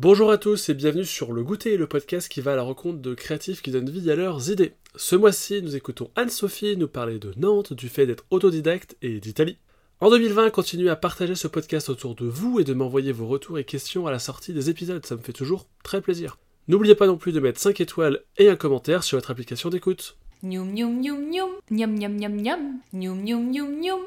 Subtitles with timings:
[0.00, 3.00] Bonjour à tous et bienvenue sur Le Goûter, le podcast qui va à la rencontre
[3.00, 4.74] de créatifs qui donnent vie à leurs idées.
[4.94, 9.58] Ce mois-ci, nous écoutons Anne-Sophie nous parler de Nantes, du fait d'être autodidacte et d'Italie.
[9.98, 13.58] En 2020, continuez à partager ce podcast autour de vous et de m'envoyer vos retours
[13.58, 16.38] et questions à la sortie des épisodes, ça me fait toujours très plaisir.
[16.68, 20.16] N'oubliez pas non plus de mettre 5 étoiles et un commentaire sur votre application d'écoute.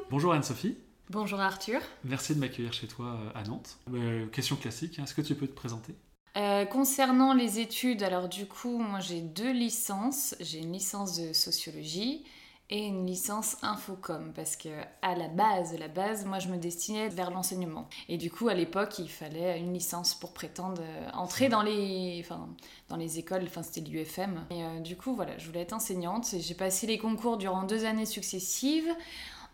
[0.10, 0.78] Bonjour Anne-Sophie.
[1.12, 1.82] Bonjour Arthur.
[2.06, 3.80] Merci de m'accueillir chez toi euh, à Nantes.
[3.94, 5.94] Euh, question classique, est-ce que tu peux te présenter?
[6.38, 10.36] Euh, concernant les études, alors du coup, moi j'ai deux licences.
[10.40, 12.24] J'ai une licence de sociologie
[12.70, 14.70] et une licence infocom parce que
[15.02, 17.90] à la base, la base, moi je me destinais vers l'enseignement.
[18.08, 20.82] Et du coup, à l'époque, il fallait une licence pour prétendre
[21.14, 22.48] entrer dans les, enfin,
[22.88, 23.44] dans les écoles.
[23.44, 24.46] Enfin, c'était l'UFM.
[24.50, 26.36] Et euh, du coup, voilà, je voulais être enseignante.
[26.40, 28.88] J'ai passé les concours durant deux années successives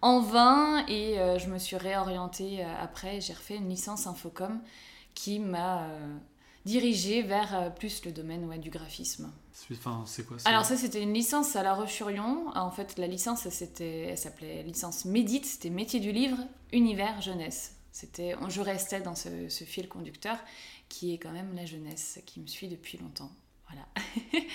[0.02, 3.22] en vain et euh, je me suis réorientée euh, après.
[3.22, 4.62] J'ai refait une licence infocom
[5.14, 6.18] qui m'a euh,
[6.66, 9.32] dirigée vers plus le domaine ouais, du graphisme.
[9.54, 12.52] C'est- Enfin, c'est quoi c'est- Alors ça c'était une licence à La Roche-sur-Yon.
[12.56, 16.38] En fait la licence elle, c'était- elle s'appelait licence Médite, c'était métier du livre,
[16.72, 17.74] univers, jeunesse.
[17.92, 20.38] C'était, je restais dans ce, ce fil conducteur
[20.88, 23.32] qui est quand même la jeunesse qui me suit depuis longtemps.
[23.68, 23.88] Voilà.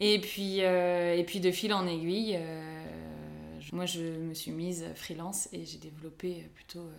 [0.00, 2.86] et, puis, euh, et puis de fil en aiguille, euh,
[3.72, 6.96] moi je me suis mise freelance et j'ai développé plutôt euh,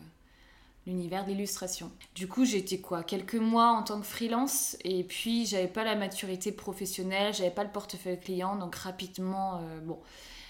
[0.87, 1.91] l'univers de l'illustration.
[2.13, 3.03] Du coup, j'étais quoi?
[3.03, 7.63] Quelques mois en tant que freelance et puis j'avais pas la maturité professionnelle, j'avais pas
[7.63, 9.99] le portefeuille client, donc rapidement, euh, bon,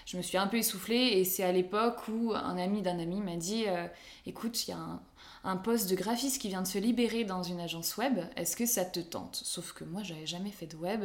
[0.04, 3.20] je me suis un peu essoufflée et c'est à l'époque où un ami d'un ami
[3.20, 3.86] m'a dit euh,
[4.26, 5.02] écoute, il y a un,
[5.44, 8.66] un poste de graphiste qui vient de se libérer dans une agence web, est-ce que
[8.66, 11.04] ça te tente Sauf que moi, j'avais jamais fait de web.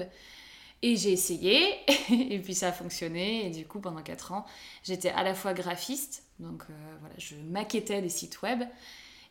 [0.83, 1.75] Et j'ai essayé,
[2.09, 4.45] et puis ça a fonctionné, et du coup, pendant 4 ans,
[4.83, 8.63] j'étais à la fois graphiste, donc euh, voilà, je maquettais des sites web,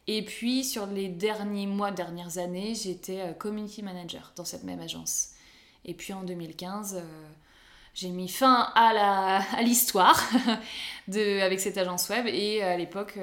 [0.06, 4.80] et puis sur les derniers mois, dernières années, j'étais euh, community manager dans cette même
[4.80, 5.30] agence.
[5.84, 7.28] Et puis en 2015, euh,
[7.94, 10.20] j'ai mis fin à la- à l'histoire
[11.12, 13.18] avec cette agence web, et à l'époque,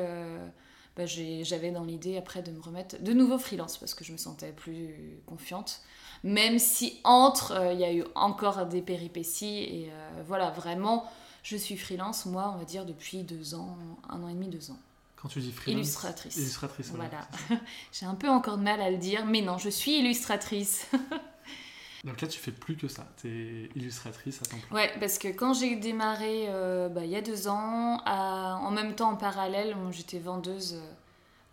[0.98, 4.18] bah, j'avais dans l'idée après de me remettre de nouveau freelance, parce que je me
[4.18, 5.82] sentais plus confiante.
[6.24, 11.06] Même si entre, euh, il y a eu encore des péripéties, et euh, voilà, vraiment,
[11.44, 13.78] je suis freelance, moi, on va dire, depuis deux ans,
[14.10, 14.78] un an et demi, deux ans.
[15.16, 16.38] Quand tu dis freelance Illustratrice.
[16.38, 17.10] Illustratrice, voilà.
[17.48, 17.62] Voilà.
[17.92, 20.88] J'ai un peu encore de mal à le dire, mais non, je suis illustratrice.
[22.04, 23.06] Donc là, tu fais plus que ça.
[23.22, 24.76] T'es illustratrice à temps plein.
[24.78, 28.70] ouais, parce que quand j'ai démarré euh, bah, il y a deux ans, à- en
[28.72, 30.80] même temps en parallèle, j'étais vendeuse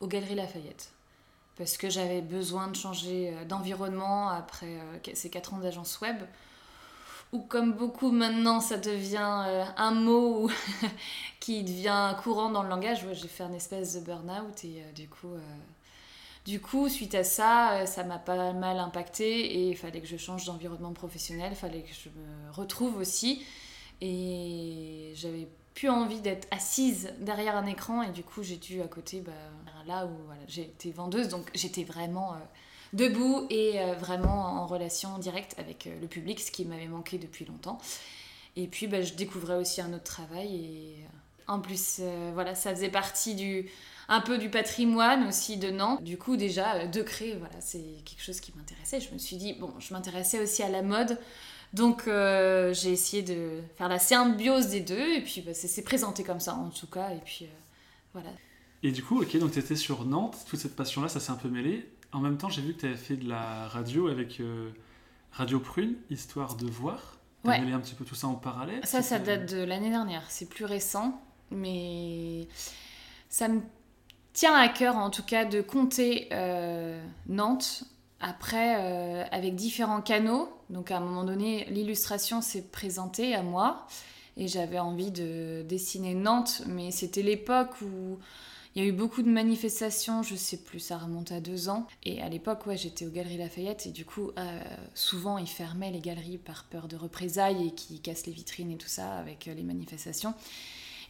[0.00, 0.92] aux Galeries Lafayette.
[1.56, 6.16] Parce que j'avais besoin de changer euh, d'environnement après euh, ces quatre ans d'agence web.
[7.32, 10.50] Ou comme beaucoup maintenant, ça devient euh, un mot
[11.40, 13.06] qui devient courant dans le langage.
[13.12, 15.34] J'ai fait un espèce de burn-out et du coup,
[16.44, 20.16] du coup, suite à ça, ça m'a pas mal impacté et il fallait que je
[20.16, 23.44] change d'environnement professionnel, il fallait que je me retrouve aussi.
[24.00, 28.86] Et j'avais plus envie d'être assise derrière un écran et du coup, j'ai dû à
[28.86, 29.32] côté, bah,
[29.86, 32.36] là où voilà, j'ai été vendeuse, donc j'étais vraiment euh,
[32.92, 37.18] debout et euh, vraiment en relation directe avec euh, le public, ce qui m'avait manqué
[37.18, 37.78] depuis longtemps.
[38.56, 40.96] Et puis, bah, je découvrais aussi un autre travail et
[41.46, 42.00] en plus,
[42.32, 43.68] voilà, ça faisait partie du
[44.08, 46.02] un peu du patrimoine aussi de Nantes.
[46.02, 49.00] Du coup, déjà, de créer, voilà, c'est quelque chose qui m'intéressait.
[49.00, 51.18] Je me suis dit, bon, je m'intéressais aussi à la mode.
[51.74, 55.16] Donc, euh, j'ai essayé de faire la symbiose des deux.
[55.16, 57.10] Et puis, bah, c'est présenté comme ça, en tout cas.
[57.10, 57.48] Et puis, euh,
[58.12, 58.30] voilà.
[58.84, 61.36] Et du coup, ok, donc tu étais sur Nantes, toute cette passion-là, ça s'est un
[61.36, 61.90] peu mêlé.
[62.12, 64.70] En même temps, j'ai vu que tu avais fait de la radio avec euh,
[65.32, 67.18] Radio Prune, histoire de voir.
[67.42, 67.58] Tu Ouais.
[67.60, 68.80] mêlé un petit peu tout ça en parallèle.
[68.86, 70.22] Ça, ça date de l'année dernière.
[70.30, 71.20] C'est plus récent,
[71.50, 72.46] mais
[73.28, 73.60] ça me
[74.32, 76.28] tient à cœur, en tout cas, de compter
[77.26, 77.84] Nantes.
[78.26, 80.48] Après, euh, avec différents canaux.
[80.70, 83.86] Donc, à un moment donné, l'illustration s'est présentée à moi.
[84.38, 86.62] Et j'avais envie de dessiner Nantes.
[86.66, 88.18] Mais c'était l'époque où
[88.74, 90.22] il y a eu beaucoup de manifestations.
[90.22, 91.86] Je sais plus, ça remonte à deux ans.
[92.02, 93.84] Et à l'époque, ouais, j'étais aux Galeries Lafayette.
[93.84, 94.60] Et du coup, euh,
[94.94, 98.78] souvent, ils fermaient les galeries par peur de représailles et qui cassent les vitrines et
[98.78, 100.32] tout ça avec euh, les manifestations.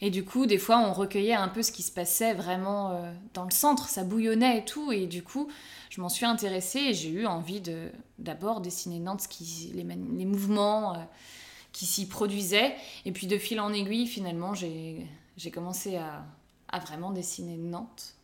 [0.01, 3.01] Et du coup, des fois, on recueillait un peu ce qui se passait vraiment
[3.33, 4.91] dans le centre, ça bouillonnait et tout.
[4.91, 5.47] Et du coup,
[5.95, 7.89] je m'en suis intéressée et j'ai eu envie de
[8.19, 9.29] d'abord dessiner Nantes,
[9.73, 10.97] les, mouvements euh,
[11.71, 12.75] qui s'y produisaient.
[13.05, 15.07] Et puis, de fil en aiguille, finalement, j'ai
[15.53, 16.25] commencé à,
[16.67, 18.15] à vraiment dessiner Nantes.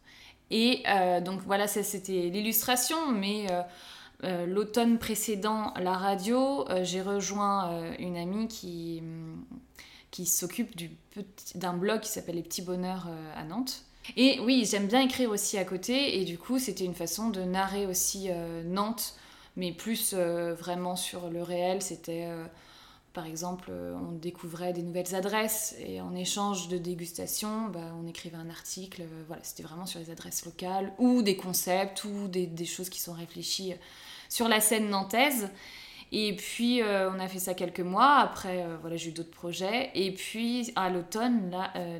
[0.50, 3.48] Et euh, donc, voilà, c'était l'illustration, mais.
[3.52, 3.64] euh,
[4.46, 9.02] L'automne précédent, la radio, j'ai rejoint une amie qui,
[10.12, 10.80] qui s'occupe
[11.56, 13.84] d'un blog qui s'appelle Les Petits Bonheurs à Nantes.
[14.18, 17.42] Et oui, j'aime bien écrire aussi à côté, et du coup, c'était une façon de
[17.42, 18.30] narrer aussi
[18.66, 19.16] Nantes,
[19.56, 21.82] mais plus vraiment sur le réel.
[21.82, 22.28] C'était
[23.14, 28.08] par exemple, euh, on découvrait des nouvelles adresses et en échange de dégustation, bah, on
[28.08, 29.02] écrivait un article.
[29.02, 33.02] Euh, voilà, c'était vraiment sur les adresses locales ou des concepts ou des, choses qui
[33.02, 33.74] sont réfléchies
[34.30, 35.50] sur la scène nantaise.
[36.14, 38.18] Et puis, euh, on a fait ça quelques mois.
[38.18, 39.92] Après, voilà, j'ai eu d'autres projets.
[39.96, 41.56] Et puis, à l'automne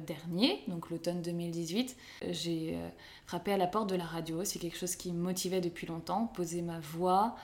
[0.06, 1.96] dernier, donc l'automne 2018,
[2.30, 2.78] j'ai
[3.26, 4.44] frappé à la porte de la radio.
[4.44, 7.36] C'est quelque chose qui me motivait depuis longtemps, poser ma voix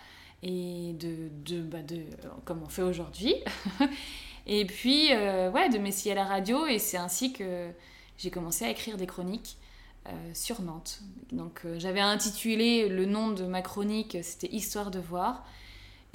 [0.44, 2.04] et de, de, bah de
[2.46, 3.36] comme on fait aujourd'hui.
[4.48, 6.66] et puis, euh, ouais, de m'essayer à la radio.
[6.68, 7.70] Et c'est ainsi que
[8.18, 9.58] j'ai commencé à écrire des chroniques
[10.08, 11.02] euh, sur Nantes.
[11.32, 15.46] Donc, euh, j'avais intitulé le nom de ma chronique, c'était Histoire de voir.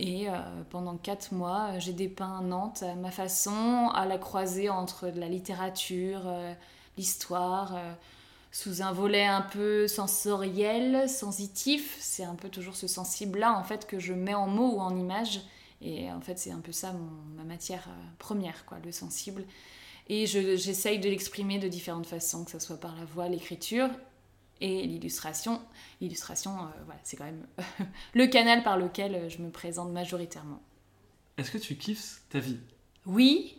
[0.04, 0.26] Et
[0.70, 6.22] pendant quatre mois, j'ai dépeint Nantes à ma façon, à la croisée entre la littérature,
[6.98, 7.78] l'histoire
[8.52, 11.96] sous un volet un peu sensoriel, sensitif.
[11.98, 14.94] C'est un peu toujours ce sensible-là, en fait, que je mets en mots ou en
[14.94, 15.40] images.
[15.80, 16.94] Et en fait, c'est un peu ça
[17.34, 19.44] ma matière euh, première, quoi, le sensible.
[20.08, 23.88] Et j'essaye de l'exprimer de différentes façons, que ce soit par la voix, l'écriture
[24.62, 25.60] et l'illustration.
[26.00, 27.46] L'illustration, euh, voilà, c'est quand même
[28.14, 30.62] le canal par lequel euh, je me présente majoritairement.
[31.36, 32.58] Est-ce que tu kiffes ta vie?
[33.04, 33.58] Oui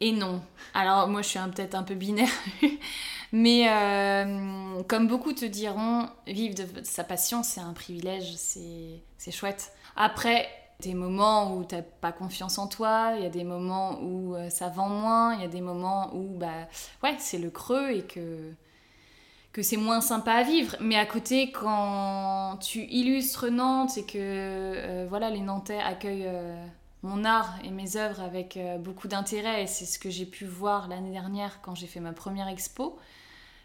[0.00, 0.42] et non.
[0.74, 2.28] Alors moi, je suis peut-être un peu binaire.
[3.32, 9.72] Mais euh, comme beaucoup te diront, vivre de sa passion, c'est un privilège, c'est chouette.
[9.96, 10.48] Après,
[10.80, 14.68] des moments où t'as pas confiance en toi, il y a des moments où ça
[14.68, 16.68] vend moins, il y a des moments où bah
[17.02, 18.52] ouais c'est le creux et que
[19.56, 20.76] que c'est moins sympa à vivre.
[20.80, 26.30] Mais à côté, quand tu illustres Nantes et que euh, voilà les Nantais accueillent
[27.02, 30.88] mon art et mes œuvres avec beaucoup d'intérêt, et c'est ce que j'ai pu voir
[30.88, 32.98] l'année dernière quand j'ai fait ma première expo,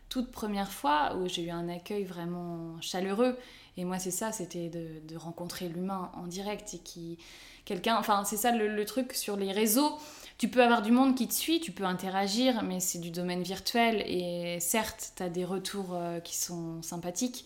[0.07, 3.37] toute première fois où j'ai eu un accueil vraiment chaleureux.
[3.77, 7.17] Et moi, c'est ça, c'était de, rencontrer l'humain en direct et qui.
[7.63, 7.97] Quelqu'un.
[7.97, 9.97] Enfin, c'est ça le, truc sur les réseaux.
[10.41, 13.43] Tu peux avoir du monde qui te suit, tu peux interagir, mais c'est du domaine
[13.43, 14.03] virtuel.
[14.07, 17.45] Et certes, tu as des retours euh, qui sont sympathiques.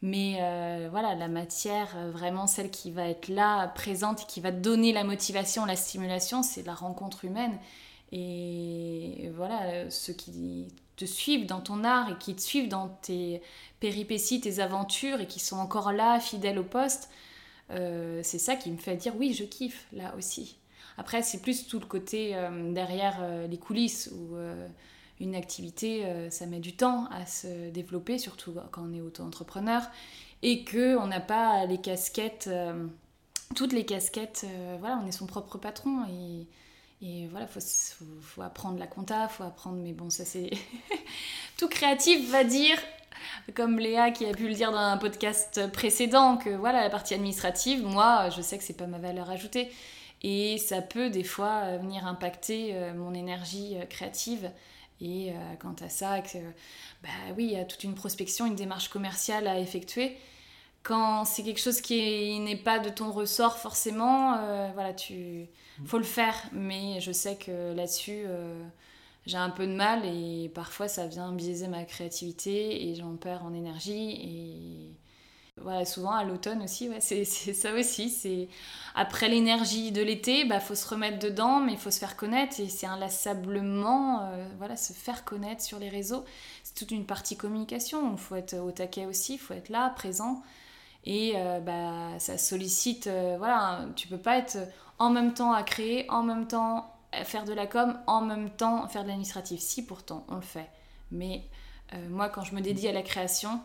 [0.00, 4.50] Mais euh, voilà, la matière, euh, vraiment celle qui va être là, présente, qui va
[4.50, 7.58] donner la motivation, la stimulation, c'est la rencontre humaine.
[8.12, 13.42] Et voilà, ceux qui te suivent dans ton art et qui te suivent dans tes
[13.78, 17.10] péripéties, tes aventures et qui sont encore là, fidèles au poste,
[17.68, 20.56] c'est ça qui me fait dire oui, je kiffe là aussi.
[20.98, 24.36] Après, c'est plus tout le côté euh, derrière euh, les coulisses où
[25.18, 29.82] une activité, ça met du temps à se développer, surtout quand on est auto-entrepreneur,
[30.42, 32.50] et que on n'a pas les casquettes,
[33.54, 34.44] toutes les casquettes.
[34.78, 36.46] voilà, on est son propre patron et
[37.30, 37.62] voilà, il
[38.22, 40.50] faut, apprendre la compta, faut apprendre, mais bon, ça c'est.
[41.58, 42.78] Tout créatif va dire,
[43.54, 47.14] comme Léa qui a pu le dire dans un podcast précédent, que voilà, la partie
[47.14, 49.70] administrative, moi, je sais que c'est pas ma valeur ajoutée.
[50.28, 54.50] Et ça peut des fois euh, venir impacter euh, mon énergie euh, créative.
[55.02, 56.38] Et quant à ça, que,
[57.02, 60.16] bah oui, il y a toute une prospection, une démarche commerciale à effectuer
[60.82, 64.38] quand c'est quelque chose qui n'est pas de ton ressort forcément,
[64.72, 65.48] voilà, tu
[65.84, 68.64] faut le faire, mais je sais que là-dessus, euh,
[69.26, 73.44] j'ai un peu de mal et parfois ça vient biaiser ma créativité et j'en perds
[73.44, 74.10] en énergie.
[74.10, 74.94] Et
[75.62, 78.10] voilà, souvent à l'automne aussi, ouais, c'est ça aussi.
[78.10, 78.48] C'est
[78.94, 82.16] Après l'énergie de l'été, il bah, faut se remettre dedans, mais il faut se faire
[82.16, 86.24] connaître et c'est inlassablement euh, voilà, se faire connaître sur les réseaux.
[86.62, 89.90] C'est toute une partie communication, il faut être au taquet aussi, il faut être là,
[89.90, 90.42] présent.
[91.04, 94.58] Et euh, bah, ça sollicite, voilà, tu peux pas être
[94.98, 98.50] en même temps à créer, en même temps à faire de la com, en même
[98.50, 99.60] temps faire de l'administratif.
[99.60, 100.68] Si pourtant on le fait.
[101.10, 101.44] Mais
[101.94, 103.60] euh, moi quand je me dédie à la création,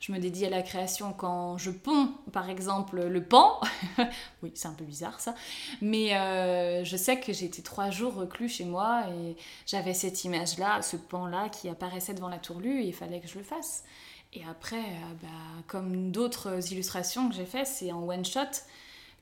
[0.00, 3.60] je me dédie à la création quand je ponds par exemple le pan.
[4.42, 5.34] oui c'est un peu bizarre ça.
[5.80, 9.36] Mais euh, je sais que j'étais trois jours reclus chez moi et
[9.66, 13.20] j'avais cette image là, ce pan là qui apparaissait devant la tourlue et il fallait
[13.20, 13.84] que je le fasse.
[14.32, 15.28] Et après, euh, bah,
[15.68, 18.40] comme d'autres illustrations que j'ai faites, c'est en one shot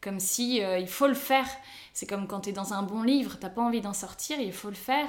[0.03, 1.47] comme si euh, il faut le faire.
[1.95, 4.53] C'est comme quand tu es dans un bon livre, t'as pas envie d'en sortir, il
[4.53, 5.07] faut le faire.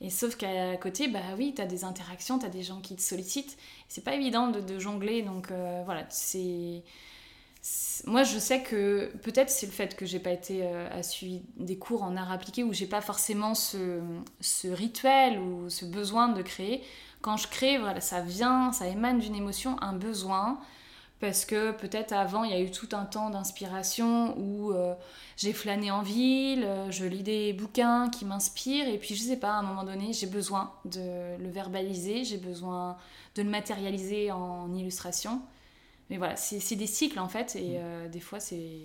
[0.00, 2.94] Et sauf qu'à côté, bah oui, tu as des interactions, tu as des gens qui
[2.94, 3.58] te sollicitent.
[3.88, 6.82] C'est pas évident de, jongler, donc euh, voilà, c'est.
[8.06, 11.42] Moi, je sais que peut-être c'est le fait que j'ai pas été euh, à suivre
[11.56, 14.00] des cours en art appliqué où j'ai pas forcément ce,
[14.40, 16.82] ce, rituel ou ce besoin de créer.
[17.20, 20.60] Quand je crée, voilà, ça vient, ça émane d'une émotion, un besoin
[21.20, 24.94] parce que peut-être avant il y a eu tout un temps d'inspiration où euh,
[25.36, 29.36] j'ai flâné en ville, euh, je lis des bouquins qui m'inspirent et puis je sais
[29.36, 32.96] pas, à un moment donné j'ai besoin de le verbaliser, j'ai besoin
[33.34, 35.40] de le matérialiser en illustration.
[36.10, 37.80] Mais voilà, c'est des cycles en fait et mm.
[37.80, 38.78] euh, des fois c'est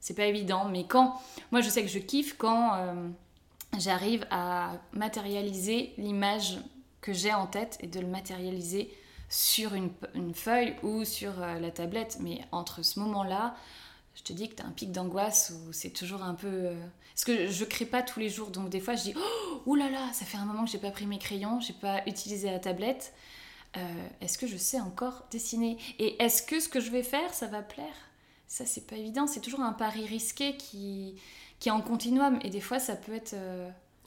[0.00, 0.66] c'est pas évident.
[0.66, 2.72] Mais quand, moi je sais que je kiffe quand
[3.78, 6.58] j'arrive à matérialiser l'image
[7.00, 8.90] que j'ai en tête et de le matérialiser
[9.34, 9.90] sur une,
[10.32, 12.18] feuille ou sur euh, la tablette.
[12.20, 13.56] Mais entre ce moment-là,
[14.14, 16.46] je te dis que tu as un pic d'angoisse où c'est toujours un peu.
[16.46, 19.14] Euh, parce que je crée pas tous les jours, donc des fois je dis
[19.66, 22.02] Oh là là, ça fait un moment que j'ai pas pris mes crayons, j'ai pas
[22.06, 23.12] utilisé la tablette.
[23.76, 25.78] Euh, est-ce que je sais encore dessiner?
[25.98, 28.08] Et est-ce que ce que je vais faire, ça va plaire?
[28.46, 29.26] Ça, c'est pas évident.
[29.26, 31.16] C'est toujours un pari risqué qui,
[31.58, 32.38] qui est en continuum.
[32.44, 33.34] Et des fois, ça peut être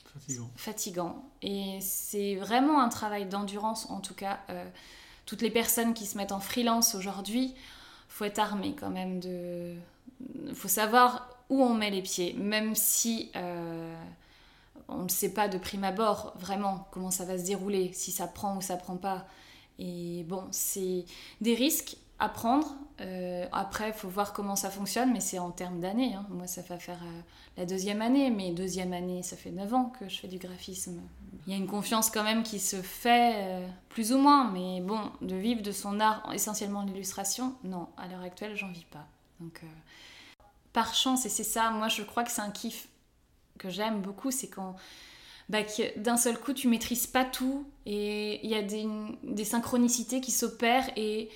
[0.06, 0.50] fatigant.
[0.56, 1.30] fatigant.
[1.42, 4.40] Et c'est vraiment un travail d'endurance, en tout cas
[5.28, 7.54] toutes les personnes qui se mettent en freelance aujourd'hui,
[8.08, 9.76] faut être armé quand même de.
[10.56, 13.96] faut savoir où on met les pieds, même si euh,
[14.88, 18.26] on ne sait pas de prime abord vraiment comment ça va se dérouler, si ça
[18.26, 19.28] prend ou ça prend pas.
[19.80, 21.06] Et bon, c'est
[21.42, 22.76] des risques à prendre.
[23.00, 26.16] Euh, après, il faut voir comment ça fonctionne, mais c'est en termes d'années.
[26.16, 26.26] Hein.
[26.30, 27.22] Moi, ça va faire euh,
[27.58, 31.00] la deuxième année, mais deuxième année, ça fait 9 ans que je fais du graphisme.
[31.46, 34.82] Il y a une confiance quand même qui se fait, euh, plus ou moins, mais
[34.82, 39.06] bon, de vivre de son art, essentiellement l'illustration, non, à l'heure actuelle, j'en vis pas.
[39.40, 39.62] Donc,
[40.74, 42.90] par chance, et c'est ça, moi, je crois que c'est un kiff
[43.60, 44.76] que j'aime beaucoup, c'est quand
[45.50, 45.60] bah,
[45.96, 48.86] d'un seul coup, tu maîtrises pas tout, et il y a des,
[49.24, 51.30] des synchronicités qui s'opèrent, et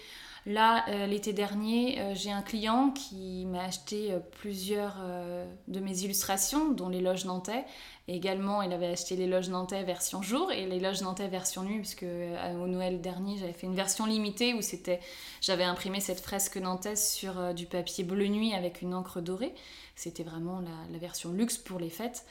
[0.48, 4.96] Là, euh, l'été dernier, euh, j'ai un client qui m'a acheté euh, plusieurs
[5.68, 7.64] de mes illustrations, dont les loges nantais.
[8.08, 11.64] Et également, il avait acheté les loges nantais version jour et les loges nantais version
[11.64, 15.00] nuit, puisque au Noël dernier, j'avais fait une version limitée où c'était,
[15.40, 19.54] j'avais imprimé cette fresque nantaise sur du papier bleu nuit avec une encre dorée.
[19.96, 22.26] C'était vraiment la, la version luxe pour les fêtes.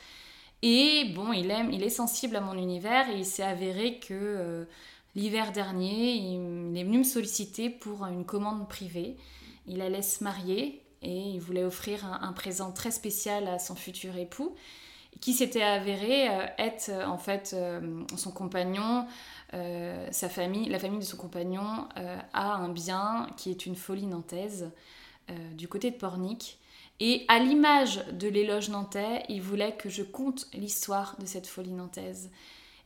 [0.62, 4.66] Et bon, il aime, il est sensible à mon univers et il s'est avéré que
[5.16, 9.16] L'hiver dernier, il est venu me solliciter pour une commande privée.
[9.66, 14.16] Il allait se marier et il voulait offrir un, présent très spécial à son futur
[14.16, 14.54] époux,
[15.20, 19.06] qui s'était avéré euh, être en fait euh, son compagnon,
[19.54, 21.88] euh, sa famille, la famille de son compagnon
[22.32, 24.70] a un bien qui est une folie nantaise
[25.54, 26.58] du côté de Pornic.
[26.98, 31.72] Et à l'image de l'éloge nantais, il voulait que je conte l'histoire de cette folie
[31.72, 32.30] nantaise.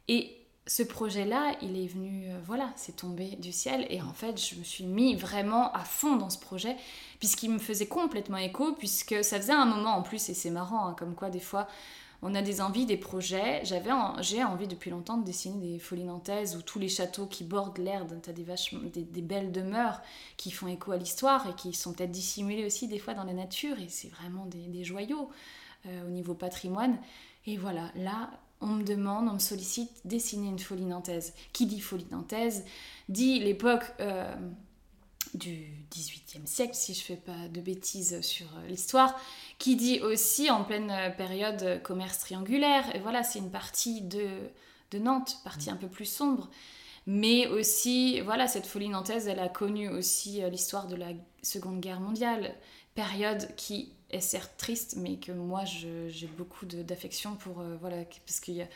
[0.09, 3.87] Et ce projet-là, il est venu, euh, voilà, c'est tombé du ciel.
[3.91, 6.77] Et en fait, je me suis mis vraiment à fond dans ce projet,
[7.19, 10.87] puisqu'il me faisait complètement écho, puisque ça faisait un moment en plus, et c'est marrant,
[10.87, 11.69] hein, comme quoi des fois,
[12.23, 13.61] on a des envies, des projets.
[13.65, 13.91] J'avais,
[14.21, 17.77] j'ai envie depuis longtemps de dessiner des folies nantaises, où tous les châteaux qui bordent
[17.77, 20.01] l'Erde, tu as des, des, belles demeures
[20.39, 23.35] qui font écho à l'histoire, et qui sont peut-être dissimulées aussi des fois dans la
[23.35, 25.29] nature, et c'est vraiment des, joyaux
[25.85, 26.97] euh, au niveau patrimoine.
[27.47, 28.31] Et voilà, là,
[28.65, 31.35] on me demande, on me sollicite dessiner une folie nantaise.
[31.53, 32.65] Qui dit folie nantaise
[33.11, 34.35] dit l'époque euh,
[35.35, 39.15] du XVIIIe siècle, si je ne fais pas de bêtises sur euh, l'histoire,
[39.59, 42.97] qui dit aussi en pleine euh, période commerce triangulaire.
[42.97, 44.29] Et voilà, c'est une partie de,
[44.91, 46.49] de Nantes, partie un peu plus sombre.
[47.07, 51.09] Mais aussi, voilà, cette folie nantaise, elle a connu aussi l'histoire de la
[51.43, 52.55] Seconde Guerre mondiale,
[52.95, 57.61] période qui certes triste, mais que moi j'ai beaucoup d'affection pour.
[57.61, 58.69] Euh, voilà, parce qu'il y a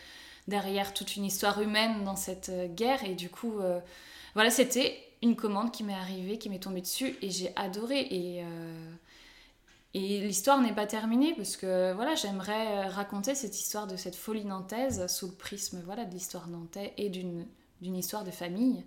[0.46, 3.80] derrière toute une histoire humaine dans cette euh, guerre, et du coup, euh,
[4.34, 8.00] voilà, c'était une commande qui m'est arrivée, qui m'est tombée dessus, et j'ai adoré.
[8.10, 8.44] Et.
[9.94, 14.44] Et l'histoire n'est pas terminée parce que voilà, j'aimerais raconter cette histoire de cette folie
[14.44, 17.46] nantaise sous le prisme voilà, de l'histoire nantaise et d'une
[17.80, 18.84] histoire de famille.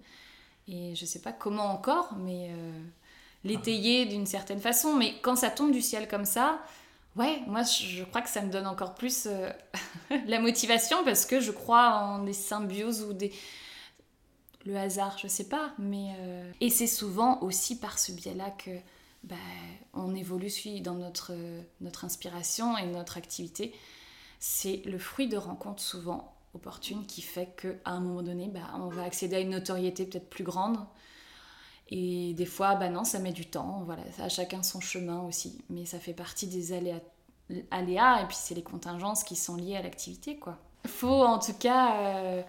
[0.67, 2.51] Et je sais pas comment encore, mais
[3.43, 4.95] l'étayer d'une certaine façon.
[4.95, 6.59] Mais quand ça tombe du ciel comme ça,
[7.15, 9.49] ouais, moi je crois que ça me donne encore plus euh,
[10.27, 13.31] la motivation parce que je crois en des symbioses ou des.
[14.63, 16.13] Le hasard, je sais pas, mais.
[16.19, 18.71] Euh, et c'est souvent aussi par ce biais-là que.
[19.23, 19.35] Bah,
[19.93, 21.33] on évolue dans notre,
[21.79, 23.71] notre inspiration et notre activité.
[24.39, 28.87] C'est le fruit de rencontres souvent opportunes qui fait qu'à un moment donné, bah, on
[28.87, 30.77] va accéder à une notoriété peut-être plus grande,
[31.91, 33.83] et des fois, bah non, ça met du temps.
[33.85, 35.61] Voilà, à chacun son chemin aussi.
[35.69, 37.01] Mais ça fait partie des aléas,
[37.69, 40.57] aléas et puis c'est les contingences qui sont liées à l'activité, quoi.
[40.87, 42.41] Faut en tout cas euh,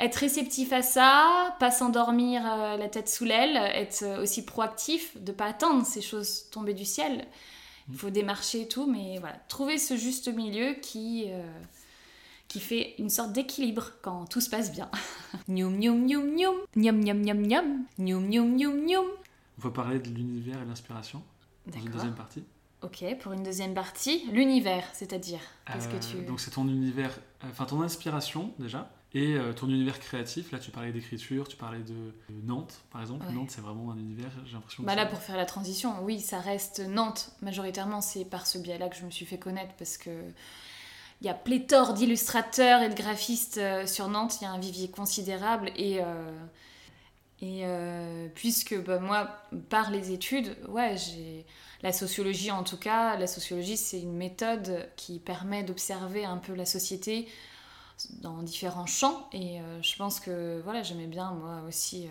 [0.00, 5.32] être réceptif à ça, pas s'endormir euh, la tête sous l'aile, être aussi proactif, de
[5.32, 7.26] pas attendre ces choses tomber du ciel.
[7.90, 11.42] Il faut démarcher et tout, mais voilà, trouver ce juste milieu qui euh,
[12.48, 14.90] qui fait une sorte d'équilibre quand tout se passe bien.
[15.48, 19.06] Nyoum nyoum nyoum nyoum, nyam nyam nyam nyam, nyoum nyoum nyoum nyoum.
[19.58, 21.22] On va parler de l'univers et de l'inspiration
[21.66, 22.42] dans une deuxième partie.
[22.80, 26.26] Ok, pour une deuxième partie, l'univers, c'est-à-dire qu'est-ce que Euh, tu...
[26.26, 27.10] Donc c'est ton univers,
[27.42, 30.52] euh, enfin ton inspiration déjà, et euh, ton univers créatif.
[30.52, 33.26] Là tu parlais d'écriture, tu parlais de, de Nantes par exemple.
[33.26, 33.32] Ouais.
[33.32, 34.84] Nantes c'est vraiment un univers, j'ai l'impression.
[34.84, 37.32] que Bah là, pour faire la transition, oui, ça reste Nantes.
[37.42, 40.10] Majoritairement, c'est par ce biais-là que je me suis fait connaître parce que
[41.20, 44.38] il y a pléthore d'illustrateurs et de graphistes euh, sur Nantes.
[44.40, 46.30] Il y a un vivier considérable et euh,
[47.40, 49.28] et euh, puisque bah, moi,
[49.68, 51.46] par les études, ouais, j'ai
[51.82, 53.16] la sociologie en tout cas.
[53.16, 57.28] La sociologie, c'est une méthode qui permet d'observer un peu la société
[58.20, 62.08] dans différents champs et je pense que voilà, j'aimais bien moi aussi.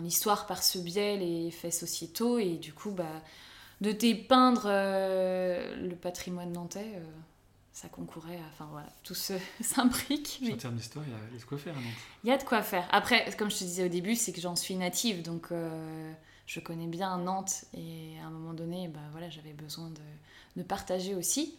[0.00, 3.22] l'histoire par ce biais, les faits sociétaux, et du coup, bah,
[3.80, 7.00] de dépeindre le patrimoine nantais,
[7.80, 10.40] ça concourait, à- enfin voilà, tout se s'imbrique.
[10.52, 11.92] En termes d'histoire, il y a- de quoi faire à Nantes.
[12.24, 12.88] Il y a de quoi faire.
[12.90, 16.12] Après, comme je te disais au début, c'est que j'en suis native, donc euh,
[16.46, 20.00] je connais bien Nantes, et à un moment donné, bah, voilà, j'avais besoin de,
[20.56, 21.54] de partager aussi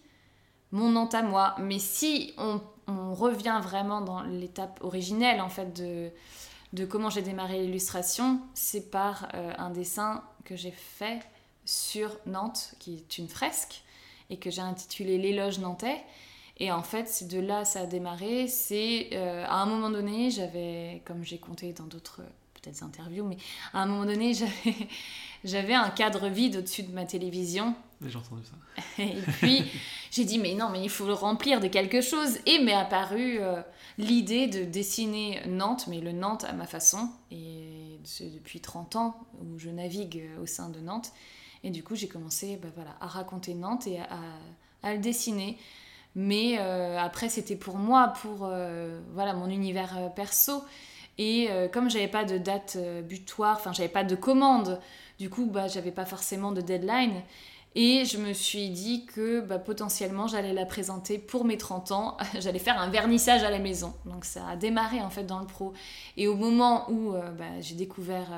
[0.72, 1.56] mon Nantes à moi.
[1.60, 6.12] Mais si on, on revient vraiment dans l'étape originelle, en fait, de,
[6.74, 11.22] de comment j'ai démarré l'illustration, c'est par euh, un dessin que j'ai fait
[11.66, 13.84] sur Nantes, qui est une fresque,
[14.30, 16.02] et que j'ai intitulé L'éloge nantais.
[16.58, 18.48] Et en fait, c'est de là ça a démarré.
[18.48, 22.22] C'est euh, à un moment donné, j'avais, comme j'ai compté dans d'autres
[22.62, 23.38] peut-être interviews, mais
[23.74, 24.76] à un moment donné, j'avais,
[25.44, 27.76] j'avais un cadre vide au-dessus de ma télévision.
[28.06, 28.84] J'ai entendu ça.
[29.04, 29.64] Et puis,
[30.12, 32.38] j'ai dit, mais non, mais il faut le remplir de quelque chose.
[32.46, 33.62] Et m'est apparue euh,
[33.98, 37.10] l'idée de dessiner Nantes, mais le Nantes à ma façon.
[37.32, 41.12] Et c'est depuis 30 ans où je navigue euh, au sein de Nantes.
[41.64, 44.08] Et du coup, j'ai commencé bah, voilà, à raconter Nantes et à,
[44.84, 45.58] à- le dessiner.
[46.16, 50.64] Mais euh, après, c'était pour moi, pour euh, voilà, mon univers euh, perso.
[51.18, 54.80] Et comme j'avais pas de date butoir, enfin, j'avais pas de commande,
[55.20, 57.22] du coup, bah, j'avais pas forcément de deadline.
[57.76, 62.18] Et je me suis dit que bah, potentiellement j'allais la présenter pour mes 30 ans,
[62.40, 63.94] j'allais faire un vernissage à la maison.
[64.06, 65.74] Donc ça a démarré en fait dans le pro.
[66.16, 68.30] Et au moment où bah, j'ai découvert,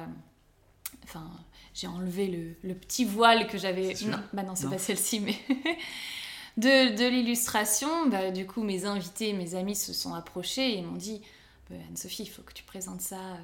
[1.04, 1.30] enfin
[1.74, 3.94] j'ai enlevé le, le petit voile que j'avais...
[4.06, 5.36] Non, bah non, c'est pas celle-ci, mais
[6.58, 10.96] de, de l'illustration, bah, du coup mes invités, mes amis se sont approchés et m'ont
[10.98, 11.22] dit,
[11.70, 13.16] Bah, Anne-Sophie, il faut que tu présentes ça.
[13.18, 13.38] euh,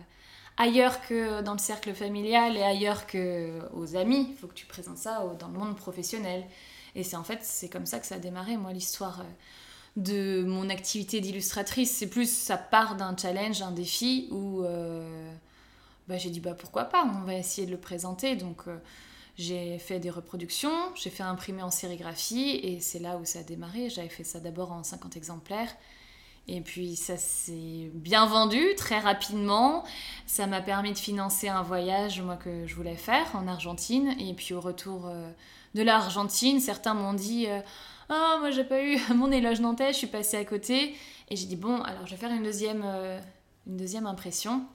[0.57, 4.27] ailleurs que dans le cercle familial et ailleurs que aux amis.
[4.31, 6.43] Il faut que tu présentes ça dans le monde professionnel.
[6.95, 9.23] Et c'est en fait, c'est comme ça que ça a démarré, moi, l'histoire euh,
[9.97, 11.91] de mon activité d'illustratrice.
[11.91, 15.26] C'est plus, ça part d'un challenge, un défi où euh,
[16.07, 18.35] bah, j'ai dit, bah pourquoi pas, on va essayer de le présenter.
[18.35, 18.77] Donc euh,
[19.37, 23.43] j'ai fait des reproductions, j'ai fait imprimer en sérigraphie et c'est là où ça a
[23.43, 23.89] démarré.
[23.89, 25.75] J'avais fait ça d'abord en 50 exemplaires.
[26.47, 29.83] Et puis ça s'est bien vendu très rapidement.
[30.25, 34.15] Ça m'a permis de financer un voyage moi que je voulais faire en Argentine.
[34.19, 35.29] Et puis au retour euh,
[35.75, 37.59] de l'Argentine, certains m'ont dit euh,
[38.09, 40.95] ah moi j'ai pas eu mon éloge nantais, je suis passée à côté.
[41.29, 43.19] Et j'ai dit bon alors je vais faire une deuxième euh,
[43.67, 44.65] une deuxième impression.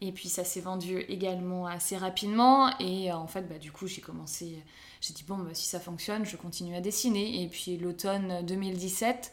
[0.00, 2.70] Et puis ça s'est vendu également assez rapidement.
[2.78, 4.62] Et euh, en fait bah du coup j'ai commencé
[5.00, 7.42] j'ai dit bon bah, si ça fonctionne je continue à dessiner.
[7.42, 9.32] Et puis l'automne 2017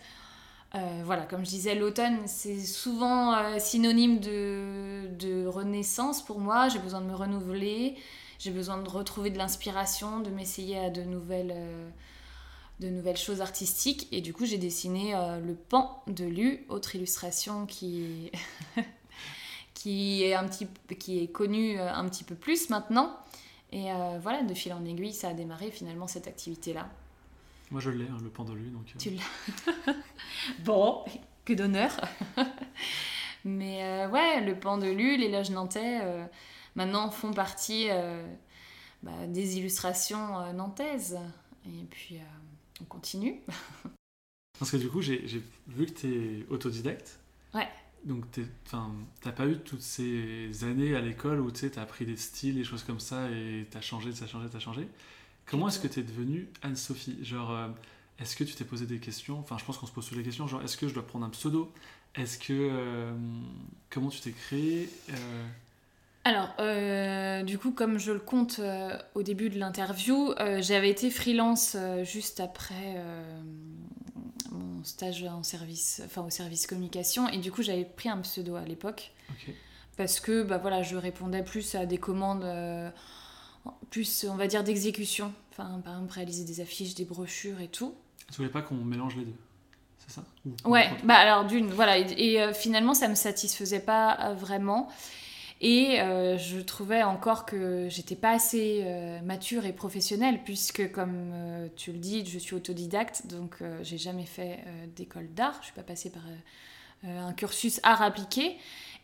[0.75, 6.67] euh, voilà, comme je disais, l'automne, c'est souvent euh, synonyme de, renaissance pour moi.
[6.67, 7.95] J'ai besoin de me renouveler,
[8.39, 11.53] j'ai besoin de retrouver de l'inspiration, de m'essayer à de nouvelles,
[12.79, 14.07] de nouvelles choses artistiques.
[14.11, 15.13] Et du coup, j'ai dessiné
[15.45, 18.31] le pan de Lu, autre illustration qui,
[19.83, 20.65] qui, est, un petit,
[20.97, 23.19] qui est connue euh, un petit peu plus maintenant.
[23.73, 26.89] Et euh, voilà, de fil en aiguille, ça a démarré finalement cette activité-là.
[27.69, 28.69] Moi je l'ai, hein, le pendolu.
[28.69, 29.93] Donc, euh, Tu l'as.
[30.63, 31.03] bon,
[31.43, 31.91] que d'honneur.
[33.43, 35.99] Mais euh, ouais, le pendelu, les loges nantais,
[36.75, 37.89] maintenant font partie
[39.01, 41.19] bah, des illustrations nantaises.
[41.65, 42.19] Et puis,
[42.79, 43.41] on continue.
[44.59, 47.19] Parce que du coup, j'ai vu que tu es autodidacte.
[47.53, 47.67] Ouais.
[48.05, 48.45] Donc, t'es-
[49.21, 52.63] t'as pas eu toutes ces années à l'école où tu as appris des styles, des
[52.65, 54.87] choses comme ça, et t'as changé, t'as changé, t'as changé.
[55.45, 57.23] Comment est-ce que tu es devenue Anne-Sophie?
[57.23, 57.69] Genre, euh,
[58.19, 59.39] est-ce que tu t'es posé des questions?
[59.39, 60.47] Enfin, je pense qu'on se pose toutes les questions.
[60.47, 61.71] Genre, est-ce que je dois prendre un pseudo?
[62.15, 62.53] Est-ce que.
[62.53, 63.13] euh,
[63.89, 64.89] comment tu t'es créé?
[65.11, 65.47] Euh,
[66.25, 70.89] Alors, euh, du coup, comme je le compte euh, au début de l'interview, euh, j'avais
[70.89, 72.95] été freelance juste après
[74.51, 78.55] mon stage en service, enfin au service communication, et du coup, j'avais pris un pseudo
[78.55, 79.11] à l'époque.
[79.97, 82.45] Parce que bah voilà, je répondais plus à des commandes
[83.91, 85.31] plus on va dire d'exécution.
[85.51, 87.93] Enfin par exemple réaliser des affiches, des brochures et tout.
[88.31, 89.35] Tu voulais pas qu'on mélange les deux
[89.99, 90.23] C'est ça?
[90.45, 94.89] Ou- Ouais, ou- bah alors d'une voilà et, et, finalement ça me satisfaisait pas vraiment.
[95.65, 101.31] Et euh, je trouvais encore que j'étais pas assez euh, mature et professionnelle, puisque, comme
[101.33, 104.59] euh, tu le dis, je suis autodidacte, donc j'ai jamais fait
[104.95, 105.55] d'école d'art.
[105.61, 106.23] Je suis pas passée par
[107.07, 108.57] un cursus art appliqué.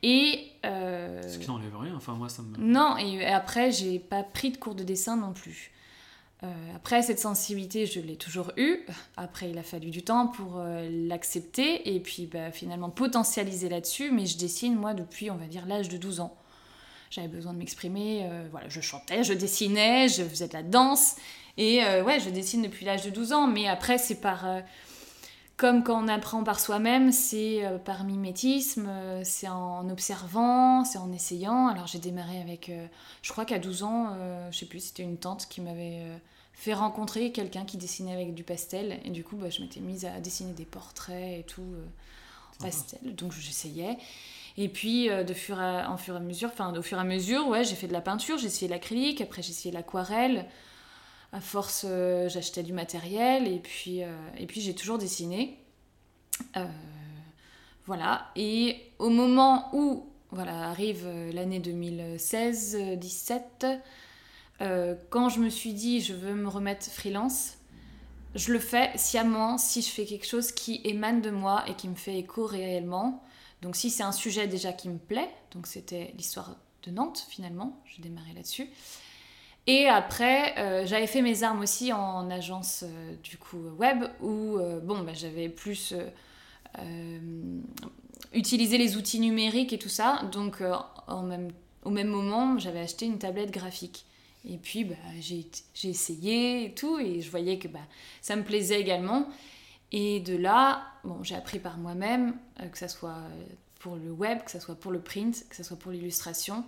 [0.04, 0.52] Et.
[0.64, 2.58] Ce qui n'enlève rien, enfin, moi ça me.
[2.58, 5.72] Non, et après, j'ai pas pris de cours de dessin non plus.
[6.76, 8.86] après, cette sensibilité, je l'ai toujours eue.
[9.16, 10.62] Après, il a fallu du temps pour
[11.08, 14.12] l'accepter et puis bah, finalement potentialiser là-dessus.
[14.12, 16.36] Mais je dessine, moi, depuis, on va dire, l'âge de 12 ans
[17.10, 18.22] j'avais besoin de m'exprimer.
[18.24, 21.16] Euh, voilà, je chantais, je dessinais, je faisais de la danse.
[21.58, 23.48] Et euh, ouais, je dessine depuis l'âge de 12 ans.
[23.48, 24.48] Mais après, c'est par.
[24.48, 24.62] Euh,
[25.58, 28.90] comme quand on apprend par soi-même, c'est par mimétisme,
[29.26, 31.68] c'est en observant, c'est en essayant.
[31.68, 32.72] Alors j'ai démarré avec.
[33.22, 34.18] je crois qu'à 12 ans,
[34.52, 36.00] je sais plus, c'était une tante qui m'avait
[36.54, 39.02] fait rencontrer quelqu'un qui dessinait avec du pastel.
[39.04, 41.76] Et du coup, bah, je m'étais mise à dessiner des portraits et tout,
[42.62, 43.14] pastel.
[43.14, 43.98] Donc j'essayais.
[44.62, 47.76] Et puis, euh, de fur à mesure, enfin, au fur et à mesure, ouais, j'ai
[47.76, 50.46] fait de la peinture, j'ai essayé l'acrylique, après j'ai essayé l'aquarelle.
[51.32, 55.58] À force, euh, j'achetais du matériel et puis, euh, et puis j'ai toujours dessiné.
[57.86, 58.32] voilà.
[58.36, 63.80] Et au moment où voilà, arrive l'année 2016-17,
[65.10, 67.54] quand je me suis dit je veux me remettre freelance,
[68.36, 71.88] je le fais sciemment si je fais quelque chose qui émane de moi et qui
[71.88, 73.24] me fait écho réellement.
[73.62, 77.82] Donc si c'est un sujet déjà qui me plaît, donc c'était l'histoire de Nantes finalement,
[77.86, 78.70] j'ai démarré là-dessus.
[79.68, 84.58] Et après, euh, j'avais fait mes armes aussi en agence euh, du coup web où
[84.58, 85.94] euh, bah, j'avais plus
[88.34, 90.24] utilisé les outils numériques et tout ça.
[90.32, 90.64] Donc
[91.84, 94.06] au même moment, j'avais acheté une tablette graphique.
[94.44, 97.80] Et puis bah, j'ai essayé et tout, et je voyais que bah,
[98.22, 99.28] ça me plaisait également.
[99.92, 103.24] Et de là, bon, j'ai appris par moi-même, euh, que ce soit
[103.80, 106.64] pour le web, que ce soit pour le print, que ce soit pour l'illustration.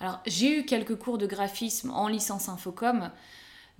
[0.00, 3.10] Alors, j'ai eu quelques cours de graphisme en licence Infocom,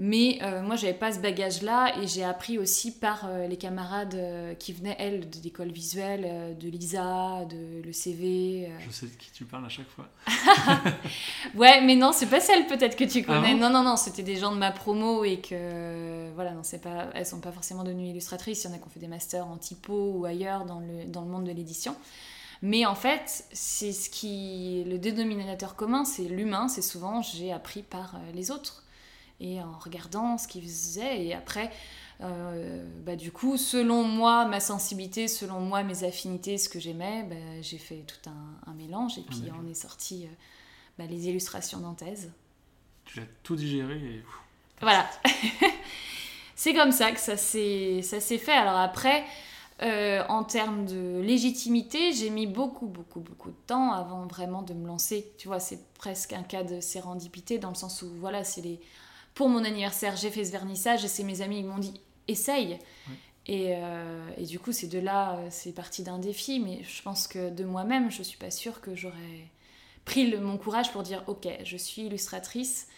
[0.02, 4.14] mais euh, moi, j'avais pas ce bagage-là et j'ai appris aussi par euh, les camarades
[4.14, 8.72] euh, qui venaient, elles, de l'école visuelle, de l'ISA, de l'ECV.
[8.80, 10.08] Je sais de qui tu parles à chaque fois.
[11.54, 13.50] ouais, mais non, c'est pas celle peut-être que tu connais.
[13.52, 16.80] Ah non, non, non, c'était des gens de ma promo et que, voilà, non, c'est
[16.80, 18.64] pas, elles sont pas forcément devenues illustratrices.
[18.64, 21.04] Il y en a qui ont fait des masters en typo ou ailleurs dans le,
[21.08, 21.94] dans le monde de l'édition.
[22.62, 24.82] Mais en fait, c'est ce qui.
[24.84, 26.68] Le dénominateur commun, c'est l'humain.
[26.68, 28.82] C'est souvent j'ai appris par les autres
[29.40, 31.24] et en regardant ce qu'ils faisaient.
[31.24, 31.70] Et après,
[32.22, 37.24] euh, bah, du coup, selon moi, ma sensibilité, selon moi, mes affinités, ce que j'aimais,
[37.24, 39.18] bah, j'ai fait tout un, mélange.
[39.18, 40.28] Et puis, on est sorti euh,
[40.98, 42.30] bah, les illustrations nantaises.
[43.04, 44.24] Tu as tout digéré et...
[44.80, 45.06] Voilà.
[46.54, 48.02] c'est comme ça que ça s'est
[48.38, 48.52] fait.
[48.52, 49.24] Alors après...
[49.82, 54.74] Euh, en termes de légitimité, j'ai mis beaucoup, beaucoup, beaucoup de temps avant vraiment de
[54.74, 55.32] me lancer.
[55.38, 58.78] Tu vois, c'est presque un cas de sérendipité dans le sens où, voilà, c'est les
[59.34, 62.78] pour mon anniversaire, j'ai fait ce vernissage et c'est mes amis qui m'ont dit essaye.
[63.48, 67.26] Euh, et, du coup, c'est de là, euh, c'est parti d'un défi, mais je pense
[67.26, 69.50] que de moi-même, je suis pas sûre que j'aurais
[70.04, 72.88] pris mon courage pour dire ok, je suis illustratrice.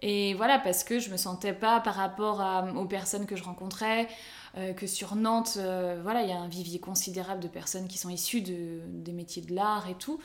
[0.00, 2.42] Et voilà, parce que je me sentais pas par rapport
[2.76, 4.08] aux personnes que je rencontrais,
[4.56, 5.56] euh, que sur Nantes,
[6.02, 9.42] voilà, il y a un vivier considérable de personnes qui sont issues de, des métiers
[9.42, 10.20] de l'art et tout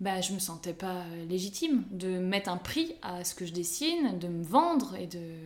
[0.00, 3.52] bah, je me sentais pas euh, légitime de mettre un prix à ce que je
[3.52, 5.36] dessine, de me vendre et de...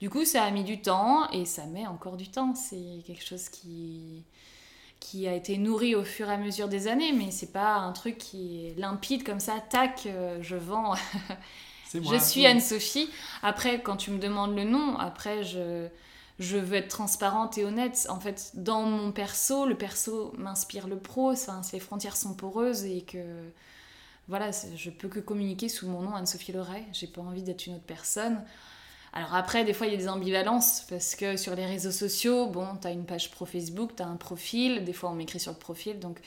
[0.00, 2.54] Du coup, ça a mis du temps et ça met encore du temps.
[2.54, 4.24] C'est quelque chose qui
[5.00, 7.92] qui a été nourri au fur et à mesure des années, mais c'est pas un
[7.92, 10.94] truc qui est limpide comme ça, tac, euh, je vends.
[11.94, 13.10] je suis Anne-Sophie.
[13.42, 15.86] Après, quand tu me demandes le nom, après, je,
[16.38, 18.06] je veux être transparente et honnête.
[18.10, 22.84] En fait, dans mon perso, le perso m'inspire le pro, enfin, les frontières sont poreuses
[22.84, 23.50] et que
[24.28, 26.84] voilà, je peux que communiquer sous mon nom Anne-Sophie Leray.
[26.92, 28.42] J'ai pas envie d'être une autre personne.
[29.12, 32.48] Alors après, des fois, il y a des ambivalences parce que sur les réseaux sociaux,
[32.48, 34.84] bon, t'as une page pro Facebook, t'as un profil.
[34.84, 36.20] Des fois, on m'écrit sur le profil, donc.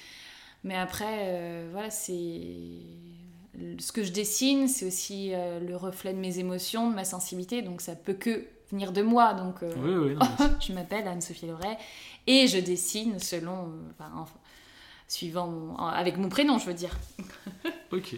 [0.63, 2.47] Mais après, euh, voilà, c'est
[3.79, 7.61] ce que je dessine, c'est aussi euh, le reflet de mes émotions, de ma sensibilité,
[7.61, 9.33] donc ça peut que venir de moi.
[9.33, 10.15] Donc, euh,
[10.59, 11.77] je m'appelle Anne-Sophie Leray
[12.27, 13.71] et je dessine selon,
[15.07, 16.95] suivant avec mon prénom, je veux dire.
[17.91, 18.15] ok,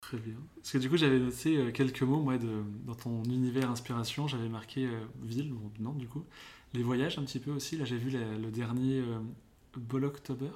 [0.00, 0.36] très bien.
[0.56, 4.28] Parce que du coup, j'avais noté euh, quelques mots, moi, de, dans ton univers inspiration,
[4.28, 6.24] j'avais marqué euh, ville, ou non, du coup,
[6.74, 7.76] les voyages un petit peu aussi.
[7.76, 9.18] Là, j'ai vu le dernier euh,
[9.76, 10.50] Bol October.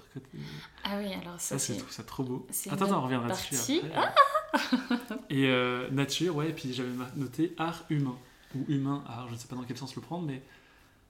[0.85, 1.79] Ah oui, alors ça, c'est.
[1.79, 2.47] Je ça trop beau.
[2.71, 5.17] Attends, attends, on reviendra dessus après.
[5.31, 5.51] et
[5.91, 8.19] nature, ouais, et puis j'avais noté art humain,
[8.55, 10.43] ou humain art, je ne sais pas dans quel sens le prendre, mais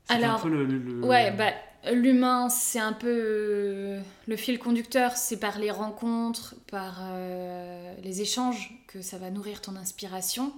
[0.09, 1.53] C'était un Alors, peu le- le- le- Ouais, bah,
[1.93, 8.73] l'humain, c'est un peu le fil conducteur, c'est par les rencontres, par euh, les échanges
[8.89, 10.53] que ça va nourrir ton inspiration.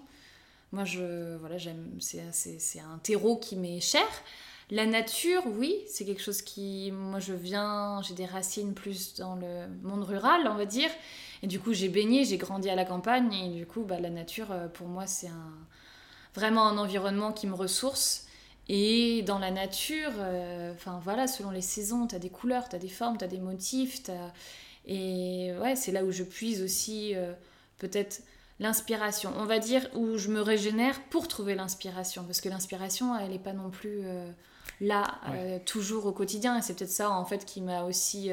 [0.72, 4.06] Moi, je, voilà, j'aime, c'est, c'est, c'est un terreau qui m'est cher.
[4.70, 9.36] La nature, oui, c'est quelque chose qui, moi, je viens, j'ai des racines plus dans
[9.36, 10.90] le monde rural, on va dire.
[11.42, 14.08] Et du coup, j'ai baigné, j'ai grandi à la campagne, et du coup, bah, la
[14.10, 15.52] nature, euh, pour moi, c'est un,
[16.34, 18.26] vraiment un environnement qui me ressource.
[18.68, 22.76] Et dans la nature, euh, enfin voilà, selon les saisons, tu as des couleurs, tu
[22.76, 24.02] as des formes, tu as des motifs.
[24.04, 24.32] t'as-
[24.86, 27.32] Et ouais, c'est là où je puise aussi euh,
[27.78, 28.22] peut-être
[28.60, 29.32] l'inspiration.
[29.36, 32.24] On va dire où je me régénère pour trouver l'inspiration.
[32.24, 34.30] Parce que l'inspiration, elle n'est pas non plus euh,
[34.80, 35.20] là,
[35.66, 36.56] toujours au quotidien.
[36.58, 38.30] Et c'est peut-être ça, en fait, qui m'a aussi...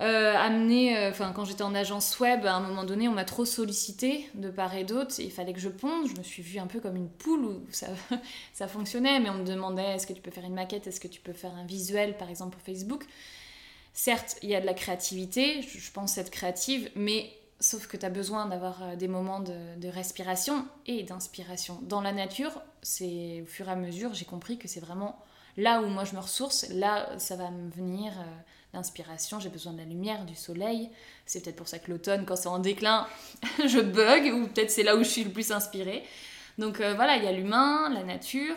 [0.00, 3.24] euh, amené, euh, enfin quand j'étais en agence web, à un moment donné, on m'a
[3.24, 6.06] trop sollicité de part et d'autre, il fallait que je ponde.
[6.06, 7.88] Je me suis vue un peu comme une poule où ça,
[8.54, 11.08] ça fonctionnait, mais on me demandait est-ce que tu peux faire une maquette, est-ce que
[11.08, 13.06] tu peux faire un visuel, par exemple pour Facebook?
[13.92, 18.06] Certes, il y a de la créativité, je, pense être créative, mais sauf que tu
[18.06, 21.80] as besoin d'avoir euh, des moments de, respiration et d'inspiration.
[21.82, 25.18] Dans la nature, c'est au fur et à mesure, j'ai compris que c'est vraiment
[25.56, 28.12] là où moi je me ressource, là ça va me venir
[28.74, 30.90] l'inspiration, j'ai besoin de la lumière, du soleil.
[31.26, 33.06] C'est peut-être pour ça que l'automne, quand c'est en déclin,
[33.66, 36.04] je bug, ou peut-être c'est là où je suis le plus inspirée.
[36.58, 38.56] Donc euh, voilà, il y a l'humain, la nature,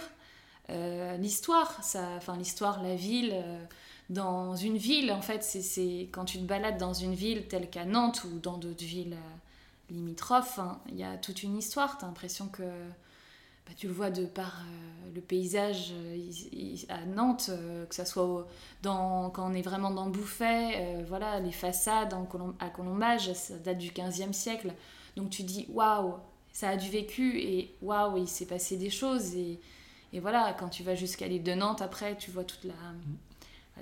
[0.70, 3.32] euh, l'histoire, enfin l'histoire, la ville.
[3.34, 3.64] euh,
[4.10, 7.86] dans une ville, en fait, c'est- quand tu te balades dans une ville telle qu'à
[7.86, 11.98] Nantes ou dans d'autres villes euh, limitrophes, hein, il y a toute une histoire.
[11.98, 12.64] Tu as l'impression que
[13.72, 16.50] bah, tu le vois de par euh, le paysage euh, il-
[16.82, 18.46] il- à Nantes, euh, que ça soit au-
[18.84, 23.56] dans, quand on est vraiment dans Bouffay, voilà, les façades en Colom- à Colombage, ça
[23.58, 24.74] date du 15e siècle.
[25.16, 26.16] Donc tu dis waouh,
[26.54, 29.36] ça a du vécu et waouh, il s'est passé des choses.
[29.36, 29.60] Et,
[30.14, 32.74] et voilà, quand tu vas jusqu'à l'île de Nantes, après, tu vois toute la.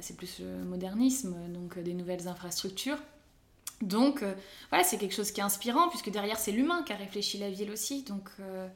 [0.02, 3.00] C'est plus le modernisme, donc des nouvelles infrastructures.
[3.82, 4.34] Donc, euh,
[4.70, 7.50] voilà, c'est quelque chose qui est inspirant, puisque derrière, c'est l'humain qui a réfléchi la
[7.50, 8.04] ville aussi.
[8.04, 8.68] Donc, euh,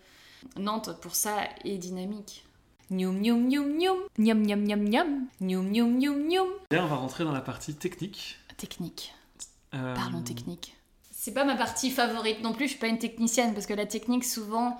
[0.58, 2.46] Nantes, pour ça, est dynamique.
[2.92, 4.00] Nyoum, nyoum, nyoum, nyoum.
[4.18, 5.28] Nyoum, nyoum, nyoum, nyoum.
[5.42, 6.50] Nyoum, nyoum, nyoum, nyoum.
[6.72, 8.38] Là, on va rentrer dans la partie technique.
[8.58, 9.14] Technique.
[9.74, 10.76] Euh, Parlons technique.
[11.12, 13.86] C'est pas ma partie favorite non plus, je suis pas une technicienne parce que la
[13.86, 14.78] technique souvent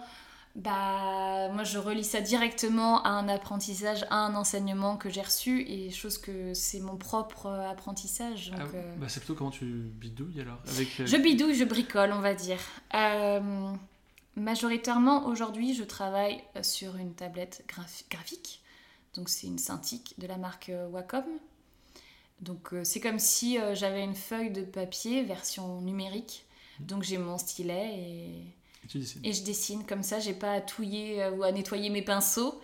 [0.56, 5.62] bah moi je relie ça directement à un apprentissage, à un enseignement que j'ai reçu
[5.68, 8.52] et chose que c'est mon propre apprentissage.
[8.52, 10.60] Donc, ah, euh, bah, c'est plutôt comment tu bidouilles alors?
[10.68, 12.60] Avec, euh, Je bidouille, je bricole, on va dire.
[12.94, 13.74] Euh,
[14.36, 18.62] majoritairement, aujourd'hui, je travaille euh, sur une tablette graphi- graphique.
[19.16, 21.24] Donc, c'est une Cintiq de la marque euh, Wacom.
[22.42, 26.46] Donc, euh, c'est comme si j'avais une feuille de papier version numérique.
[26.80, 28.34] Donc, j'ai mon stylet et,
[28.94, 29.86] je dessine.
[29.86, 32.60] Comme ça, j'ai pas à touiller ou à nettoyer mes pinceaux.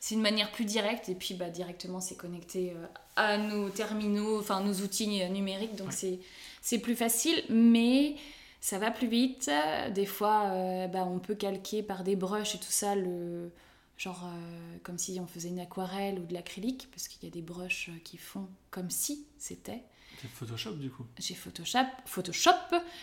[0.00, 1.08] C'est une manière plus directe.
[1.10, 2.72] Et puis, bah, directement, c'est connecté
[3.16, 5.74] à nos terminaux, enfin, nos outils numériques.
[5.74, 6.20] Donc, Ouais.
[6.62, 7.42] c'est plus facile.
[7.50, 8.14] Mais
[8.60, 9.50] ça va plus vite.
[9.94, 13.50] Des fois, euh, bah, on peut calquer par des brushes et tout ça, le,
[13.96, 17.34] genre euh, comme si on faisait une aquarelle ou de l'acrylique, parce qu'il y a
[17.34, 19.82] des brushes qui font comme si c'était.
[20.20, 21.04] C'est Photoshop du coup.
[21.18, 22.50] J'ai Photoshop, Photoshop,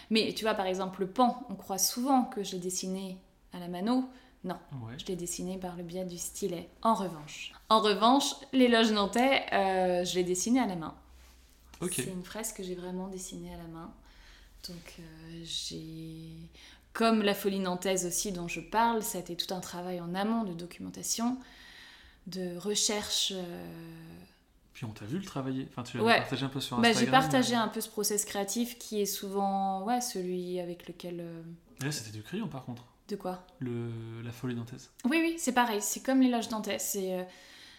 [0.09, 3.17] mais tu vois, par exemple, le pan, on croit souvent que je l'ai dessiné
[3.53, 4.09] à la mano.
[4.43, 4.93] Non, Ouais.
[4.99, 6.69] je l'ai dessiné par le biais du stylet.
[6.83, 10.93] En revanche, en revanche, l'éloge nantais, euh, je l'ai dessiné à la main.
[11.81, 11.93] Ok.
[11.95, 13.91] C'est une fresque que j'ai vraiment dessinée à la main.
[14.69, 15.03] Donc euh,
[15.43, 16.29] j'ai...
[16.93, 20.15] Comme la folie nantaise aussi dont je parle, ça a été tout un travail en
[20.15, 21.37] amont de documentation,
[22.27, 23.33] de recherche.
[23.35, 23.67] euh,
[24.73, 25.67] Puis on t'a vu le travailler.
[25.69, 26.17] Enfin, tu l'as Ouais.
[26.17, 27.05] partagé un peu sur Bah, Instagram.
[27.05, 31.19] j'ai partagé un peu ce process créatif qui est souvent ouais, celui avec lequel...
[31.19, 31.41] euh,
[31.81, 32.85] Là, c'était du crayon par contre.
[33.09, 33.45] De quoi?
[33.59, 33.91] Le...
[34.23, 34.89] La folie nantaise.
[35.03, 36.79] Oui, oui, c'est pareil, c'est comme l'éloge nantais.
[36.79, 37.23] C'est, euh,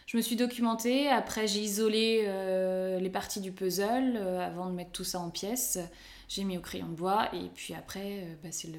[0.06, 4.92] je me suis documentée, après j'ai isolé euh, les parties du puzzle avant de mettre
[4.92, 5.78] tout ça en pièces.
[6.28, 8.70] J'ai mis au crayon de bois et puis après, euh, bah, c'est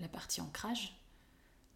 [0.00, 0.94] la partie ancrage.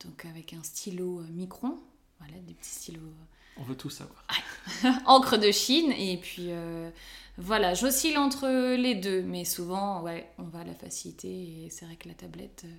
[0.04, 1.78] Donc avec un stylo euh, micron,
[2.18, 3.24] voilà, des petits stylos euh,
[3.56, 4.24] On veut tout savoir.
[5.06, 6.90] encre de Chine et puis euh,
[7.38, 11.84] voilà, j'oscille entre les deux, mais souvent, ouais, on va à la facilité et c'est
[11.84, 12.74] vrai que la tablette, euh,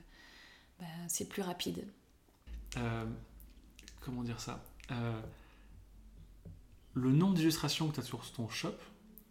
[0.79, 1.85] bah, c'est plus rapide.
[2.77, 3.05] Euh,
[4.01, 4.63] comment dire ça?
[6.95, 8.75] Le nombre d'illustrations que tu as sur ton shop,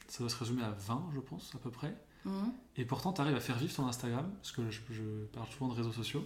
[0.08, 1.94] ça doit se résumer à 20, je pense, à peu près.
[2.24, 2.52] Mhm.
[2.76, 5.02] Et pourtant, tu arrives à faire vivre ton Instagram, parce que je, je
[5.34, 6.24] parle souvent de réseaux sociaux,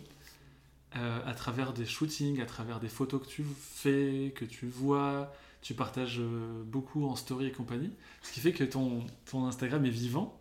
[0.97, 5.33] euh, à travers des shootings, à travers des photos que tu fais, que tu vois,
[5.63, 7.91] tu partages euh, beaucoup en story et compagnie,
[8.23, 10.39] ce qui fait que ton, ton Instagram est vivant.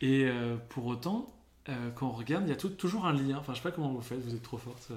[0.00, 1.32] Et euh, pour autant,
[1.68, 3.38] euh, quand on regarde, il y a tout- toujours un lien.
[3.38, 4.88] Enfin, je sais pas comment vous faites, vous êtes trop forte.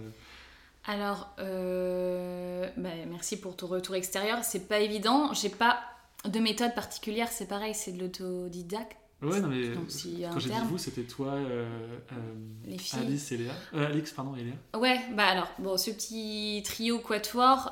[0.88, 4.43] Alors, euh, bah, merci pour ton retour extérieur.
[4.43, 5.34] C'est pas évident.
[5.34, 5.80] J'ai pas
[6.26, 7.28] de méthode particulière.
[7.32, 8.98] C'est pareil, c'est de l'autodidacte.
[9.21, 11.65] Ouais, non, mais Donc, quand j'ai dit vous, c'était toi, euh,
[12.12, 12.78] euh.
[12.93, 13.54] Alice et Léa.
[13.73, 14.80] Euh, Alix, pardon, et Léa.
[14.80, 17.71] Ouais, bah alors, bon, ce petit trio quatuor,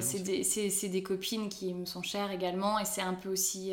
[0.00, 3.72] c'est des, des copines qui me sont chères également, et c'est un peu aussi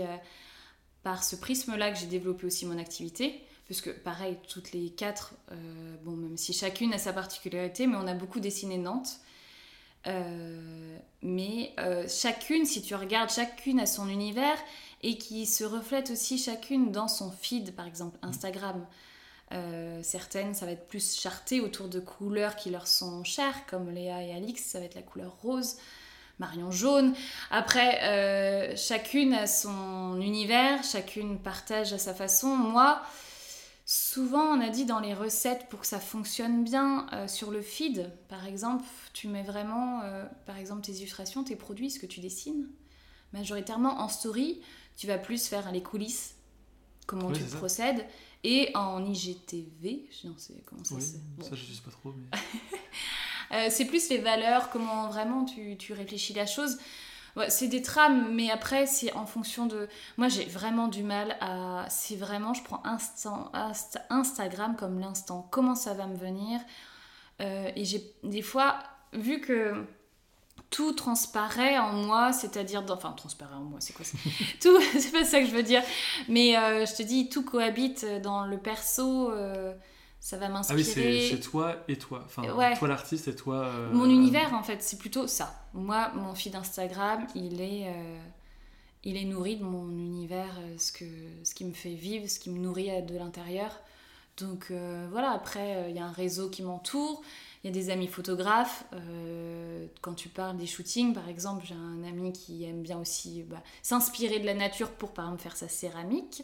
[1.03, 5.34] par ce prisme-là que j'ai développé aussi mon activité, puisque pareil, toutes les quatre,
[6.03, 9.19] bon, même si chacune a sa particularité, mais on a beaucoup dessiné Nantes.
[11.21, 11.75] Mais
[12.08, 14.58] chacune, si tu regardes, chacune a son univers
[15.01, 18.86] et qui se reflète aussi chacune dans son feed, par exemple Instagram.
[19.51, 23.91] Euh, certaines, ça va être plus charté autour de couleurs qui leur sont chères, comme
[23.91, 25.77] Léa et Alix, ça va être la couleur rose,
[26.39, 27.13] Marion jaune.
[27.51, 32.55] Après, euh, chacune a son univers, chacune partage à sa façon.
[32.55, 32.99] Moi,
[33.86, 37.62] souvent, on a dit dans les recettes, pour que ça fonctionne bien euh, sur le
[37.62, 40.01] feed, par exemple, tu mets vraiment,
[40.45, 42.67] par exemple, tes illustrations, tes produits, ce que tu dessines.
[43.31, 44.62] Majoritairement en story,
[44.95, 46.36] tu vas plus faire les coulisses,
[47.08, 47.58] comment Oui, tu ça.
[47.58, 48.05] procèdes.
[48.43, 51.43] Et en IGTV, je c'est comment ça Oui, c'est bon.
[51.43, 52.13] ça je sais pas trop.
[52.13, 52.38] Mais...
[53.51, 56.79] Euh, c'est plus les valeurs, comment vraiment tu, tu réfléchis la chose.
[57.36, 59.88] Ouais, c'est des trames, mais après, c'est en fonction de.
[60.17, 61.86] Moi, j'ai vraiment du mal à.
[61.88, 65.47] C'est vraiment, je prends instant, Inst- Instagram comme l'instant.
[65.51, 66.60] Comment ça va me venir?
[67.39, 68.79] Euh, Et j'ai des fois,
[69.13, 69.86] vu que
[70.75, 72.83] tout transparaît en moi, c'est-à-dire.
[72.89, 74.17] Enfin, transparaît en moi, c'est quoi ça
[74.61, 75.81] Tout, c'est pas ça que je veux dire.
[76.27, 79.31] Mais euh, je te dis, tout cohabite dans le perso.
[79.31, 79.73] euh,
[80.19, 81.19] ça va Ah m'inspirer.
[81.21, 82.23] oui, c'est toi et toi.
[82.25, 82.75] Enfin, Ouais.
[82.77, 83.65] toi l'artiste et toi.
[83.65, 85.53] euh, Mon univers, en fait, c'est plutôt ça.
[85.73, 87.85] Moi, mon feed Instagram, il est,
[89.03, 91.05] il est nourri de mon univers, ce, que,
[91.43, 93.69] ce qui me fait vivre, ce qui me nourrit de l'intérieur.
[94.38, 94.71] Donc
[95.11, 97.21] voilà, après, il y a un réseau qui m'entoure,
[97.65, 98.86] il y a des amis photographes.
[98.93, 103.41] euh, quand tu parles des shootings, par exemple, j'ai un ami qui aime bien aussi
[103.41, 106.43] bah, s'inspirer de la nature pour, par exemple, faire sa céramique.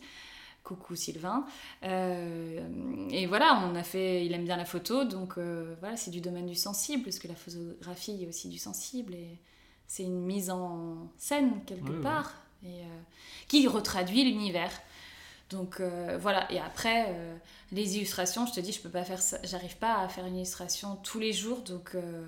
[0.64, 1.46] Coucou Sylvain.
[1.84, 6.10] Euh, et voilà, on a fait, il aime bien la photo, donc euh, voilà, c'est
[6.10, 9.38] du domaine du sensible, parce que la photographie est aussi du sensible, et
[9.86, 12.82] c'est une mise en scène quelque part, et,
[13.48, 14.72] qui retraduit l'univers.
[15.52, 17.36] Donc euh, voilà, et après, euh,
[17.72, 20.38] les illustrations, je te dis, je peux pas faire ça, j'arrive pas à faire une
[20.38, 22.26] illustration tous les jours, donc euh,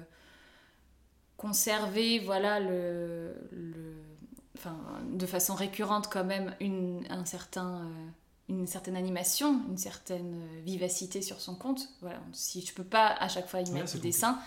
[1.37, 3.95] conserver, voilà, le, le,
[4.57, 4.77] enfin,
[5.09, 7.89] de façon récurrente quand même une, un certain,
[8.49, 11.87] une certaine animation, une certaine vivacité sur son compte.
[12.01, 14.37] Voilà, si je peux pas à chaque fois y mettre des dessins,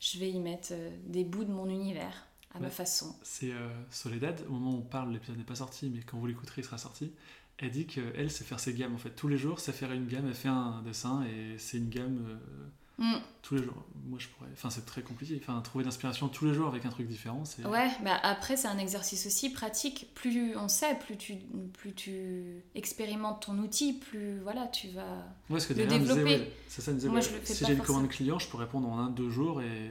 [0.00, 0.72] je vais y mettre
[1.06, 3.14] des bouts de mon univers à ma façon.
[3.22, 3.52] C'est
[3.90, 6.64] Soledad, au moment où on parle, l'épisode n'est pas sorti, mais quand vous l'écouterez, il
[6.64, 7.12] sera sorti.
[7.58, 9.10] Elle dit qu'elle sait faire ses gammes en fait.
[9.10, 12.26] Tous les jours, c'est faire une gamme, elle fait un dessin et c'est une gamme
[12.28, 12.66] euh,
[12.98, 13.14] Mm.
[13.42, 13.84] tous les jours.
[14.06, 14.48] Moi je pourrais.
[14.52, 15.40] Enfin, c'est très compliqué.
[15.42, 17.66] Enfin, trouver l'inspiration tous les jours avec un truc différent, c'est.
[17.66, 20.10] Ouais, bah après c'est un exercice aussi pratique.
[20.14, 21.34] Plus on sait, plus tu,
[21.72, 25.26] plus tu expérimentes ton outil, plus voilà, tu vas.
[25.50, 26.22] Ouais, ce que le disait, développer.
[26.24, 28.58] ouais, ça, disait, Moi, ouais, je le fais si j'ai une commande client, je peux
[28.58, 29.90] répondre en un, deux jours et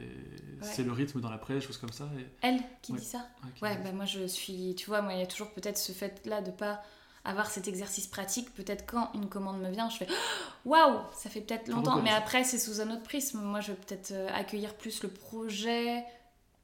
[0.62, 2.10] c'est le rythme dans la presse, choses comme ça.
[2.18, 2.26] Et...
[2.42, 3.28] Elle qui dit ça
[3.62, 4.76] Ouais, bah moi je suis.
[4.76, 6.82] Tu vois, moi il y a toujours peut-être ce fait-là de pas
[7.26, 8.54] avoir cet exercice pratique.
[8.54, 10.08] Peut-être quand une commande me vient, je fais
[10.66, 12.02] waouh, ça fait peut-être longtemps.
[12.02, 13.42] Mais après, c'est sous un autre prisme.
[13.42, 16.04] Moi je vais peut-être euh, accueillir plus le projet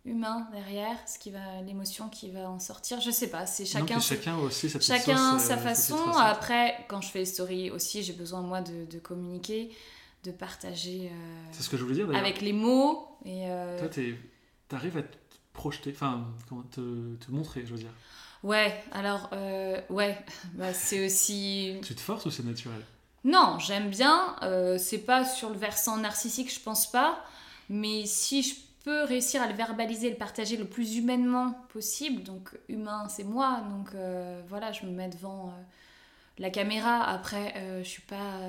[0.05, 2.99] humain derrière, ce qui va, l'émotion qui va en sortir.
[3.01, 3.95] Je sais pas, c'est Non, chacun.
[3.99, 6.09] puis chacun aussi sa Chacun sauce, sa euh, sa façon.
[6.17, 9.75] Après, quand je fais les stories aussi, j'ai besoin moi de, de communiquer,
[10.23, 13.07] de partager euh, C'est ce que je voulais dire avec les mots.
[13.25, 13.89] Et euh, Toi,
[14.67, 15.15] t'arrives à te
[15.53, 16.25] projeter, enfin,
[16.71, 17.93] te, te montrer, je veux dire.
[18.43, 20.17] Ouais, alors euh, ouais,
[20.53, 21.75] bah, c'est aussi.
[21.83, 22.81] Tu te forces ou c'est naturel?
[23.23, 24.35] Non, j'aime bien.
[24.43, 27.23] euh, c'est pas sur le versant narcissique, je pense pas.
[27.69, 32.49] Mais si je peux réussir à le verbaliser, le partager le plus humainement possible, donc
[32.69, 33.61] humain, c'est moi.
[33.69, 35.53] Donc euh, voilà, je me mets devant
[36.37, 37.03] la caméra.
[37.03, 38.39] Après, je suis pas.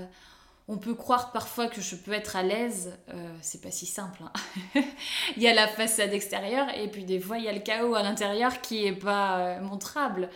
[0.73, 4.23] On peut croire parfois que je peux être à l'aise, euh, c'est pas si simple.
[4.23, 4.83] hein.
[5.37, 7.97] il y a la façade extérieure et puis des fois il y a le chaos
[7.97, 10.31] à l'intérieur qui est pas euh, montrable.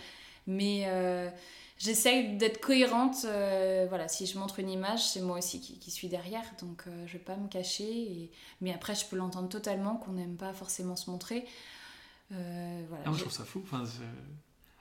[0.48, 1.30] Mais euh,
[1.78, 3.18] j'essaye d'être cohérente.
[3.26, 6.82] euh, voilà, si je montre une image, c'est moi aussi qui, qui suis derrière, donc
[7.06, 7.84] je vais pas me cacher.
[7.84, 8.32] Et...
[8.60, 11.46] Mais après, je peux l'entendre totalement qu'on n'aime pas forcément se montrer.
[12.30, 13.04] Voilà.
[13.04, 13.62] Ah, moi, je trouve ça fou.
[13.62, 13.84] Enfin,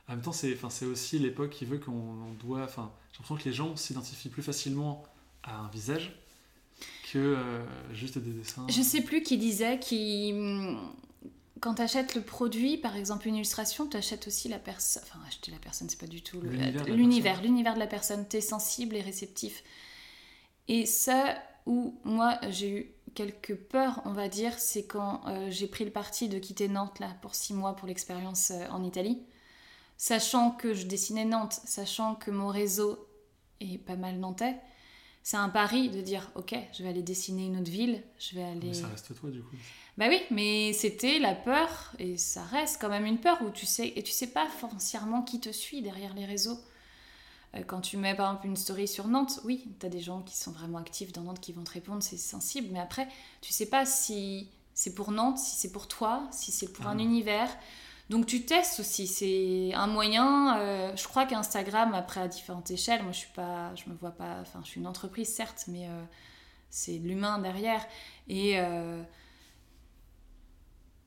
[0.08, 2.64] en même temps, c'est aussi l'époque qui veut qu'on on doit.
[2.64, 5.04] Enfin, j'ai l'impression que les gens s'identifient plus facilement
[5.44, 6.14] à un visage
[7.12, 7.64] que euh,
[7.94, 8.66] juste des dessins.
[8.70, 10.94] Je sais plus qui disait qui hum,
[11.64, 15.02] quand tu achètes le produit, par exemple une illustration, tu achètes aussi la personne.
[15.06, 18.26] Enfin, acheter la personne, c'est pas du tout l'univers, l'univers de la personne.
[18.28, 19.64] Tu es sensible et réceptif.
[20.68, 25.68] Et ça, où moi j'ai eu quelques peurs, on va dire, c'est quand euh, j'ai
[25.68, 29.22] pris le parti de quitter Nantes là pour six mois pour l'expérience euh, en Italie,
[29.98, 33.08] sachant que je dessinais Nantes, sachant que mon réseau
[33.62, 34.56] est pas mal nantais.
[35.26, 38.44] C'est un pari de dire ok, je vais aller dessiner une autre ville, je vais
[38.44, 38.68] aller.
[38.68, 39.56] Mais ça reste toi du coup.
[39.98, 43.66] Bah oui, mais c'était la peur et ça reste quand même une peur où tu
[43.66, 46.60] sais et tu sais pas foncièrement qui te suit derrière les réseaux.
[47.56, 50.22] Euh, quand tu mets par exemple une story sur Nantes, oui, tu as des gens
[50.24, 53.08] qui sont vraiment actifs dans Nantes qui vont te répondre, c'est sensible, mais après,
[53.42, 56.98] tu sais pas si c'est pour Nantes, si c'est pour toi, si c'est pour un
[56.98, 57.02] Ah.
[57.02, 57.56] univers.
[58.10, 60.58] Donc tu testes aussi, c'est un moyen.
[60.60, 64.12] euh, je crois qu'Instagram, après à différentes échelles, moi je suis pas, je me vois
[64.12, 66.04] pas, enfin je suis une entreprise certes, mais euh,
[66.70, 67.86] c'est l'humain derrière.
[68.28, 69.04] Et euh,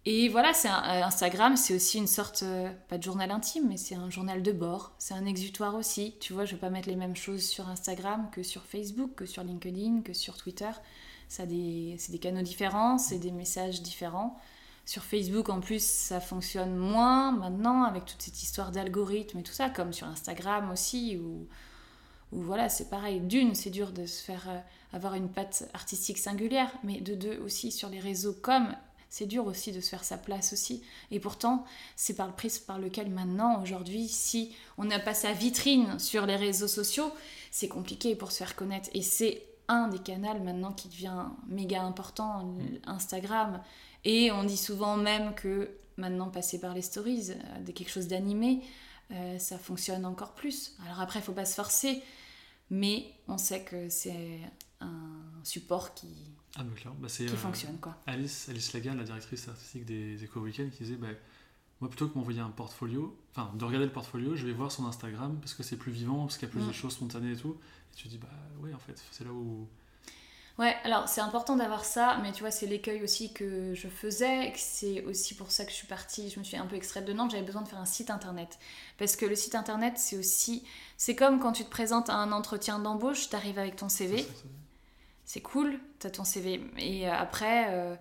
[0.08, 2.44] et voilà, c'est Instagram, c'est aussi une sorte,
[2.88, 6.14] pas de journal intime, mais c'est un journal de bord, c'est un exutoire aussi.
[6.20, 9.26] Tu vois, je vais pas mettre les mêmes choses sur Instagram que sur Facebook, que
[9.26, 10.70] sur LinkedIn, que sur Twitter.
[11.28, 14.38] C'est des canaux différents, c'est des messages différents.
[14.86, 19.52] Sur Facebook, en plus, ça fonctionne moins maintenant avec toute cette histoire d'algorithmes et tout
[19.52, 21.48] ça, comme sur Instagram aussi, où,
[22.30, 23.20] où voilà, c'est pareil.
[23.20, 24.58] D'une, c'est dur de se faire euh,
[24.92, 28.74] avoir une patte artistique singulière, mais de deux aussi sur les réseaux comme
[29.08, 30.82] c'est dur aussi de se faire sa place aussi.
[31.10, 31.64] Et pourtant,
[31.96, 36.26] c'est par le prisme par lequel maintenant, aujourd'hui, si on n'a pas sa vitrine sur
[36.26, 37.10] les réseaux sociaux,
[37.50, 38.90] c'est compliqué pour se faire connaître.
[38.94, 42.56] Et c'est un des canaux maintenant qui devient méga important,
[42.86, 43.62] Instagram.
[44.08, 48.06] Et on dit souvent même que maintenant, passer par les stories, euh, de quelque chose
[48.06, 48.62] d'animé,
[49.10, 50.76] euh, ça fonctionne encore plus.
[50.84, 52.00] Alors après, il faut pas se forcer,
[52.70, 54.38] mais on sait que c'est
[54.80, 55.00] un
[55.42, 56.06] support qui,
[56.56, 56.92] Ah, clair.
[57.00, 57.78] Bah, qui euh, fonctionne.
[57.78, 57.96] quoi.
[58.06, 61.08] Alice, Alice Lagan, la directrice artistique des Eco Weekend, qui disait bah,
[61.80, 64.86] Moi, plutôt que m'envoyer un portfolio, enfin, de regarder le portfolio, je vais voir son
[64.86, 66.68] Instagram parce que c'est plus vivant, parce qu'il y a plus Mm.
[66.68, 67.56] de choses spontanées et tout.
[67.92, 68.28] Et tu dis Bah,
[68.60, 69.66] oui, en fait, c'est là où.
[70.58, 74.52] Ouais, alors c'est important d'avoir ça, mais tu vois, c'est l'écueil aussi que je faisais,
[74.56, 77.12] c'est aussi pour ça que je suis partie, je me suis un peu extraite de
[77.12, 78.58] Nantes, j'avais besoin de faire un site internet.
[78.96, 80.64] Parce que le site internet, c'est aussi.
[80.96, 84.26] C'est comme quand tu te présentes à un entretien d'embauche, t'arrives avec ton CV,
[85.26, 86.62] c'est cool, t'as ton CV.
[86.78, 87.94] Et euh, après, euh,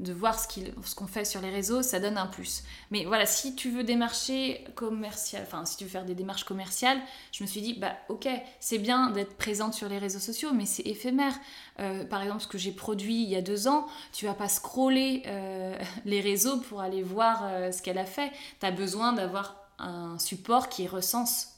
[0.00, 2.64] de voir ce qu'on fait sur les réseaux, ça donne un plus.
[2.90, 6.98] Mais voilà, si tu veux démarcher commercial, enfin, si tu veux faire des démarches commerciales,
[7.30, 8.28] je me suis dit, bah ok,
[8.58, 11.34] c'est bien d'être présente sur les réseaux sociaux, mais c'est éphémère.
[11.78, 14.48] Euh, par exemple, ce que j'ai produit il y a deux ans, tu vas pas
[14.48, 18.32] scroller euh, les réseaux pour aller voir euh, ce qu'elle a fait.
[18.58, 21.50] Tu as besoin d'avoir un support qui recense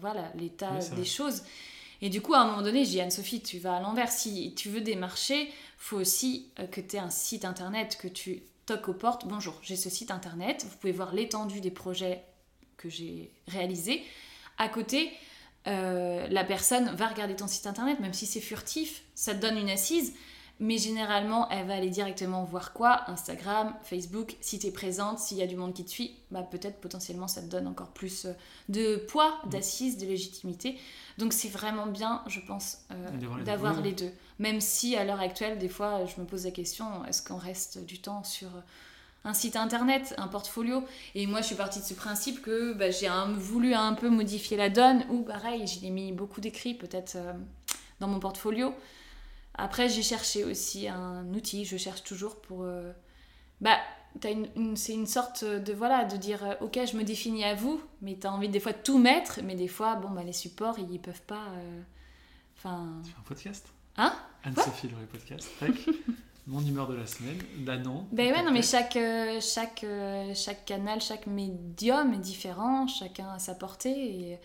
[0.00, 1.42] voilà l'état Oui, des choses.
[2.02, 4.10] Et du coup, à un moment donné, j'ai dit Anne-Sophie, tu vas à l'envers.
[4.10, 5.50] Si tu veux démarcher,
[5.84, 9.26] faut aussi euh, que tu aies un site internet, que tu toques aux portes.
[9.26, 10.64] Bonjour, j'ai ce site internet.
[10.66, 12.24] Vous pouvez voir l'étendue des projets
[12.78, 14.02] que j'ai réalisés.
[14.56, 15.12] À côté,
[15.66, 19.58] euh, la personne va regarder ton site internet, même si c'est furtif, ça te donne
[19.58, 20.14] une assise.
[20.60, 23.10] Mais généralement, elle va aller directement voir quoi?
[23.10, 24.36] Instagram, Facebook.
[24.40, 27.26] Si tu es présente, s'il y a du monde qui te suit, bah peut-être potentiellement
[27.26, 28.32] ça te donne encore plus euh,
[28.68, 30.78] de poids, d'assise, de légitimité.
[31.18, 34.12] Donc c'est vraiment bien, je pense, euh, D'avoir les deux.
[34.38, 37.84] Même si à l'heure actuelle, des fois, je me pose la question est-ce qu'on reste
[37.84, 38.48] du temps sur
[39.24, 40.84] un site internet, un portfolio?
[41.16, 44.56] Et moi, je suis partie de ce principe que bah, j'ai voulu un peu modifier
[44.56, 47.32] la donne, ou pareil, j'y ai mis beaucoup d'écrits peut-être euh,
[47.98, 48.72] dans mon portfolio.
[49.56, 52.62] Après, j'ai cherché aussi un outil, je cherche toujours pour.
[52.64, 52.92] euh,
[53.60, 53.76] bah,
[54.24, 57.54] une, une- c'est une sorte de voilà de dire euh, ok, je me définis à
[57.54, 60.32] vous, mais t'as envie des fois de tout mettre, mais des fois, bon, bah, les
[60.32, 61.46] supports, ils peuvent pas.
[61.56, 61.80] euh,
[62.56, 63.00] Enfin.
[63.04, 63.66] Tu fais un podcast?
[63.96, 64.12] Hein?
[64.44, 65.48] Anne-Sophie, le podcast.
[65.60, 65.72] Tac.
[66.46, 67.38] Mon humeur de la semaine.
[67.64, 68.06] Là, non.
[68.12, 69.84] Ben ouais, non, mais chaque, euh, chaque,
[70.34, 73.90] chaque canal, chaque médium est différent, chacun a sa portée.
[74.32, 74.38] Et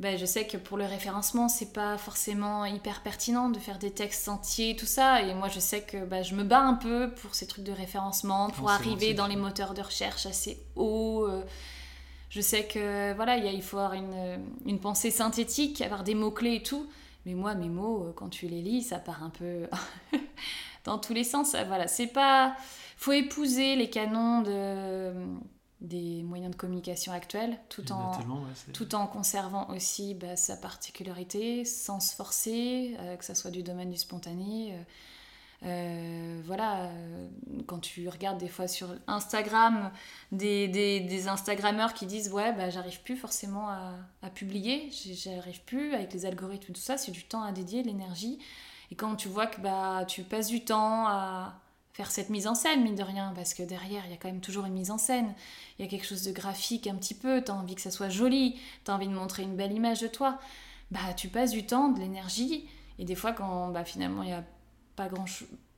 [0.00, 3.92] ben, je sais que pour le référencement, c'est pas forcément hyper pertinent de faire des
[3.92, 5.22] textes entiers, tout ça.
[5.22, 7.72] Et moi, je sais que ben, je me bats un peu pour ces trucs de
[7.72, 11.26] référencement, pour Non, c'est arriver dans les moteurs de recherche assez haut.
[11.28, 11.44] euh.
[12.28, 16.62] Je sais que voilà, il faut avoir une, une pensée synthétique, avoir des mots-clés et
[16.64, 16.88] tout.
[17.26, 19.68] Mais moi, mes mots, euh, quand tu les lis, ça part un peu
[20.84, 21.54] dans tous les sens.
[21.68, 22.56] Voilà, c'est pas.
[22.96, 25.12] Faut épouser les canons de,
[25.80, 31.64] des moyens de communication actuels, tout en ouais, tout en conservant aussi bah, sa particularité,
[31.64, 34.72] sans se forcer, euh, que ça soit du domaine du spontané.
[34.74, 34.82] euh,
[35.66, 36.90] euh, voilà,
[37.66, 39.90] quand tu regardes des fois sur Instagram
[40.30, 45.62] des, des, des Instagrammeurs qui disent Ouais, bah, j'arrive plus forcément à, à publier, j'arrive
[45.64, 48.38] plus avec les algorithmes et tout ça, c'est du temps à dédier, de l'énergie.
[48.90, 51.54] Et quand tu vois que bah, tu passes du temps à
[51.94, 54.28] faire cette mise en scène, mine de rien, parce que derrière, il y a quand
[54.28, 55.32] même toujours une mise en scène,
[55.78, 57.92] il y a quelque chose de graphique un petit peu, tu as envie que ça
[57.92, 60.40] soit joli, tu as envie de montrer une belle image de toi,
[60.90, 62.68] bah tu passes du temps, de l'énergie,
[62.98, 64.44] et des fois quand bah, finalement il y a
[64.96, 65.24] pas grand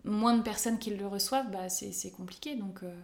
[0.04, 2.56] moins de personnes qui le reçoivent, bah, c'est compliqué.
[2.56, 2.94] Donc, euh.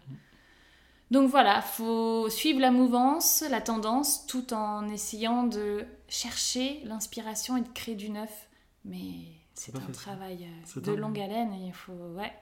[1.11, 7.61] donc voilà, faut suivre la mouvance, la tendance, tout en essayant de chercher l'inspiration et
[7.61, 8.49] de créer du neuf.
[8.85, 9.11] Mais
[9.55, 11.93] c'est un travail euh, de longue haleine et il faut.
[12.17, 12.33] Ouais.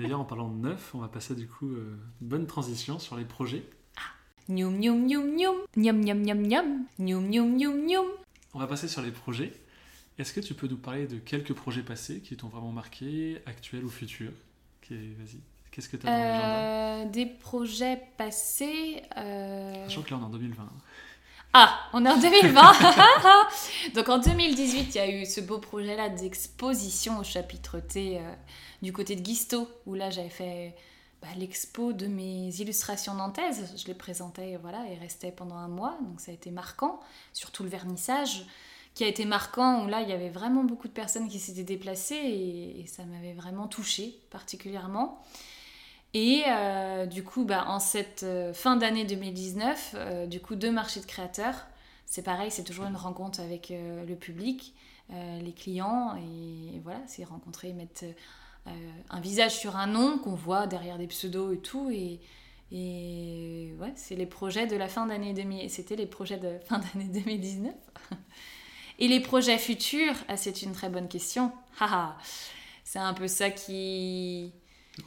[0.00, 3.16] D'ailleurs, en parlant de neuf, on va passer du coup euh, une bonne transition sur
[3.16, 3.64] les projets.
[3.98, 4.00] Ah.
[8.54, 9.52] On va passer sur les projets.
[10.18, 13.84] Est-ce que tu peux nous parler de quelques projets passés qui t'ont vraiment marqué, actuels
[13.84, 14.32] ou futurs
[14.90, 15.38] Vas-y,
[15.70, 19.02] qu'est-ce que tu as dans euh, Des projets passés.
[19.16, 19.84] Euh...
[19.84, 20.68] Sachant que là on est en 2020.
[21.52, 22.62] Ah, on est en 2020
[23.94, 28.32] Donc en 2018, il y a eu ce beau projet-là d'exposition au chapitre T euh,
[28.82, 30.76] du côté de Guisto, où là j'avais fait
[31.20, 33.74] bah, l'expo de mes illustrations nantaises.
[33.76, 37.00] Je les présentais voilà, et restait pendant un mois, donc ça a été marquant,
[37.32, 38.46] surtout le vernissage
[38.94, 41.62] qui a été marquant, où là, il y avait vraiment beaucoup de personnes qui s'étaient
[41.62, 45.22] déplacées et, ça m'avait vraiment touchée particulièrement.
[46.12, 50.72] Et euh, du coup, bah, en cette euh, fin d'année 2019, euh, du coup, deux
[50.72, 51.66] marchés de créateurs.
[52.06, 54.74] C'est pareil, c'est toujours une rencontre avec le public,
[55.10, 58.02] les clients, et, voilà, c'est rencontrer, mettre
[59.10, 62.18] un visage sur un nom qu'on voit derrière des pseudos et tout, et,
[62.72, 66.80] et ouais, c'est les projets de la fin d'année 2000, c'était les projets de fin
[66.80, 67.72] d'année 2019.
[68.98, 71.52] Et les projets futurs, ah, c'est une très bonne question.
[72.82, 74.52] c'est un peu ça qui.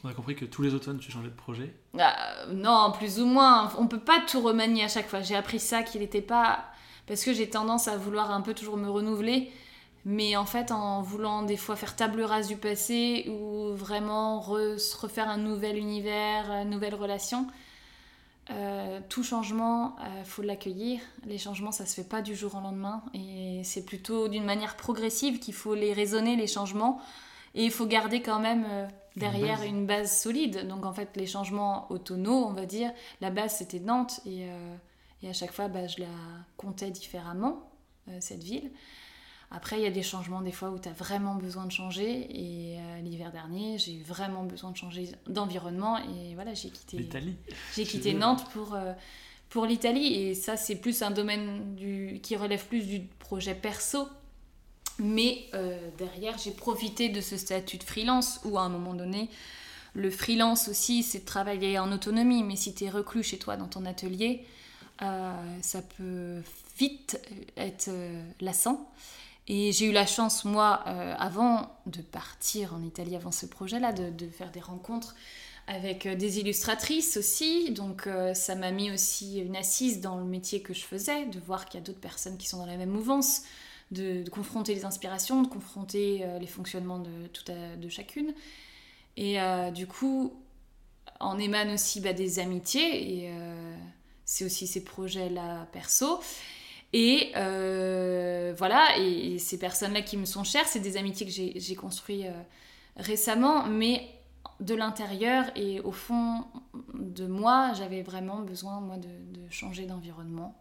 [0.02, 3.26] On a compris que tous les automnes, tu changeais de projet ah, Non, plus ou
[3.26, 3.72] moins.
[3.78, 5.20] On peut pas tout remanier à chaque fois.
[5.20, 6.64] J'ai appris ça qu'il n'était pas.
[7.06, 9.50] Parce que j'ai tendance à vouloir un peu toujours me renouveler.
[10.06, 15.28] Mais en fait, en voulant des fois faire table rase du passé ou vraiment refaire
[15.28, 17.46] un nouvel univers, une nouvelle relation,
[18.50, 21.00] euh, tout changement, il euh, faut l'accueillir.
[21.26, 23.02] Les changements, ça se fait pas du jour au lendemain.
[23.14, 27.00] Et c'est plutôt d'une manière progressive qu'il faut les raisonner, les changements.
[27.54, 28.86] Et il faut garder quand même euh,
[29.16, 30.20] derrière une base.
[30.20, 30.66] solide.
[30.66, 34.20] Donc en fait, les changements autonomes, on va dire, la base c'était Nantes.
[34.26, 34.46] Et,
[35.22, 36.08] et, à chaque fois, bah, je la
[36.56, 37.70] comptais différemment,
[38.20, 38.70] cette ville.
[39.54, 42.26] Après, il y a des changements des fois où tu as vraiment besoin de changer.
[42.30, 45.98] Et euh, l'hiver dernier, j'ai eu vraiment besoin de changer d'environnement.
[45.98, 47.36] Et voilà, j'ai quitté, l'Italie.
[47.76, 48.92] J'ai quitté Nantes pour, euh,
[49.50, 50.12] pour l'Italie.
[50.14, 54.08] Et ça, c'est plus un domaine du, qui relève plus du projet perso.
[54.98, 59.28] Mais euh, derrière, j'ai profité de ce statut de freelance où à un moment donné,
[59.94, 62.42] le freelance aussi, c'est de travailler en autonomie.
[62.42, 64.44] Mais si tu es reclus chez toi dans ton atelier,
[65.60, 66.40] ça peut
[66.78, 67.20] vite
[67.56, 67.90] être
[68.40, 68.88] lassant.
[69.46, 73.92] Et j'ai eu la chance, moi, euh, avant de partir en Italie, avant ce projet-là,
[73.92, 75.14] de, faire des rencontres
[75.66, 77.70] avec euh, des illustratrices aussi.
[77.70, 81.38] Donc euh, ça m'a mis aussi une assise dans le métier que je faisais, de
[81.40, 83.42] voir qu'il y a d'autres personnes qui sont dans la même mouvance,
[83.90, 88.34] de, confronter les inspirations, de confronter les fonctionnements de, tout de chacune.
[89.16, 89.38] Et
[89.72, 90.32] du coup,
[91.20, 93.32] en émanent aussi bah, des amitiés, et
[94.24, 96.20] c'est aussi ces projets-là perso.
[96.94, 101.74] Et euh, voilà, et, ces personnes-là qui me sont chères, c'est des amitiés que j'ai
[101.74, 102.42] construites euh,
[102.96, 104.08] récemment, mais
[104.60, 106.44] de l'intérieur et au fond
[106.94, 109.08] de moi, j'avais vraiment besoin, moi, de,
[109.50, 110.56] changer d'environnement.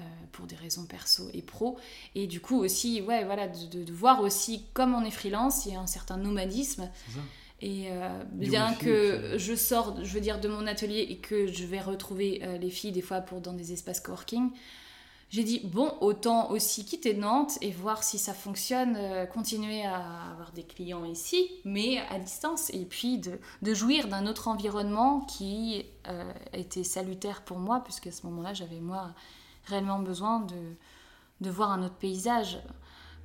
[0.00, 1.76] Euh, pour des raisons perso et pro.
[2.14, 5.76] Et du coup aussi ouais voilà de, voir aussi comme on est freelance il y
[5.76, 6.88] a un certain nomadisme.
[7.60, 7.90] Et
[8.32, 12.40] bien que je sors je veux dire de mon atelier et que je vais retrouver
[12.58, 14.50] les filles des fois pour dans des espaces coworking
[15.30, 20.32] j'ai dit bon, autant aussi quitter Nantes et voir si ça fonctionne, euh, continuer à
[20.32, 25.20] avoir des clients ici, mais à distance, et puis de, de jouir d'un autre environnement
[25.20, 29.14] qui euh, était salutaire pour moi, puisque à ce moment-là, j'avais moi
[29.70, 30.76] réellement besoin de,
[31.40, 32.58] de voir un autre paysage.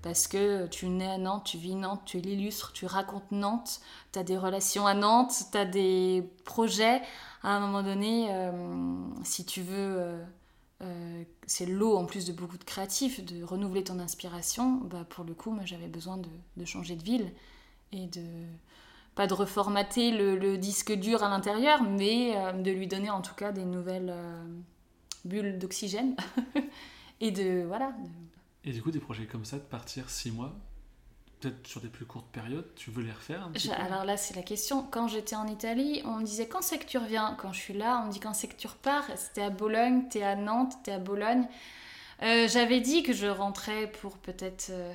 [0.01, 3.81] Parce que tu nais à Nantes, tu vis Nantes, tu l'illustres, tu racontes Nantes,
[4.13, 7.01] tu as des relations à Nantes, tu as des projets.
[7.41, 8.51] À un moment donné, euh,
[9.23, 10.23] si tu veux
[10.81, 15.23] euh, c'est l'eau en plus de beaucoup de créatifs, de renouveler ton inspiration, bah pour
[15.23, 17.31] le coup, moi j'avais besoin de, changer de ville
[17.91, 18.23] et de
[19.15, 23.35] pas de reformater le, disque dur à l'intérieur, mais euh, de lui donner en tout
[23.35, 24.45] cas des nouvelles euh,
[25.25, 26.15] bulles d'oxygène
[27.21, 27.93] et de voilà.
[28.63, 30.55] Et du coup, des projets comme ça, de partir six mois,
[31.39, 34.83] peut-être sur des plus courtes périodes, tu veux les refaire Alors là, c'est la question.
[34.83, 37.35] Quand j'étais en Italie, on me disait quand c'est que tu reviens?
[37.39, 39.05] Quand je suis là, on me dit quand c'est que tu repars?
[39.15, 41.47] C'était à Bologne, t'es à Nantes, t'es à Bologne.
[42.23, 44.93] Euh, j'avais dit que je rentrais pour peut-être euh,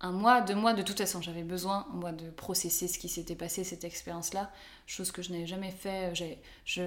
[0.00, 0.72] un mois, deux mois.
[0.72, 4.50] De toute façon, j'avais besoin, moi, de processer ce qui s'était passé, cette expérience-là.
[4.86, 6.14] Chose que je n'avais jamais fait.
[6.66, 6.82] Je,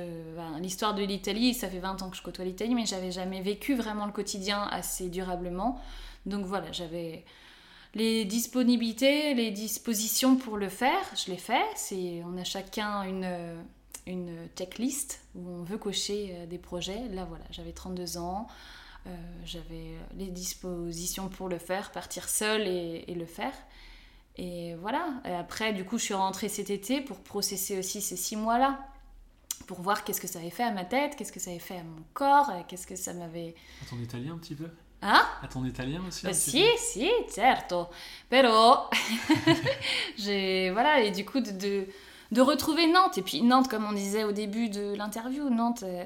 [0.60, 3.76] L'histoire de l'Italie, ça fait 20 ans que je côtoie l'Italie, mais j'avais jamais vécu
[3.76, 5.80] vraiment le quotidien assez durablement.
[6.26, 7.26] Donc voilà, j'avais
[7.96, 11.62] les disponibilités, les dispositions pour le faire, je l'ai fait.
[12.26, 13.64] On a chacun une,
[14.08, 17.08] une checklist où on veut cocher euh, des projets.
[17.12, 18.48] Là, voilà, j'avais 32 ans,
[19.06, 19.10] euh,
[19.46, 23.54] j'avais les dispositions pour le faire, partir seule et, le faire.
[24.38, 25.06] Et voilà.
[25.26, 28.80] Et après, du coup, je suis rentrée cet été pour processer aussi ces six mois-là
[29.68, 31.78] pour voir qu'est-ce que ça avait fait à ma tête, qu'est-ce que ça avait fait
[31.78, 33.56] à mon corps, qu'est-ce que ça m'avait...
[33.82, 34.68] À ton italien un petit peu?
[35.02, 35.22] Hein?
[35.42, 37.88] À ton italien aussi bah, Si, si, certo.
[38.30, 38.90] Però,
[40.18, 40.70] j'ai...
[40.72, 41.88] Voilà, et du coup, de,
[42.32, 43.18] de, retrouver Nantes.
[43.18, 46.04] Et puis Nantes, comme on disait au début de l'interview, Nantes, euh,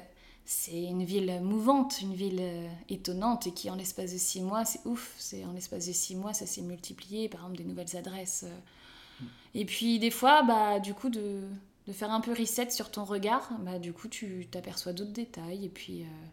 [0.50, 4.64] c'est une ville mouvante, une ville euh, étonnante, et qui en l'espace de six mois,
[4.64, 7.94] c'est ouf, c'est en l'espace de six mois, ça s'est multiplié, par exemple, des nouvelles
[7.98, 8.46] adresses.
[8.46, 9.20] Euh.
[9.20, 9.26] Mm.
[9.56, 11.42] Et puis des fois, bah, du coup, de
[11.86, 15.66] de faire un peu reset sur ton regard, bah, du coup, tu t'aperçois d'autres détails.
[15.66, 16.26] Et puis, euh,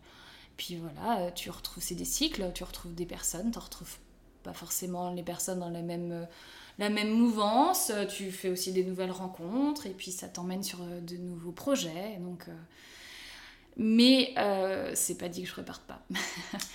[0.55, 3.97] puis voilà, tu retrouves, c'est des cycles, tu retrouves des personnes, tu retrouves
[4.43, 6.25] pas forcément les personnes dans la même,
[6.79, 11.17] la même mouvance, tu fais aussi des nouvelles rencontres, et puis ça t'emmène sur de
[11.17, 12.17] nouveaux projets.
[12.19, 12.47] Donc,
[13.77, 14.33] mais
[14.93, 16.01] c'est pas dit que je reparte pas.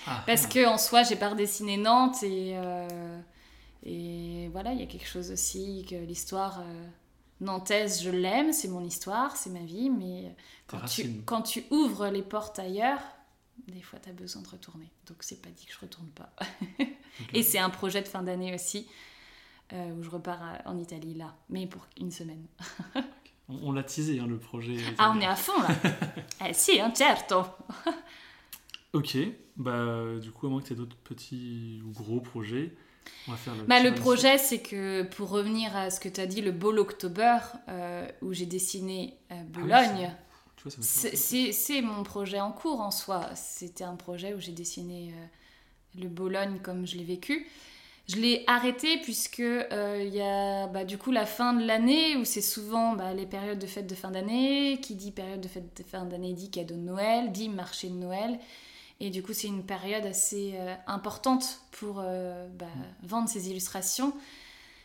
[0.07, 0.23] Ah.
[0.25, 2.55] Parce que en soi, j'ai pas redessiné Nantes, et,
[3.83, 6.63] et voilà, il y a quelque chose aussi que l'histoire
[7.41, 10.33] nantaise, je l'aime, c'est mon histoire, c'est ma vie, mais
[10.67, 13.01] quand tu, quand tu, ouvres les portes ailleurs,
[13.67, 14.89] des fois tu as besoin de retourner.
[15.07, 16.31] Donc c'est pas dit que je retourne pas.
[17.33, 18.87] Et c'est un projet de fin d'année aussi,
[19.73, 22.45] euh, où je repars en Italie là, mais pour une semaine.
[23.63, 24.77] on, l'a teasé hein, le projet.
[24.97, 25.69] Ah, on est à fond là
[26.47, 27.43] Eh si, hein, certo
[28.93, 29.17] Ok,
[29.55, 32.73] bah du coup, à moins que tu aies d'autres petits ou gros projets,
[33.27, 36.51] le, bah, le projet, c'est que pour revenir à ce que tu as dit, le
[36.51, 37.37] Ball October,
[37.69, 40.15] euh, où j'ai dessiné euh, ah Bologne,
[40.81, 43.29] c'est mon projet en cours en soi.
[43.35, 47.47] C'était un projet où j'ai dessiné euh, le Bologne comme je l'ai vécu.
[48.11, 52.25] Je l'ai arrêté puisque il y a bah, du coup la fin de l'année où
[52.25, 54.79] c'est souvent bah, les périodes de fête de fin d'année.
[54.81, 57.95] Qui dit période de fête de fin d'année dit cadeau de Noël, dit marché de
[57.95, 58.39] Noël.
[59.01, 62.67] Et du coup, c'est une période assez euh, importante pour euh, bah,
[63.01, 64.13] vendre ses illustrations.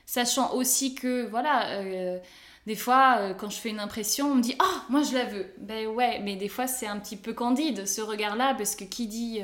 [0.06, 2.18] Sachant aussi que, voilà, euh,
[2.66, 5.52] des fois, quand je fais une impression, on me dit Ah, moi je la veux.
[5.58, 9.06] Ben ouais, mais des fois, c'est un petit peu candide ce regard-là, parce que qui
[9.06, 9.40] dit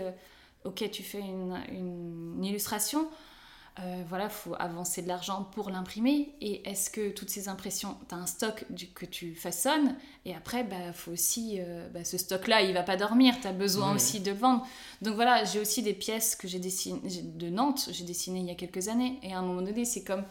[0.65, 3.09] Ok, tu fais une illustration,
[3.81, 6.35] euh, voilà, faut avancer de l'argent pour l'imprimer.
[6.43, 9.97] Et est-ce que toutes ces impressions, tu as un stock du, que tu façonnes
[10.27, 13.53] Et après, bah, faut aussi, euh, bah, ce stock-là, il va pas dormir, tu as
[13.53, 14.67] besoin aussi de le vendre.
[15.01, 18.51] Donc voilà, j'ai aussi des pièces que j'ai dessinées de Nantes, j'ai dessiné il y
[18.51, 19.19] a quelques années.
[19.23, 20.25] Et à un moment donné, c'est comme,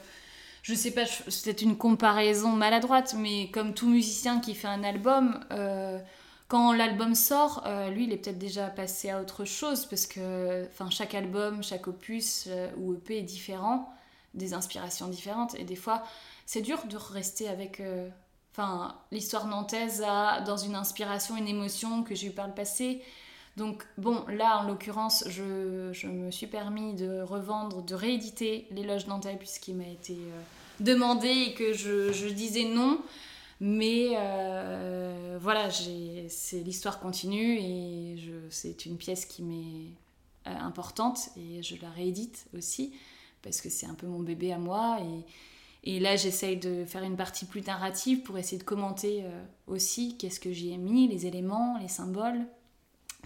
[0.62, 5.40] je sais pas, c'est une comparaison maladroite, mais comme tout musicien qui fait un album,
[5.52, 5.98] euh,
[6.52, 10.68] quand l'album sort, euh, lui, il est peut-être déjà passé à autre chose parce que
[10.90, 13.90] chaque album, chaque opus euh, ou EP est différent,
[14.34, 15.56] des inspirations différentes.
[15.56, 16.04] Et des fois,
[16.46, 17.80] c'est dur de rester avec.
[17.80, 18.10] Euh,
[18.52, 20.04] enfin, l'histoire nantaise
[20.46, 23.02] dans une inspiration, une émotion que j'ai eue par le passé.
[23.56, 29.38] Donc, bon, là, en l'occurrence, je, me suis permis de revendre, de rééditer L'éloge nantais
[29.38, 30.18] puisqu'il m'a été
[30.82, 33.00] demandé et que je, je disais non.
[33.64, 38.16] Mais euh, voilà, c'est l'histoire continue et
[38.50, 39.92] c'est une pièce qui m'est
[40.48, 42.92] euh, importante et je la réédite aussi
[43.44, 44.98] parce que c'est un peu mon bébé à moi.
[45.84, 50.18] Et, là, j'essaye de faire une partie plus narrative pour essayer de commenter euh, aussi
[50.18, 52.48] qu'est-ce que j'y ai mis, les éléments, les symboles.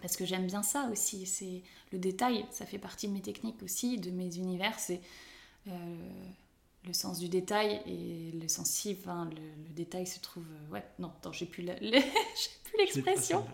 [0.02, 1.64] Parce que j'aime bien ça aussi, c'est
[1.94, 4.78] le détail, ça fait partie de mes techniques aussi, de mes univers.
[6.86, 10.44] Le sens du détail et le sensible, le, détail se trouve.
[10.44, 11.64] Euh, ouais, non, attends, j'ai plus
[12.78, 13.46] l'expression.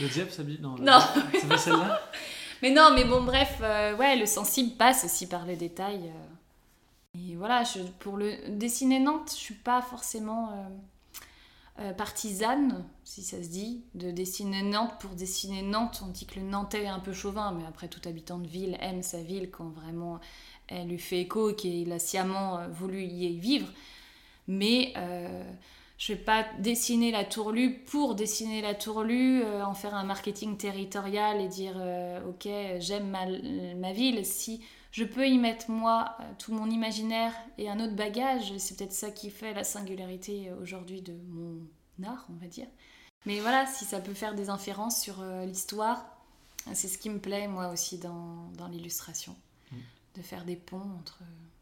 [0.00, 1.00] Le diable s'habille Non, non.
[1.32, 2.00] c'est pas celle-là?
[2.62, 6.00] Mais non, mais bon, bref, euh, ouais, le sensible passe aussi par le détail.
[6.08, 7.20] Euh.
[7.20, 10.68] Et voilà, je, pour le dessiner Nantes, je suis pas forcément
[11.96, 16.02] partisane, si ça se dit, de dessiner Nantes pour dessiner Nantes.
[16.04, 18.76] On dit que le Nantais est un peu chauvin, mais après, tout habitant de ville
[18.80, 20.18] aime sa ville quand vraiment
[20.68, 23.68] elle lui fait écho et qu'il a sciemment euh, voulu y vivre.
[24.46, 25.42] Mais euh,
[25.98, 30.04] je ne vais pas dessiner la tourlue pour dessiner la tourlue, euh, en faire un
[30.04, 31.76] marketing territorial et dire
[32.28, 32.48] ok
[32.78, 33.26] j'aime ma,
[33.76, 34.24] ma, ville.
[34.24, 34.62] Si
[34.92, 39.10] je peux y mettre moi tout mon imaginaire et un autre bagage, c'est peut-être ça
[39.10, 41.60] qui fait la singularité aujourd'hui de mon
[42.06, 42.66] art, on va dire.
[43.26, 46.06] Mais voilà, si ça peut faire des inférences sur l'histoire,
[46.72, 49.36] c'est ce qui me plaît moi aussi dans l'illustration
[50.18, 51.20] de faire des ponts entre.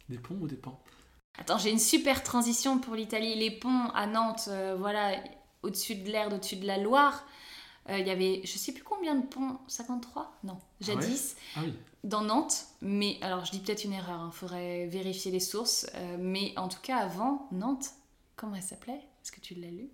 [0.09, 0.81] Des ponts ou des pans?
[1.39, 3.35] Attends, j'ai une super transition pour l'Italie.
[3.37, 5.23] Les ponts à Nantes, euh, voilà,
[5.63, 7.27] au-dessus de l'Erdre, au-dessus de la Loire.
[7.91, 11.75] Euh, Il y avait, je sais plus combien de ponts, 53 Non, jadis, Ah oui.
[12.05, 12.67] dans Nantes.
[12.81, 15.87] Mais alors, je dis peut-être une erreur, il faudrait vérifier les sources.
[15.95, 17.91] euh, mais en tout cas, avant, Nantes,
[18.35, 18.95] comment elle s'appelait?
[19.23, 19.91] Est-ce que tu l'as lu?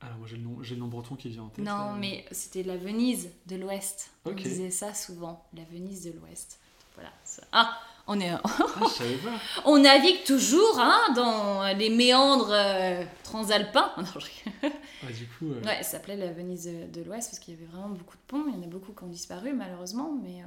[0.00, 1.64] Alors moi j'ai le, nom, j'ai le nom breton qui vient en tête.
[1.64, 1.96] Non, là.
[1.96, 4.10] mais c'était la Venise de l'Ouest.
[4.24, 6.58] On disait ça souvent, la Venise de l'Ouest.
[6.94, 7.10] Voilà.
[7.52, 8.40] Ah, on est, Ah,
[9.64, 13.92] on navigue toujours hein, dans les méandres euh, transalpins.
[13.96, 14.78] Non, je rigole.
[15.02, 17.66] Ah, du coup, euh, Ouais, ça s'appelait la Venise de, l'Ouest parce qu'il y avait
[17.66, 18.44] vraiment beaucoup de ponts.
[18.48, 20.46] Il y en a beaucoup qui ont disparu malheureusement, mais euh,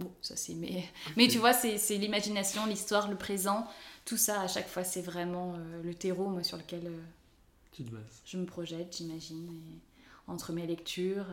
[0.00, 0.54] bon, ça c'est.
[0.54, 0.84] Mais,
[1.16, 3.66] mais tu vois, c'est l'imagination, l'histoire, le présent,
[4.04, 6.90] tout ça à chaque fois, c'est vraiment le terreau moi, sur lequel
[7.72, 8.22] tu te bases.
[8.24, 9.78] je me projette, j'imagine, et
[10.26, 11.26] entre mes lectures.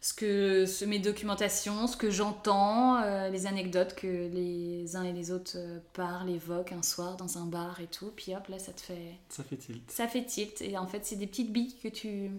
[0.00, 5.12] Ce que ce, mes documentations, ce que j'entends, euh, les anecdotes que les uns et
[5.12, 8.58] les autres euh, parlent, évoquent un soir dans un bar et tout, puis hop là
[8.58, 9.90] ça te fait Ça fait tilt.
[9.90, 12.30] ça fait tilt et en fait c'est des petites billes que tu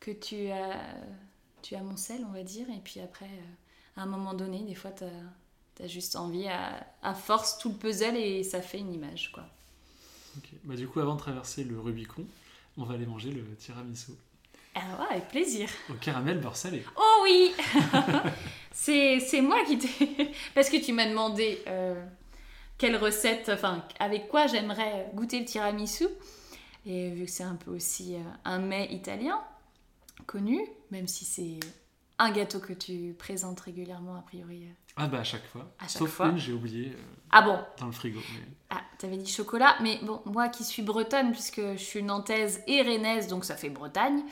[0.00, 0.78] que tu as
[1.62, 4.90] tu amonцelles on va dire et puis après euh, à un moment donné des fois
[4.92, 5.04] tu
[5.82, 9.44] as, juste envie à, à force tout le puzzle et ça fait une image quoi.
[10.36, 10.50] Ok.
[10.64, 12.26] Bah, du coup, avant de traverser le Rubicon,
[12.76, 14.12] on va aller manger le tiramisu
[14.74, 15.68] Alors ouais, avec plaisir.
[15.90, 16.82] au caramel beurre salé.
[16.96, 17.52] Oh oui
[18.72, 22.04] C'est c'est moi qui t'ai parce que tu m'as demandé euh,
[22.76, 26.06] quelle recette enfin avec quoi j'aimerais goûter le tiramisu
[26.84, 29.40] et vu que c'est un peu aussi euh, un mets italien
[30.26, 30.60] connu
[30.90, 31.60] même si c'est
[32.18, 34.66] un gâteau que tu présentes régulièrement a priori.
[34.96, 35.72] Ah bah à chaque fois.
[35.78, 36.28] À chaque Sauf fois.
[36.28, 38.20] une, j'ai oublié euh, Ah bon dans le frigo.
[38.34, 42.62] mais- Ah, t'avais dit chocolat, mais bon, moi qui suis bretonne, puisque je suis nantaise
[42.66, 44.22] et rennaise, donc ça fait Bretagne,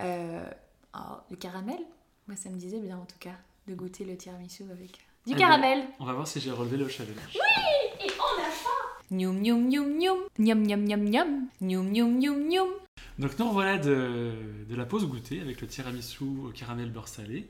[0.00, 0.44] euh,
[0.96, 0.98] oh,
[1.30, 1.78] le caramel,
[2.26, 3.36] moi ça me disait bien en tout cas,
[3.68, 4.98] de goûter le tiramisu avec du
[5.28, 5.84] Eh ben, caramel.
[6.00, 7.36] On va voir si j'ai relevé le challenge.
[8.00, 8.68] Et on a faim
[9.12, 12.68] Nyoum nyoum nyoum nyoum, nyoum nyoum nyoum nyoum, nyoum nyoum nyoum nyoum.
[13.18, 14.32] Donc nous revoilà de,
[14.68, 17.48] de la pause goûter avec le tiramisu au caramel beurre salé.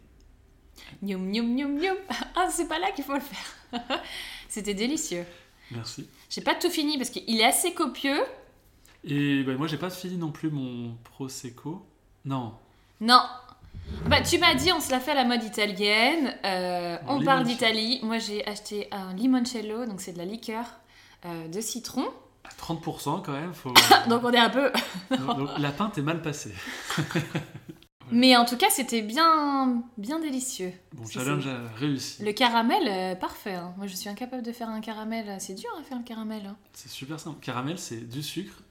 [1.02, 1.96] Nyoum nyoum nyoum nyoum.
[2.36, 3.80] Ah, c'est pas là qu'il faut le faire.
[4.48, 5.24] C'était délicieux.
[5.70, 6.08] Merci.
[6.28, 8.20] J'ai pas tout fini parce qu'il est assez copieux.
[9.04, 11.86] Et bah, moi j'ai pas fini non plus mon prosecco.
[12.24, 12.52] Non.
[13.00, 13.22] Non.
[14.06, 16.34] Bah, tu m'as dit, on se l'a fait à la mode italienne.
[16.44, 17.44] euh, on parle limoncello.
[17.44, 18.00] d'Italie.
[18.02, 20.64] Moi, j'ai acheté un limoncello, donc c'est de la liqueur
[21.24, 22.04] euh, de citron.
[22.44, 23.72] À 30% quand même, faut.
[24.08, 24.70] Donc, on est un peu.
[25.10, 26.52] donc, donc, la pinte est mal passée.
[28.12, 30.72] Mais en tout cas, c'était bien, bien délicieux.
[30.92, 32.22] Bon, challenge réussi.
[32.22, 33.54] Le caramel, euh, parfait.
[33.54, 33.72] hein.
[33.76, 35.36] Moi, je suis incapable de faire un caramel.
[35.40, 36.46] C'est dur à faire le caramel.
[36.46, 36.56] hein.
[36.72, 37.38] C'est super simple.
[37.40, 38.62] Caramel, c'est du sucre,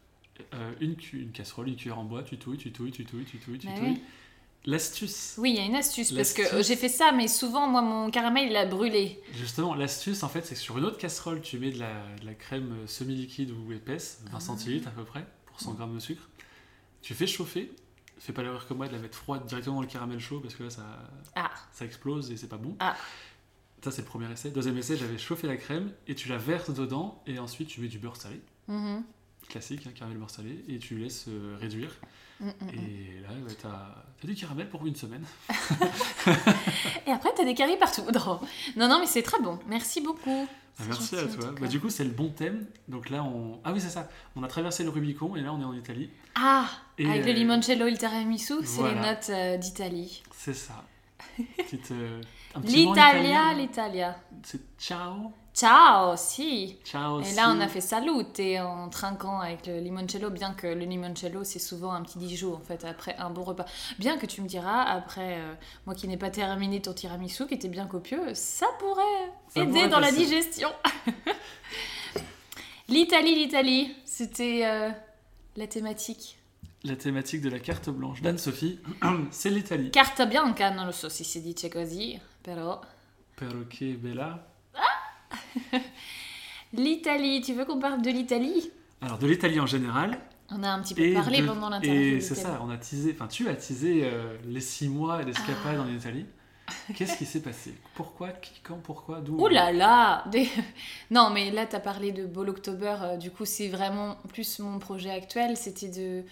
[0.54, 3.26] euh, une, cu- une casserole, une cuillère en bois, tu touilles, tu touilles, tu touilles,
[3.26, 3.90] tu touilles, tu Bah touilles.
[3.94, 4.02] oui.
[4.66, 6.12] L'astuce, Oui, il y a une astuce.
[6.12, 9.22] Parce que euh, j'ai fait ça, mais souvent, moi, mon caramel, il a brûlé.
[9.34, 12.26] justement, l'astuce en fait, c'est que sur une autre casserole, tu mets de la, de
[12.26, 14.40] la crème semi-liquide ou épaisse, 20 Ah.
[14.42, 16.28] centilitres à peu près, pour 100 grammes de sucre.
[17.02, 17.72] Tu fais chauffer,
[18.20, 20.56] fais pas l'erreur que moi de la mettre froide directement dans le caramel chaud parce
[20.56, 20.84] que là ça,
[21.36, 21.50] Ah.
[21.72, 22.76] ça explose et c'est pas bon.
[22.80, 22.96] Ah.
[23.84, 24.52] Ça c'est le premier essai.
[24.52, 27.88] Deuxième essai, j'avais chauffé la crème et tu la verses dedans et ensuite tu mets
[27.88, 29.04] du beurre salé, Mhm.
[29.48, 31.92] classique, hein, caramel beurre salé, et tu laisses euh, réduire.
[32.42, 32.70] Mm, mm, mm.
[32.70, 35.24] Et là, ouais, t'as as du caramel pour une semaine.
[37.08, 38.04] Et après, t'as des caries partout.
[38.76, 39.60] Non, non, mais c'est très bon.
[39.68, 40.48] Merci beaucoup.
[40.88, 41.54] Merci à toi.
[41.60, 42.66] Bah, du coup, c'est le bon thème.
[42.88, 43.60] Donc là, on.
[43.64, 44.10] Ah oui, c'est ça.
[44.36, 46.10] On a traversé le Rubicon et là, on est en Italie.
[46.36, 46.68] Ah,
[46.98, 48.94] Et, avec le euh, limoncello et le tiramisu, c'est voilà.
[48.94, 50.24] les notes euh, d'Italie.
[50.32, 50.86] C'est ça.
[51.92, 52.22] Euh,
[52.64, 54.18] L'Italia, l'Italia.
[54.44, 55.32] C'est ciao?
[55.54, 56.78] Ciao, si.
[56.84, 57.22] Ciao.
[57.22, 61.44] Et là, on a fait salute en trinquant avec le limoncello, bien que le limoncello,
[61.44, 63.66] c'est souvent un petit Dijon, en fait, après un bon repas.
[64.00, 65.54] Bien que tu me diras, après, euh,
[65.86, 69.88] moi qui n'ai pas terminé ton tiramisu, qui était bien copieux, ça pourrait Ça aider
[69.88, 70.70] dans la digestion.
[72.90, 74.90] L'Italie, l'Italie, c'était euh,
[75.56, 76.39] la thématique.
[76.84, 78.80] La thématique de la carte blanche d'Anne-Sophie,
[79.32, 79.92] c'est l'Italie.
[79.92, 82.80] Carta bianca, non lo so se si dice così, però...
[83.36, 84.46] Perché bella.
[86.74, 88.72] L'Italie, tu veux qu'on parle de l'Italie?
[89.02, 90.20] Alors, de l'Italie en général.
[90.52, 92.18] On a un petit peu parlé de- pendant l'interview.
[92.18, 95.78] et c'est ça, on a teasé, enfin tu as teasé euh, les six mois d'escapade
[95.78, 95.82] Ah.
[95.82, 96.26] en Italie.
[96.96, 97.74] Qu'est-ce qui s'est passé?
[97.96, 99.36] Pourquoi Qui Quand Pourquoi D'où?
[99.40, 100.50] Ouh là là des-
[101.12, 102.96] Non, mais là, tu as parlé de Ball October.
[103.02, 105.58] euh, du coup, c'est vraiment plus mon projet actuel.
[105.58, 106.24] C'était de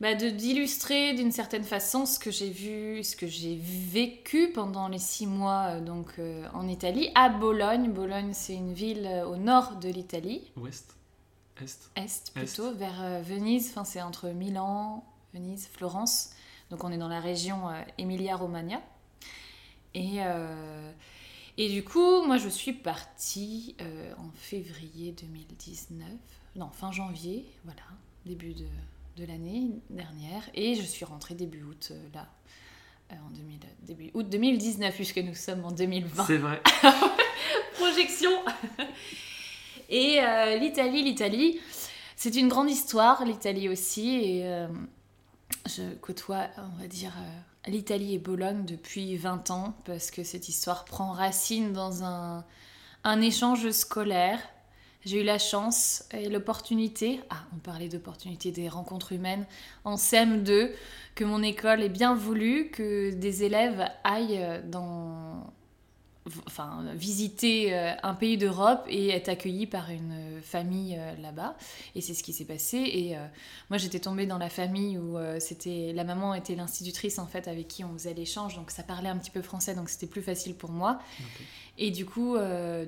[0.00, 4.88] bah, de- d'illustrer d'une certaine façon ce que j'ai vu, ce que j'ai vécu pendant
[4.88, 7.90] les six mois euh, donc euh, en Italie, à Bologne.
[7.92, 10.96] Bologne, c'est une ville euh, au nord de l'Italie, Ouest
[11.96, 13.68] Est est plutôt, vers euh, Venise.
[13.70, 16.30] Enfin, c'est entre Milan, Venise, Florence.
[16.70, 18.80] Donc, on est dans la région euh, Emilia-Romagna.
[19.92, 20.18] Et,
[21.58, 23.74] et du coup, moi, je suis partie
[24.18, 26.06] en février 2019.
[26.54, 27.82] Non, fin janvier, voilà,
[28.24, 28.66] début de
[29.16, 32.28] de l'année dernière et je suis rentrée début août là.
[33.10, 36.24] en 2000, début août 2019 puisque nous sommes en 2020.
[36.24, 36.62] C'est vrai.
[37.74, 38.30] Projection.
[39.88, 40.20] et
[40.60, 41.60] l'Italie, l'Italie,
[42.16, 44.16] c'est une grande histoire, l'Italie aussi.
[44.16, 44.66] Et
[45.66, 47.12] je côtoie, on va dire,
[47.66, 52.44] l'Italie et Bologne depuis 20 ans parce que cette histoire prend racine dans un,
[53.04, 54.40] un échange scolaire.
[55.04, 59.46] J'ai eu la chance et l'opportunité, ah on parlait d'opportunité des rencontres humaines,
[59.84, 60.70] en CM2,
[61.14, 65.52] que mon école ait bien voulu que des élèves aillent dans,
[66.46, 71.56] enfin, visiter euh, un pays d'Europe et être accueilli par une euh, famille euh, là-bas.
[71.94, 72.76] Et c'est ce qui s'est passé.
[72.78, 73.16] Et
[73.68, 77.68] moi, j'étais tombée dans la famille où c'était la maman était l'institutrice en fait avec
[77.68, 80.54] qui on faisait l'échange, donc ça parlait un petit peu français, donc c'était plus facile
[80.54, 81.00] pour moi.
[81.78, 82.36] Et du coup,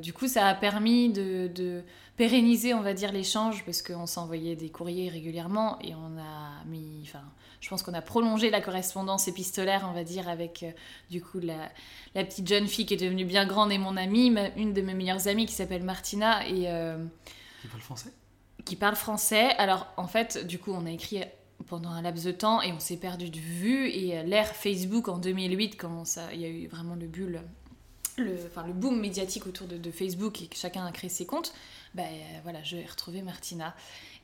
[0.02, 1.82] du coup, ça a permis de, de
[2.16, 7.00] pérenniser, on va dire, l'échange parce qu'on s'envoyait des courriers régulièrement et on a mis,
[7.04, 7.24] enfin
[7.62, 10.72] je pense qu'on a prolongé la correspondance épistolaire, on va dire, avec euh,
[11.10, 11.70] du coup la,
[12.24, 15.28] petite jeune fille qui est devenue bien grande et mon amie, une de mes meilleures
[15.28, 17.02] amies qui s'appelle Martina et euh,
[17.62, 18.12] qui parle français?
[18.64, 19.50] Qui parle français.
[19.58, 21.22] Alors en fait, du coup, on a écrit
[21.68, 25.06] pendant un laps de temps et on s'est perdu de vue et euh, l'ère Facebook
[25.06, 27.42] en 2008 quand ça il y a eu vraiment le bulle
[28.16, 31.52] le, enfin, le boom médiatique autour de, Facebook et que chacun a créé ses comptes,
[31.94, 32.08] ben
[32.42, 33.74] voilà, je vais retrouver Martina.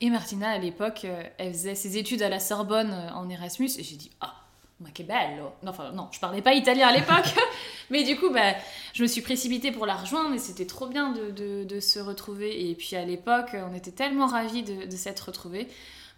[0.01, 3.71] Et Martina, à l'époque, euh, elle faisait ses études à la Sorbonne euh, en Erasmus
[3.79, 4.35] et j'ai dit Ah,
[4.81, 7.35] ma che bello Non, enfin, non, je parlais pas italien à l'époque,
[7.91, 8.55] mais du coup, bah,
[8.95, 12.71] je me suis précipitée pour la rejoindre et c'était trop bien de, de, se retrouver.
[12.71, 15.69] Et puis à l'époque, on était tellement ravis de, de s'être retrouvés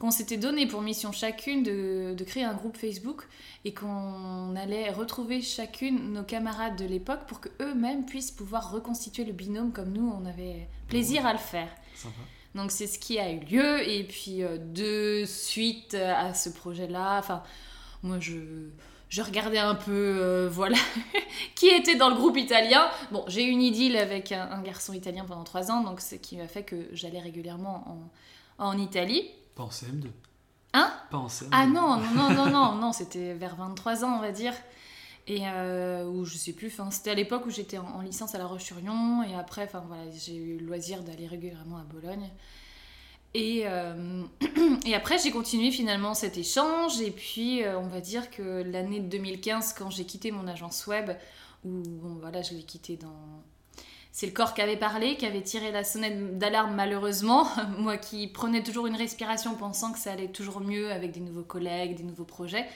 [0.00, 3.28] qu'on s'était donné pour mission chacune de, de, créer un groupe Facebook
[3.64, 9.32] et qu'on allait retrouver chacune nos camarades de l'époque pour qu'eux-mêmes puissent pouvoir reconstituer le
[9.32, 11.68] binôme comme nous, on avait plaisir à le faire.
[11.94, 12.14] Sympa.
[12.54, 13.88] Donc c'est ce qui a eu lieu.
[13.88, 17.42] Et puis euh, de suite à ce projet-là, enfin,
[18.02, 18.38] moi je,
[19.10, 20.78] je regardais un peu, euh, voilà,
[21.54, 22.90] qui était dans le groupe italien.
[23.12, 26.38] Bon, j'ai eu une idylle avec un, garçon italien pendant trois ans, donc ce qui
[26.38, 28.10] m'a fait que j'allais régulièrement
[28.58, 29.28] en, en Italie.
[29.60, 30.06] Pas en CM2
[30.72, 30.90] Hein?
[31.10, 34.32] Pas en CM2 Ah non, non, non, non, non, c'était vers 23 ans, on va
[34.32, 34.54] dire.
[35.26, 38.46] Et euh, où je sais plus, c'était à l'époque où j'étais en, licence à La
[38.46, 42.30] Roche-sur-Yon, et après, enfin voilà, j'ai eu le loisir d'aller régulièrement à Bologne.
[43.34, 44.22] Et, euh,
[44.86, 49.00] et après, j'ai continué finalement cet échange, et puis euh, on va dire que l'année
[49.00, 51.10] de 2015, quand j'ai quitté mon agence web,
[51.66, 53.42] où bon, voilà, je l'ai quitté dans.
[54.12, 57.46] C'est le corps qui avait parlé, qui avait tiré la sonnette d'alarme malheureusement.
[57.78, 61.44] Moi qui prenais toujours une respiration pensant que ça allait toujours mieux avec des nouveaux
[61.44, 62.66] collègues, des nouveaux projets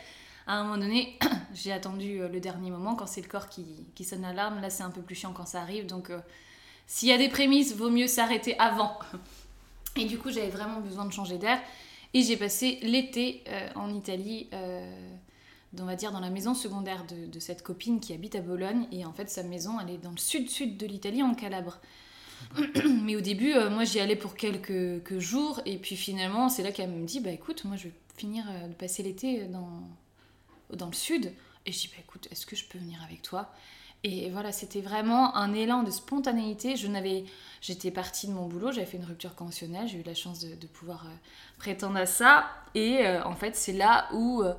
[0.47, 1.19] à un moment donné,
[1.55, 3.65] j'ai attendu euh, le dernier moment quand c'est le corps qui,
[3.95, 4.61] qui sonne l'alarme.
[4.61, 5.87] Là, c'est un peu plus chiant quand ça arrive.
[5.87, 6.19] Donc, euh,
[6.87, 8.99] s'il y a des prémices, vaut mieux s'arrêter avant.
[9.97, 11.61] Et du coup, j'avais vraiment besoin de changer d'air.
[12.13, 14.49] Et j'ai passé l'été euh, en Italie,
[15.81, 18.87] on va dire dans la maison secondaire de, cette copine qui habite à Bologne.
[18.93, 21.79] Et en fait, sa maison, elle est dans le sud-sud de l'Italie, en Calabre.
[23.03, 25.61] Mais au début, moi, j'y allais pour quelques, jours.
[25.67, 28.75] Et puis finalement, c'est là qu'elle me dit, bah écoute, moi, je vais finir de
[28.75, 29.83] passer l'été dans,
[30.73, 31.33] dans le sud.
[31.67, 33.51] Et je dis, bah, écoute, est-ce que je peux venir avec toi?
[34.07, 36.77] Et voilà, c'était vraiment un élan de spontanéité.
[36.77, 37.25] Je n'avais,
[37.63, 40.67] j'étais partie de mon boulot, j'avais fait une rupture conventionnelle, j'ai eu la chance de,
[40.67, 41.15] pouvoir euh,
[41.57, 42.45] prétendre à ça.
[42.75, 44.53] Et euh, en fait, c'est là où euh,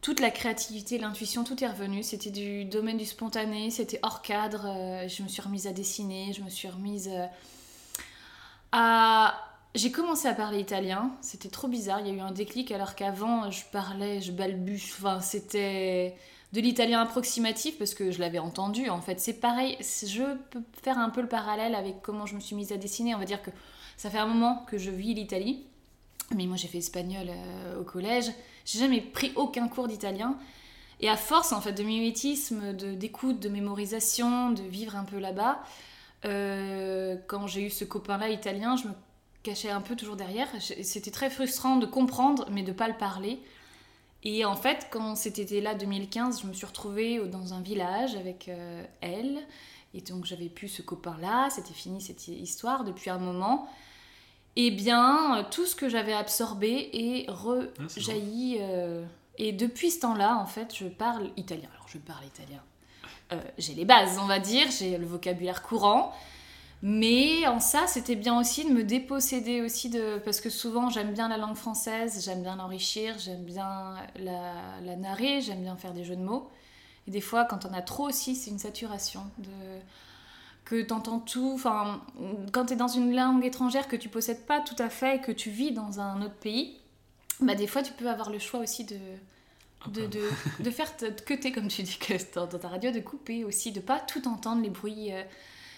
[0.00, 2.02] toute la créativité, l'intuition, tout est revenu.
[2.02, 4.62] C'était du domaine du spontané, c'était hors cadre.
[5.08, 7.10] je me suis remise à dessiner, je me suis remise
[8.72, 9.34] à
[9.76, 12.94] j'ai commencé à parler italien, c'était trop bizarre, il y a eu un déclic alors
[12.94, 16.16] qu'avant je parlais, je balbuche, enfin c'était
[16.52, 19.20] de l'italien approximatif parce que je l'avais entendu en fait.
[19.20, 22.72] C'est pareil, je peux faire un peu le parallèle avec comment je me suis mise
[22.72, 23.14] à dessiner.
[23.14, 23.50] On va dire que
[23.98, 25.66] ça fait un moment que je vis l'Italie,
[26.34, 28.30] mais moi j'ai fait espagnol euh, au collège,
[28.64, 30.38] j'ai jamais pris aucun cours d'italien.
[31.00, 35.62] Et à force en fait de mimétisme, d'écoute, de, mémorisation, de vivre un peu là-bas,
[36.24, 38.94] euh, quand j'ai eu ce copain-là italien, je me
[39.42, 40.48] cachait un peu toujours derrière.
[40.60, 43.40] C'était très frustrant de comprendre, mais de pas le parler.
[44.24, 48.48] Et en fait, quand c'était là 2015, je me suis retrouvée dans un village avec
[48.48, 49.46] euh, elle.
[49.94, 53.68] Et donc j'avais plus ce copain-là, c'était fini cette histoire depuis un moment.
[54.58, 58.56] Et eh bien, tout ce que j'avais absorbé est rejailli.
[58.60, 59.04] Euh,
[59.36, 61.68] et depuis ce temps-là, en fait, je parle italien.
[61.74, 62.62] Alors, je parle italien.
[63.32, 66.14] Euh, j'ai les bases, on va dire, j'ai le vocabulaire courant.
[66.82, 70.18] Mais en ça, c'était bien aussi de me déposséder aussi de...
[70.24, 75.40] Parce que souvent, j'aime bien la langue française, j'aime bien l'enrichir, j'aime bien la, narrer,
[75.40, 76.50] j'aime bien faire des jeux de mots.
[77.08, 79.50] Et des fois, quand on a trop aussi, c'est une saturation de
[80.66, 82.02] que tu entends tout, enfin,
[82.52, 85.30] quand tu es dans une langue étrangère que tu possèdes pas tout à fait, que
[85.30, 86.76] tu vis dans un autre pays,
[87.40, 88.98] bah, des fois, tu peux avoir le choix aussi de,
[89.86, 90.20] de, de,
[90.60, 93.78] de, faire que t'es, comme tu dis que dans, ta radio, de couper aussi, de
[93.80, 95.22] pas tout entendre les bruits euh,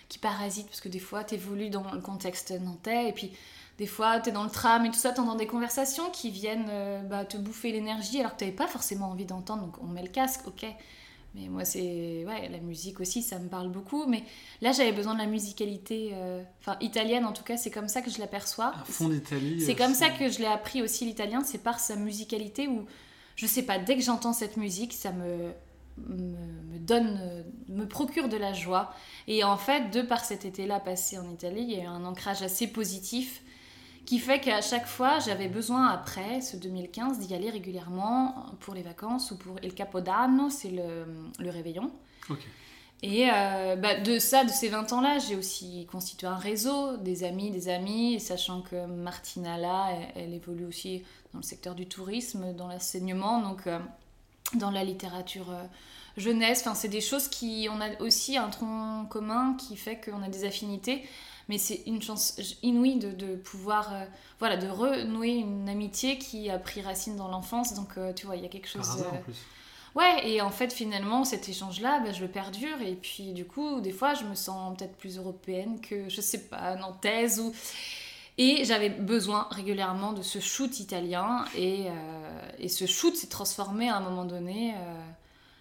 [0.08, 3.32] qui parasitent, parce que des fois, t'évolues dans le contexte nantais, et puis
[3.76, 7.02] des fois, t'es dans le tram et tout ça, t'entends des conversations qui viennent euh,
[7.02, 10.08] bah, te bouffer l'énergie, alors que t'avais pas forcément envie d'entendre, donc on met le
[10.08, 10.64] casque, ok.
[11.34, 12.24] Mais moi, c'est.
[12.26, 14.06] Ouais, la musique aussi, ça me parle beaucoup.
[14.06, 14.22] Mais
[14.62, 16.10] là, j'avais besoin de la musicalité.
[16.14, 18.72] euh, Enfin, italienne en tout cas, c'est comme ça que je l'aperçois.
[18.74, 19.60] À fond d'Italie.
[19.60, 22.86] C'est euh, comme ça que je l'ai appris aussi l'italien, c'est par sa musicalité où,
[23.36, 25.52] je sais pas, dès que j'entends cette musique, ça me,
[25.98, 26.16] me,
[26.72, 28.94] me donne, me procure de la joie.
[29.26, 32.04] Et en fait, de par cet été-là passé en Italie, il y a eu un
[32.04, 33.42] ancrage assez positif
[34.08, 38.80] qui fait qu'à chaque fois, j'avais besoin après ce 2015 d'y aller régulièrement pour les
[38.80, 41.04] vacances ou pour El Capodanno, c'est le,
[41.38, 41.92] le réveillon.
[43.02, 47.22] Et euh, bah, de ça, de ces 20 ans-là, j'ai aussi constitué un réseau, des
[47.22, 51.02] amis, des amis, et sachant que Martina, là, elle, elle évolue aussi
[51.34, 53.78] dans le secteur du tourisme, dans l'enseignement, donc euh,
[54.54, 55.64] dans la littérature euh,
[56.16, 56.62] jeunesse.
[56.62, 57.68] Enfin, c'est des choses qui...
[57.70, 61.04] On a aussi un tronc commun qui fait qu'on a des affinités,
[61.48, 63.92] mais c'est une chance inouïe de, de pouvoir...
[63.94, 64.04] euh,
[64.38, 68.36] voilà, de renouer une amitié qui a pris racine dans l'enfance, donc euh, tu vois,
[68.36, 69.02] il y a quelque Par chose...
[69.02, 69.36] euh, en plus.
[69.94, 72.80] Ouais, et en fait, finalement, cet échange-là, bah, je le perdure.
[72.82, 76.46] Et puis, du coup, des fois, je me sens peut-être plus européenne que, je sais
[76.46, 77.52] pas, nantaise ou.
[78.36, 81.44] Et j'avais besoin régulièrement de ce shoot italien.
[81.56, 84.74] Et, euh, et ce shoot s'est transformé à un moment donné.
[84.74, 85.04] euh,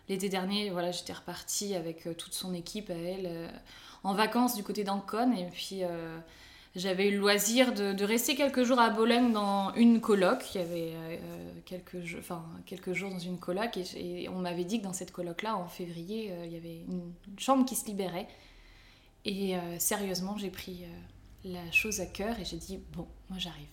[0.09, 3.49] L'été dernier, voilà, j'étais repartie avec euh, toute son équipe à elle euh,
[4.03, 5.37] en vacances du côté d'Ancône.
[5.37, 6.17] Et puis, euh,
[6.75, 10.53] j'avais eu le loisir de, rester quelques jours à Bologne dans une coloc.
[10.53, 13.77] Il y avait euh, quelques, jours, enfin, quelques jours dans une coloc.
[13.95, 17.13] Et, on m'avait dit que dans cette coloc-là, en février, euh, il y avait une,
[17.37, 18.27] chambre qui se libérait.
[19.25, 20.87] Et euh, sérieusement, j'ai pris euh,
[21.53, 23.67] la chose à cœur et j'ai dit, bon, moi j'arrive.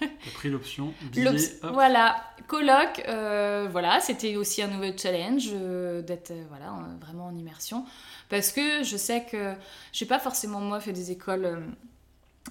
[0.00, 1.24] T'as pris l'option billet.
[1.72, 7.26] Voilà, colloque, euh, voilà, c'était aussi un nouveau challenge euh, d'être euh, voilà, en- vraiment
[7.26, 7.84] en immersion.
[8.28, 9.54] Parce que je sais que
[9.92, 11.62] j'ai pas forcément, moi, fait des écoles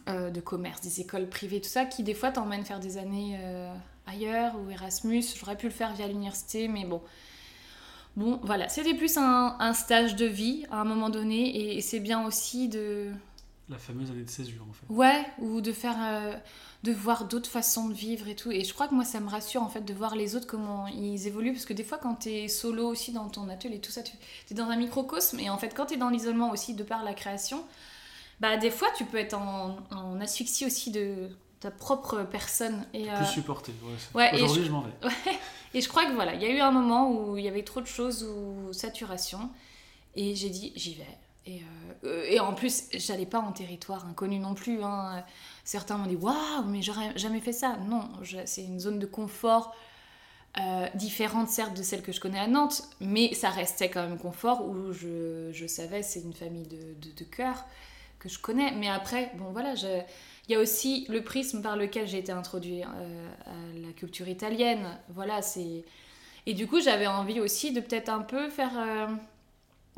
[0.08, 3.38] de commerce, des écoles privées, tout ça, qui des fois t'emmènent faire des années
[4.08, 5.24] ailleurs ou Erasmus.
[5.38, 7.02] J'aurais pu le faire via l'université, mais bon.
[8.16, 11.82] Bon, voilà, c'était plus un, un stage de vie à un moment donné, et, et
[11.82, 13.12] c'est bien aussi de,
[13.70, 14.86] La fameuse année de césure en fait.
[14.90, 16.34] Ouais, ou de faire, euh,
[16.84, 18.52] de voir d'autres façons de vivre et tout.
[18.52, 20.88] Et je crois que moi, ça me rassure en fait de voir les autres comment
[20.88, 23.92] ils évoluent, parce que des fois, quand t'es solo aussi dans ton atelier et tout
[23.92, 24.14] ça, tu
[24.50, 25.40] es dans un microcosme.
[25.40, 27.64] Et en fait, quand t'es dans l'isolement aussi de par la création,
[28.40, 32.86] bah des fois, tu peux être en, en asphyxie aussi de ta propre personne.
[32.96, 33.26] Et, euh, Plus.
[33.84, 34.94] Ouais, c'est- ouais, et Aujourd'hui, je- je, m'en vais.
[35.76, 37.64] et je crois que voilà, il y a eu un moment où il y avait
[37.64, 39.50] trop de choses ou saturation.
[40.16, 41.06] Et j'ai dit, j'y vais.
[41.50, 41.62] Et,
[42.06, 44.84] euh, et en plus, j'allais pas en territoire inconnu non plus.
[44.84, 45.24] hein.
[45.64, 47.78] Certains m'ont dit, waouh, mais j'aurais jamais fait ça.
[47.88, 48.10] Non,
[48.46, 49.76] c'est une zone de confort
[50.60, 54.18] euh, différente, certes, de celle que je connais à Nantes, mais ça restait quand même
[54.18, 57.66] confort où je, je savais, c'est une famille de, de, cœur
[58.20, 58.72] que je connais.
[58.72, 62.84] Mais après, bon voilà, il y a aussi le prisme par lequel j'ai été introduite
[62.84, 64.98] euh, à la culture italienne.
[65.10, 65.86] Voilà, c'est.
[66.46, 68.72] Et du coup, j'avais envie aussi de peut-être un peu faire.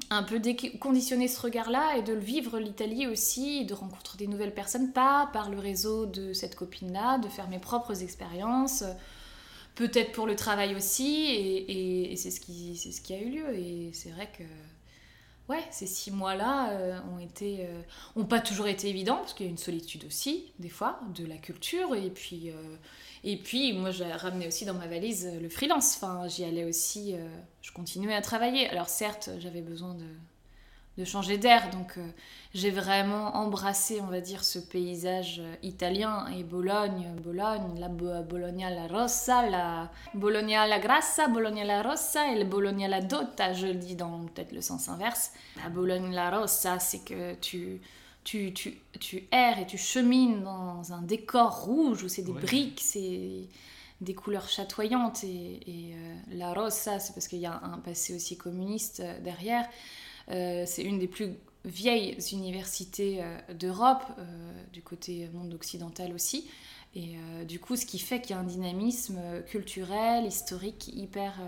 [0.10, 4.54] Un peu déconditionner ce regard-là et de le vivre l'Italie aussi, de rencontrer des nouvelles
[4.54, 8.84] personnes, pas par le réseau de cette copine-là, de faire mes propres expériences,
[9.76, 13.56] peut-être pour le travail aussi, et, c'est ce, qui, ce qui a eu lieu.
[13.56, 14.44] Et c'est vrai que
[15.52, 17.82] ouais, ces six mois-là euh, ont été, euh,
[18.16, 21.26] ont pas toujours été évidents parce qu'il y a une solitude aussi des fois de
[21.26, 22.54] la culture et puis euh,
[23.24, 25.96] et puis moi j'ai ramené aussi dans ma valise euh, le freelance.
[25.98, 27.28] Enfin j'y allais aussi, euh,
[27.62, 28.70] je continuais à travailler.
[28.70, 30.06] Alors certes j'avais besoin de
[30.98, 32.06] de changer d'air donc euh,
[32.54, 38.70] j'ai vraiment embrassé on va dire ce paysage italien et Bologne, Bologne, la Bo- Bologna
[38.70, 43.68] la rossa, la Bologna la grassa, Bologna la rossa et le Bologna la dotta, je
[43.68, 45.32] le dis dans peut-être le sens inverse.
[45.64, 47.80] La Bologne la rossa, c'est que tu,
[48.24, 52.42] tu, tu, tu erres et tu chemines dans un décor rouge où c'est des Ouais.
[52.42, 53.48] briques, c'est
[54.02, 55.24] des couleurs chatoyantes.
[55.24, 59.20] Et, et, euh, la rossa, c'est parce qu'il y a un passé aussi communiste euh,
[59.22, 59.68] derrière.
[60.30, 61.30] Euh, c'est une des plus
[61.66, 64.24] vieilles universités euh, d'Europe, euh,
[64.72, 66.48] du côté monde occidental aussi.
[66.94, 67.16] Et
[67.48, 69.18] du coup, ce qui fait qu'il y a un dynamisme
[69.48, 71.40] culturel, historique hyper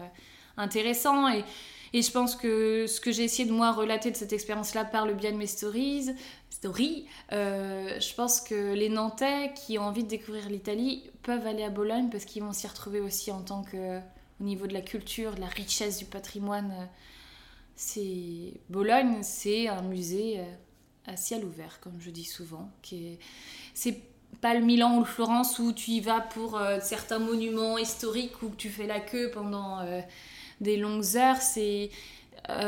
[0.56, 1.28] intéressant.
[1.28, 1.44] Et,
[1.92, 5.06] et je pense que ce que j'ai essayé de moi relater de cette expérience-là par
[5.06, 6.12] le biais de mes stories,
[6.54, 11.64] stories euh, je pense que les Nantais qui ont envie de découvrir l'Italie peuvent aller
[11.64, 13.98] à Bologne parce qu'ils vont s'y retrouver aussi en tant que,
[14.40, 16.72] au niveau de la culture, de la richesse du patrimoine.
[16.72, 16.86] euh,
[17.76, 20.44] c'est Bologne, c'est un musée euh,
[21.08, 22.70] à ciel ouvert, comme je dis souvent.
[23.74, 24.02] C'est...
[24.40, 28.50] pas le Milan ou le Florence où tu y vas pour certains monuments historiques où
[28.56, 29.80] tu fais la queue pendant
[30.62, 31.42] des longues heures.
[31.42, 31.90] C'est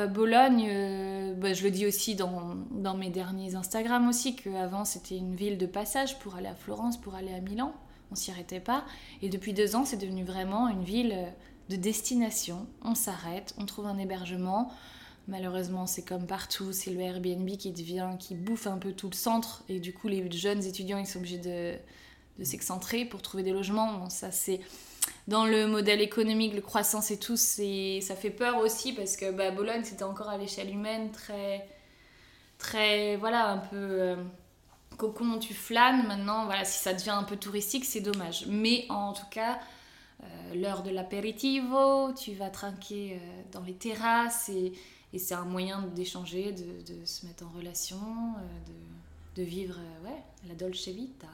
[0.10, 2.56] Bologne, bah, je le dis aussi dans,
[2.98, 7.16] mes derniers Instagram aussi, qu'avant c'était une ville de passage pour aller à Florence, pour
[7.16, 7.74] aller à Milan.
[8.12, 8.86] On s'y arrêtait pas.
[9.22, 11.16] Et depuis deux ans, c'est devenu vraiment une ville
[11.70, 12.68] de destination.
[12.84, 14.72] On s'arrête, on trouve un hébergement.
[15.28, 19.16] Malheureusement, c'est comme partout, c'est le Airbnb qui devient, qui bouffe un peu tout le
[19.16, 21.76] centre, et du coup, les jeunes étudiants, ils sont obligés de,
[22.40, 24.10] de s'excentrer pour trouver des logements.
[24.10, 24.60] ça, c'est
[25.28, 29.52] dans le modèle économique, le croissance et tout, ça fait peur aussi parce que bah,
[29.52, 31.68] Bologne, c'était encore à l'échelle humaine très,
[32.58, 34.16] très, voilà, un peu euh,
[34.98, 36.08] cocon, tu flânes.
[36.08, 38.46] Maintenant, voilà, si ça devient un peu touristique, c'est dommage.
[38.48, 39.60] Mais en tout cas,
[40.24, 44.74] euh, l'heure de l'apéritivo, tu vas trinquer euh, dans les terrasses et
[45.18, 50.88] c'est un moyen d'échanger, de, se mettre en relation, euh, de, vivre ouais, la dolce
[50.88, 51.28] vita.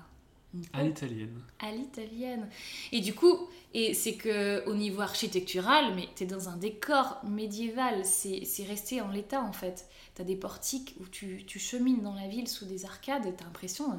[0.74, 1.41] À l'italienne.
[1.60, 2.49] À l'italienne.
[2.91, 7.22] Et du coup, et c'est que au niveau architectural, mais tu es dans un décor
[7.24, 9.88] médiéval, c'est resté en l'état en fait.
[10.16, 13.34] Tu as des portiques où tu, tu, chemines dans la ville sous des arcades et
[13.34, 13.95] tu as l'impression euh,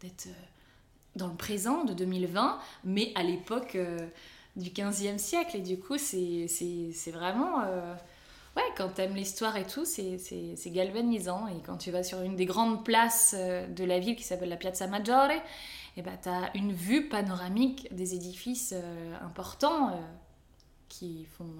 [0.00, 0.28] d'être
[1.14, 3.76] dans le présent de 2020, mais à l'époque
[4.56, 5.58] du 15e siècle.
[5.58, 7.62] Et du coup, c'est vraiment
[8.56, 11.46] ouais, quand t'aimes l'histoire et tout, c'est galvanisant.
[11.48, 14.48] Et quand tu vas sur une des grandes places euh, de la ville qui s'appelle
[14.48, 15.30] la Piazza Maggiore,
[15.94, 20.00] et eh ben, tu as une vue panoramique des édifices euh, importants euh,
[20.88, 21.54] qui font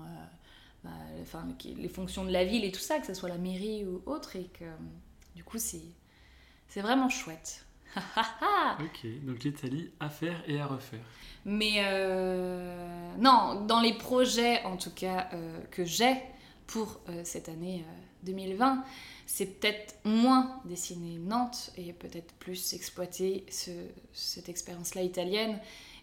[0.82, 3.84] bah, enfin, les fonctions de la ville et tout ça, que ce soit la mairie
[3.84, 4.36] ou autre.
[4.36, 4.64] Et que
[5.36, 7.66] du coup, c'est vraiment chouette.
[7.96, 11.04] ok, donc l'Italie à faire et à refaire.
[11.44, 11.82] Mais
[13.18, 15.28] non, dans les projets en tout cas
[15.70, 16.16] que j'ai,
[16.72, 17.84] pour euh, cette année
[18.24, 18.80] 2020, euh,
[19.26, 23.46] c'est peut-être moins dessiner Nantes et peut-être plus exploiter
[24.12, 25.58] cette expérience-là italienne.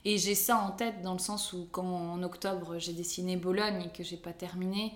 [0.06, 3.84] Et j'ai ça en tête dans le sens où quand en octobre j'ai dessiné Bologne
[3.86, 4.94] et que j'ai pas terminé,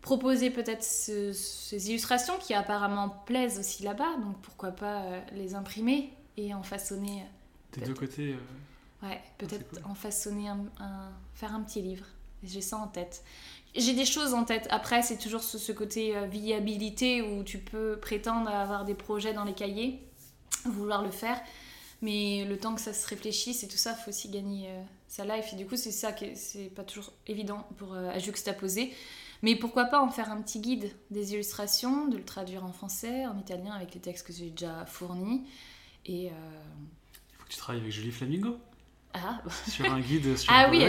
[0.00, 6.12] proposer peut-être ces illustrations qui apparemment plaisent aussi là-bas, donc pourquoi pas euh, les imprimer
[6.36, 7.24] et en façonner.
[7.72, 8.36] Des deux côtés.
[9.02, 10.66] Ouais, peut-être en façonner un,
[11.34, 12.06] faire un petit livre.
[12.42, 13.22] J'ai ça en tête.
[13.74, 14.66] J'ai des choses en tête.
[14.70, 19.44] Après, c'est toujours ce, côté euh, viabilité où tu peux prétendre avoir des projets dans
[19.44, 20.06] les cahiers,
[20.66, 21.40] vouloir le faire.
[22.02, 24.82] Mais le temps que ça se réfléchisse et tout ça, il faut aussi gagner euh,
[25.08, 25.52] sa life.
[25.52, 28.92] Et du coup, c'est ça qui c'est pas toujours évident pour, euh, à juxtaposer.
[29.40, 33.26] Mais pourquoi pas en faire un petit guide des illustrations, de le traduire en français,
[33.26, 35.46] en italien avec les textes que j'ai déjà fournis.
[36.04, 36.26] Et.
[36.26, 36.30] Il
[37.38, 38.58] faut que tu travailles avec Julie Flamingo.
[39.14, 39.42] Ah.
[39.68, 40.80] sur un guide sur Ah oui,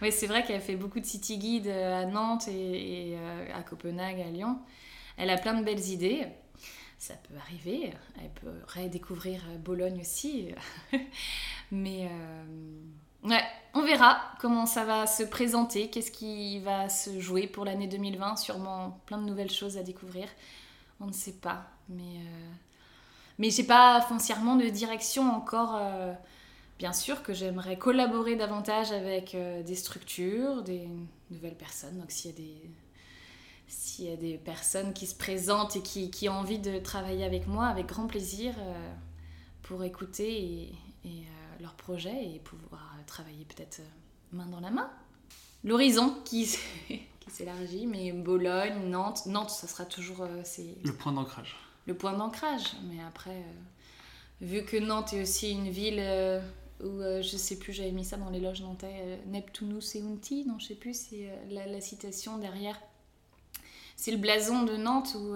[0.00, 0.10] fait...
[0.10, 4.20] c'est vrai qu'elle fait beaucoup de city guides euh, à Nantes et, euh, à Copenhague,
[4.20, 4.58] à Lyon.
[5.16, 6.26] Elle a plein de belles idées.
[6.96, 7.92] Ça peut arriver.
[8.20, 10.48] Elle peut redécouvrir euh, Bologne aussi.
[11.70, 12.08] Mais
[13.24, 13.42] ouais,
[13.74, 18.36] on verra comment ça va se présenter, qu'est-ce qui va se jouer pour l'année 2020.
[18.36, 20.28] Sûrement plein de nouvelles choses à découvrir.
[21.00, 21.66] On ne sait pas.
[21.90, 22.22] Mais,
[23.38, 25.78] mais j'ai pas foncièrement de direction encore
[26.78, 30.88] Bien sûr que j'aimerais collaborer davantage avec euh, des structures, des
[31.28, 31.98] nouvelles personnes.
[31.98, 32.70] Donc s'il y a des
[33.66, 37.24] s'il y a des personnes qui se présentent et qui, qui, ont envie de travailler
[37.24, 38.94] avec moi, avec grand plaisir, euh,
[39.62, 40.62] pour écouter et,
[41.04, 43.82] et euh, leurs projets et pouvoir travailler peut-être
[44.32, 44.88] main dans la main.
[45.64, 46.46] L'horizon qui,
[46.88, 50.26] qui s'élargit, mais Bologne, Nantes, Nantes, ça sera toujours...
[50.44, 51.54] c'est le point d'ancrage.
[51.86, 53.42] Le point d'ancrage, mais après,
[54.40, 56.00] vu que Nantes est aussi une ville
[56.82, 60.44] ou euh, je sais plus, j'avais mis ça dans les loges nantais, euh, Neptunus Eunti,
[60.46, 62.80] non, je sais plus, c'est euh, la, citation derrière.
[63.96, 65.34] C'est le blason de Nantes où,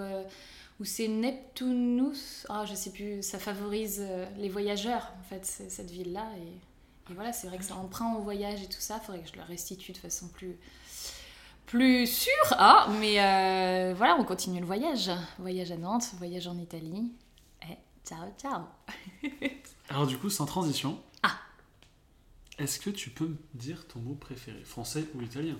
[0.78, 4.06] où c'est Neptunus, ah, je sais plus, ça favorise
[4.38, 6.28] les voyageurs, en fait, cette ville-là.
[6.38, 9.28] Et, voilà, c'est vrai que ça emprunt au voyage et tout ça, il faudrait que
[9.28, 10.56] je le restitue de façon plus,
[11.66, 12.52] plus sûre.
[12.52, 13.14] Ah, mais
[13.94, 15.10] voilà, on continue le voyage.
[15.40, 17.10] Voyage à Nantes, voyage en Italie.
[17.68, 18.62] Et ciao, ciao.
[19.88, 21.00] Alors du coup, sans transition,
[22.62, 25.56] est-ce que tu peux me dire ton mot préféré, français ou italien?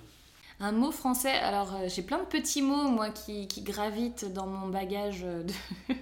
[0.61, 4.69] Un mot français, alors euh, j'ai plein de petits mots, moi, qui, gravitent dans mon
[4.69, 5.55] bagage de,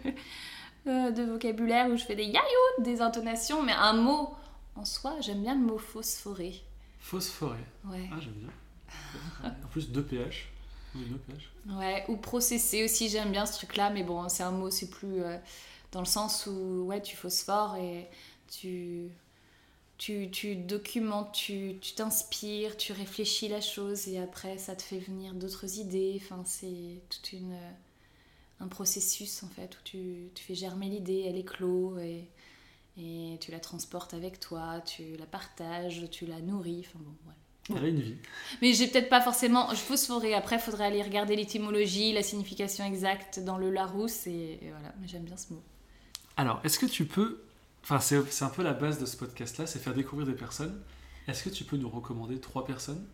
[0.87, 4.35] euh, de vocabulaire où je fais des yaïou, des intonations, mais un mot
[4.77, 6.63] en soi, j'aime bien le mot phosphoré.
[6.99, 8.09] Phosphoré Ouais.
[8.13, 9.51] Ah, j'aime bien.
[9.65, 10.49] en plus, 2 pH.
[10.95, 11.51] Oui, 2 pH.
[11.79, 15.23] Ouais, ou processé aussi, j'aime bien ce truc-là, mais bon, c'est un mot, c'est plus
[15.23, 15.39] euh,
[15.93, 18.09] dans le sens où, ouais, tu phosphores et
[18.51, 19.09] tu
[20.01, 25.35] tu, tu documentes, tu t'inspires, tu, réfléchis la chose et après ça te fait venir
[25.35, 26.19] d'autres idées.
[26.23, 27.55] Enfin, c'est tout une,
[28.61, 32.31] un processus en fait où tu, tu fais germer l'idée, elle éclot et,
[32.97, 36.87] et tu la transportes avec toi, tu la partages, tu la nourris.
[36.89, 37.39] Enfin bon, voilà.
[37.79, 38.17] Elle a une vie.
[38.63, 39.69] Mais j'ai peut-être pas forcément.
[39.69, 40.33] Je phosphorais.
[40.33, 44.27] Après, il faudrait aller regarder l'étymologie, la signification exacte dans le Larousse.
[44.27, 45.63] Et, et voilà, mais j'aime bien ce mot.
[46.39, 47.45] Alors, est-ce que tu peux.
[47.91, 50.81] Enfin, c'est un peu la base de ce podcast-là, c'est faire découvrir des personnes.
[51.27, 53.05] Est-ce que tu peux nous recommander trois personnes?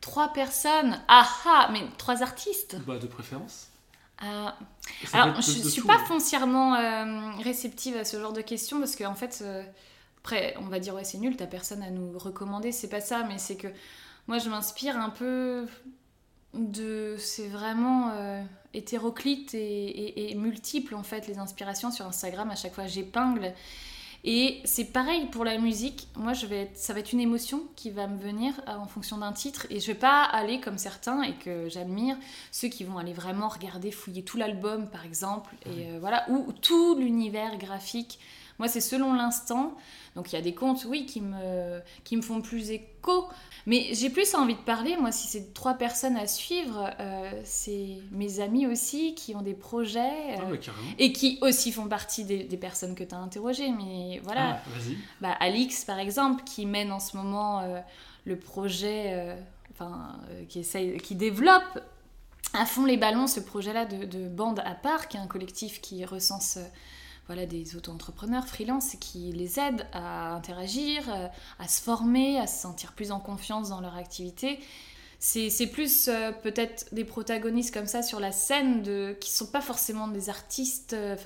[0.00, 1.00] Trois personnes?
[1.08, 2.76] Ah ah, mais trois artistes?
[2.86, 3.70] bah, De préférence
[4.18, 4.26] peut
[5.18, 6.04] Alors, je de suis tout, pas hein.
[6.06, 9.62] foncièrement euh, réceptive à ce genre de questions parce qu'en fait, euh,
[10.18, 13.24] après, on va dire ouais, c'est nul, t'as personne à nous recommander, c'est pas ça,
[13.24, 13.68] mais c'est que
[14.28, 15.66] moi, je m'inspire un peu
[16.54, 17.16] de.
[17.18, 18.42] C'est vraiment euh,
[18.74, 19.58] hétéroclite et,
[19.88, 22.50] et- et multiple en fait, les inspirations sur Instagram.
[22.50, 23.52] À chaque fois, j'épingle.
[24.26, 26.08] Et c'est pareil pour la musique.
[26.16, 28.86] Moi, je vais être- ça va être une émotion qui va me venir euh, en
[28.86, 29.66] fonction d'un titre.
[29.68, 32.16] Et je vais pas aller comme certains et que j'admire,
[32.50, 36.52] ceux qui vont aller vraiment regarder, fouiller tout l'album, par exemple, et euh, voilà, ou
[36.52, 38.18] tout l'univers graphique.
[38.58, 39.74] Moi, c'est selon l'instant.
[40.14, 43.28] Donc, il y a des comptes, oui, qui me, qui me font plus écho.
[43.66, 47.96] Mais j'ai plus envie de parler, moi, si c'est trois personnes à suivre, euh, c'est
[48.12, 50.36] mes amis aussi qui ont des projets.
[50.36, 50.86] Ah euh, ouais, carrément.
[50.98, 53.70] et qui aussi font partie des, des personnes que tu as interrogées.
[53.70, 54.96] Mais voilà, Ah, vas-y.
[55.20, 57.80] bah, Alix, par exemple, qui mène en ce moment euh,
[58.24, 59.36] le projet, euh,
[59.72, 60.16] enfin,
[60.48, 61.80] qui, essaye, qui développe
[62.52, 65.80] à fond les ballons ce projet-là de, de Bande à part, qui est un collectif
[65.80, 66.58] qui recense
[67.26, 71.26] voilà, des auto-entrepreneurs, freelance, qui les aide à interagir, euh,
[71.58, 74.60] à se former, à se sentir plus en confiance dans leur activité.
[75.18, 79.62] C'est plus euh, peut-être des protagonistes comme ça sur la scène de, qui sont pas
[79.62, 80.92] forcément des artistes.
[80.92, 81.16] euh,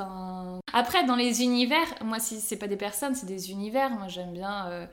[0.72, 3.90] après dans les univers, moi si c'est pas des personnes, c'est des univers.
[3.90, 4.88] Moi j'aime bien.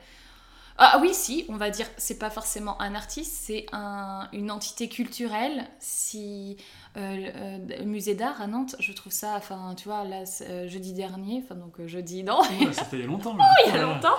[0.78, 4.90] Ah oui, si, on va dire, c'est pas forcément un artiste, c'est un, une entité
[4.90, 5.66] culturelle.
[5.78, 6.58] Si
[6.96, 10.66] euh, euh, le musée d'art à Nantes, je trouve ça, enfin, tu vois, là, euh,
[10.68, 13.36] jeudi dernier, enfin donc jeudi non, Oula, C'était il y a longtemps.
[13.36, 13.44] là.
[13.66, 14.16] il y a longtemps,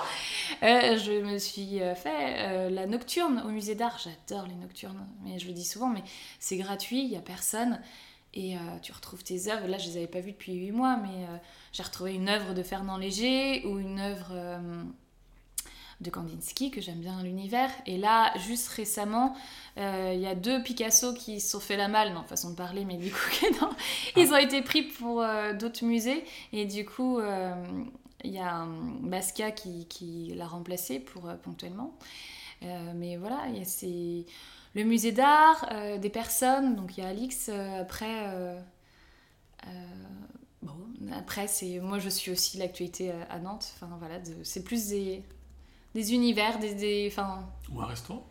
[0.62, 3.98] euh, je me suis fait euh, la nocturne au musée d'art.
[3.98, 6.02] J'adore les nocturnes, mais je le dis souvent, mais
[6.38, 7.80] c'est gratuit, il y a personne.
[8.34, 9.66] Et tu retrouves tes œuvres.
[9.66, 11.26] Là, je les avais pas vues depuis 8 mois, mais
[11.72, 14.32] j'ai retrouvé une œuvre de Fernand Léger ou une œuvre
[16.00, 17.70] de Kandinsky, que j'aime bien l'univers.
[17.86, 19.34] Et là, juste récemment,
[19.78, 22.54] euh, il y a deux Picasso qui se sont fait la malle, non, façon de
[22.54, 23.18] parler, mais du coup,
[23.60, 23.70] non,
[24.16, 26.24] ils ont été pris pour euh, d'autres musées.
[26.52, 27.52] Et du coup, euh,
[28.24, 28.66] il y a
[29.02, 31.94] Basquiat qui, qui l'a remplacé pour, ponctuellement.
[32.96, 34.26] Mais voilà, il y a ces-
[34.74, 35.68] le musée d'art,
[36.00, 38.26] des personnes, donc il y a Alix, après...
[40.62, 40.72] bon,
[41.12, 43.72] après, c'est moi je suis aussi l'actualité à, à Nantes.
[43.76, 45.22] Enfin voilà, de- c'est plus des,
[45.98, 47.40] des univers, des, des, enfin,
[47.72, 48.24] Ou un restaurant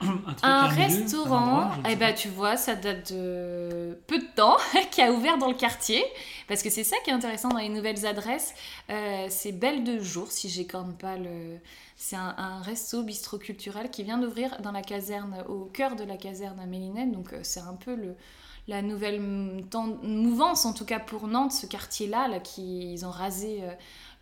[0.42, 4.56] Un, truc, restaurant, ne eh ben, tu vois, ça date de peu de temps,
[4.90, 6.02] qui a ouvert dans le quartier.
[6.48, 8.54] Parce que c'est ça qui est intéressant dans les nouvelles adresses.
[8.90, 11.58] Euh, c'est Belle de Jour, si j'écorne pas le.
[11.96, 16.04] C'est un, un resto bistrot culturel qui vient d'ouvrir dans la caserne, au cœur de
[16.04, 17.12] la caserne à Mélinette.
[17.12, 18.14] Donc euh, c'est un peu le,
[18.68, 23.04] la nouvelle m- ten- mouvance, en tout cas pour Nantes, ce quartier-là, là, qui, ils
[23.06, 23.72] ont rasé euh,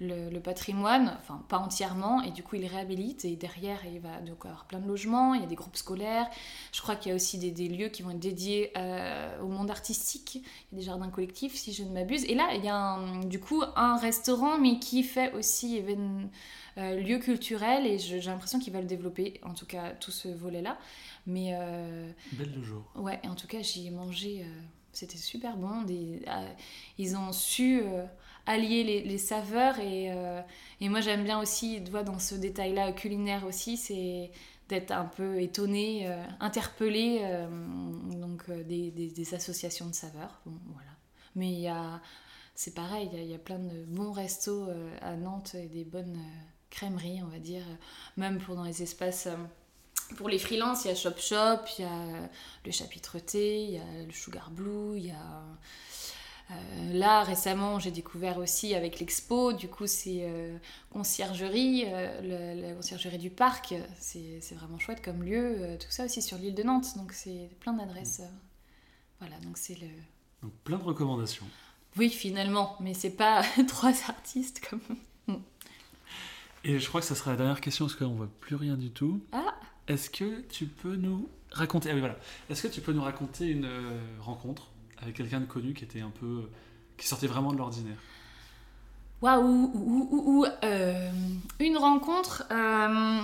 [0.01, 4.21] le, le patrimoine, enfin pas entièrement, et du coup ils réhabilitent, et derrière il va
[4.21, 6.29] donc avoir plein de logements, il y a des groupes scolaires,
[6.73, 9.49] je crois qu'il y a aussi des, des lieux qui vont être dédiés euh, au
[9.49, 10.43] monde artistique, il
[10.73, 13.21] y a des jardins collectifs si je ne m'abuse, et là il y a un-
[13.21, 16.29] du coup un restaurant, mais qui fait aussi évén-
[16.79, 20.79] euh, lieu culturel, et j'ai l'impression qu'ils veulent développer, en tout cas tout ce volet-là,
[21.27, 21.55] mais...
[21.55, 22.83] euh, Belle de jour.
[22.97, 24.45] Ouais, et en tout cas, j'y ai mangé,
[24.93, 25.83] c'était super bon.
[25.83, 26.23] Des,
[26.99, 27.83] ils ont su
[28.47, 30.41] allier les, les saveurs et, euh,
[30.81, 34.31] et moi j'aime bien aussi, tu vois, dans ce détail-là culinaire aussi, c'est
[34.69, 37.47] d'être un peu étonné, euh, interpellé, euh,
[38.21, 40.41] donc euh, des, des- associations de saveurs.
[40.47, 40.91] Bon, voilà.
[41.37, 42.01] Mais il y a,
[42.55, 44.69] c'est pareil, il y a- plein de bons restos
[45.03, 46.19] à Nantes et des bonnes
[46.71, 47.65] crèmeries, on va dire,
[48.17, 49.29] même pour dans les espaces.
[50.17, 52.29] pour les freelances, il y a Shop Shop, il y a
[52.67, 55.43] le chapitre T, il y a le Sugar Blue, il y a...
[56.53, 60.57] euh, là, récemment, j'ai découvert aussi avec l'expo, du coup, c'est euh,
[60.91, 66.23] conciergerie, euh, le- la conciergerie du parc, c'est vraiment chouette comme lieu, tout ça aussi
[66.23, 68.23] sur l'île de Nantes, donc c'est plein d'adresses.
[69.21, 69.89] voilà, donc c'est le...
[70.43, 71.47] Donc plein de recommandations.
[71.97, 74.81] Oui, finalement, mais c'est pas trois artistes comme...
[76.65, 78.91] Et je crois que ça sera la dernière question parce qu'on voit plus rien du
[78.91, 79.21] tout.
[79.33, 79.55] Ah
[79.89, 82.17] Est-ce que tu peux nous raconter Ah oui voilà.
[82.51, 83.69] Est-ce que tu peux nous raconter une
[84.21, 84.69] rencontre
[85.03, 86.49] avec quelqu'un de connu qui était un peu
[86.97, 87.99] qui sortait vraiment de l'ordinaire
[89.21, 91.11] Waouh, ou, ou, ou, ou, euh,
[91.61, 92.45] une rencontre.
[92.51, 93.23] euh,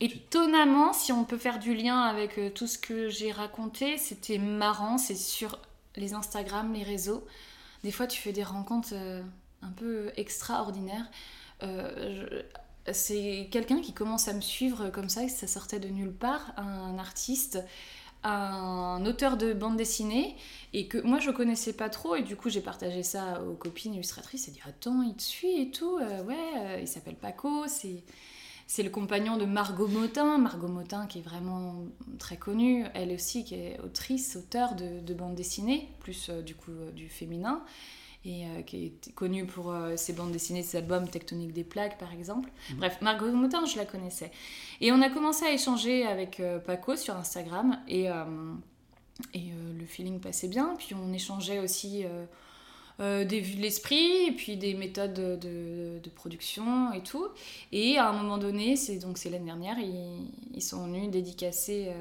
[0.00, 4.38] étonnamment, si on peut faire du lien avec euh, tout ce que j'ai raconté, c'était
[4.38, 4.98] marrant.
[4.98, 5.58] C'est sur
[5.96, 7.24] les Instagram, les réseaux.
[7.84, 9.22] Des fois, tu fais des rencontres euh,
[9.62, 11.06] un peu extraordinaires.
[12.92, 16.52] c'est quelqu'un qui commence à me suivre comme ça, et ça sortait de nulle part,
[16.56, 17.58] un artiste
[18.24, 20.34] un auteur de bande dessinée
[20.72, 22.16] et que moi je connaissais pas trop.
[22.16, 24.48] Et du coup j'ai partagé ça aux copines illustratrices.
[24.48, 25.98] Et dit attends il te suit et tout.
[25.98, 27.64] Euh, ouais euh, il s'appelle Paco.
[27.68, 28.02] C'est
[28.66, 30.38] c'est le compagnon de Margot Motin.
[30.38, 31.84] Margot Motin qui est vraiment
[32.18, 32.86] très connue.
[32.94, 37.08] Elle aussi qui est autrice auteur de, de bande dessinée plus euh, du coup du
[37.08, 37.62] féminin
[38.24, 41.98] et euh, qui est connue pour euh, ses bandes dessinées, ses albums Tectonique des plaques
[41.98, 42.50] par exemple.
[42.70, 42.76] Mhm.
[42.78, 44.30] Bref, Margot Moutin, je la connaissais.
[44.80, 48.06] Et on a commencé à échanger avec euh, Paco sur Instagram et,
[49.34, 50.74] et le feeling passait bien.
[50.78, 52.04] Puis on échangeait aussi
[52.98, 57.26] des vues de l'esprit et puis des méthodes de, de, production et tout.
[57.72, 61.92] Et à un moment donné, c'est donc c'est l'année dernière, ils, ils, sont venus dédicacer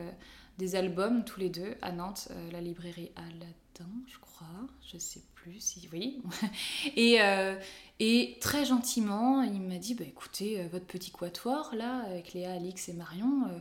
[0.57, 4.47] des albums tous les deux à Nantes, la librairie Aladdin, je crois,
[4.91, 6.21] je sais plus si oui.
[6.95, 7.55] et, euh,
[7.99, 12.53] et très gentiment, il m'a dit bah, écoutez, euh, votre petit quatuor là, avec Léa,
[12.53, 13.59] Alix et Marion, euh,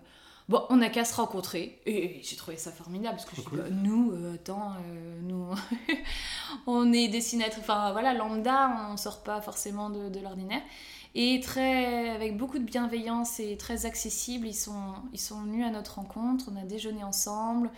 [0.48, 1.80] bon, on n'a qu'à se rencontrer.
[1.86, 4.74] Et, j'ai trouvé ça formidable parce que je bah, nous, attends,
[5.22, 5.48] nous,
[6.66, 10.62] on est dessinatrices, enfin voilà, lambda, on sort pas forcément de, de l'ordinaire.
[11.14, 15.70] Et très, avec beaucoup de bienveillance et très accessible, ils sont, ils sont venus à
[15.70, 17.70] notre rencontre, on a déjeuné ensemble.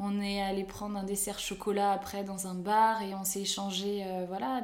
[0.00, 4.02] On est allé prendre un dessert chocolat après dans un bar et on s'est échangé
[4.04, 4.62] euh, voilà,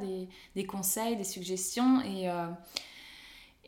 [0.54, 2.00] des, conseils, des suggestions.
[2.00, 2.46] Et, euh,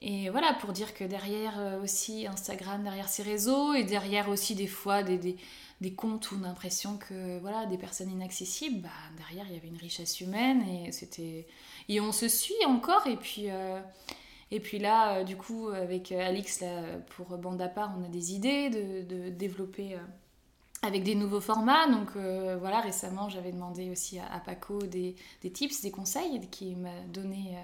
[0.01, 4.57] et voilà, pour dire que derrière euh, aussi Instagram, derrière ces réseaux, et derrière aussi
[4.57, 5.37] des fois des,
[5.81, 9.57] des, comptes où on a l'impression que voilà, des personnes inaccessibles, bah, derrière il y
[9.57, 11.47] avait une richesse humaine et c'était.
[11.89, 13.47] Et on se suit encore et puis.
[14.55, 16.83] Et puis là, du coup, avec Alix, là,
[17.17, 19.97] pour Bande à part, on a des idées de, de développer
[20.83, 21.89] avec des nouveaux formats.
[21.89, 25.17] Donc euh, voilà, récemment, j'avais demandé aussi à, Paco des,
[25.53, 27.63] tips, des conseils qu'il m'a donné euh,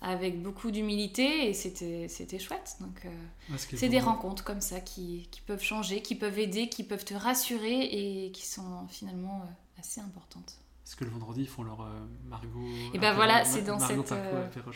[0.00, 2.76] avec beaucoup d'humilité et c'était, chouette.
[2.80, 6.84] Donc euh, c'est des rencontres comme ça qui, qui, peuvent changer, qui peuvent aider, qui
[6.84, 9.42] peuvent te rassurer et qui sont finalement
[9.78, 10.58] assez importantes.
[10.86, 11.86] Est-ce que le vendredi, ils font leur
[12.24, 14.14] Margot Et ben voilà, c'est dans, cette,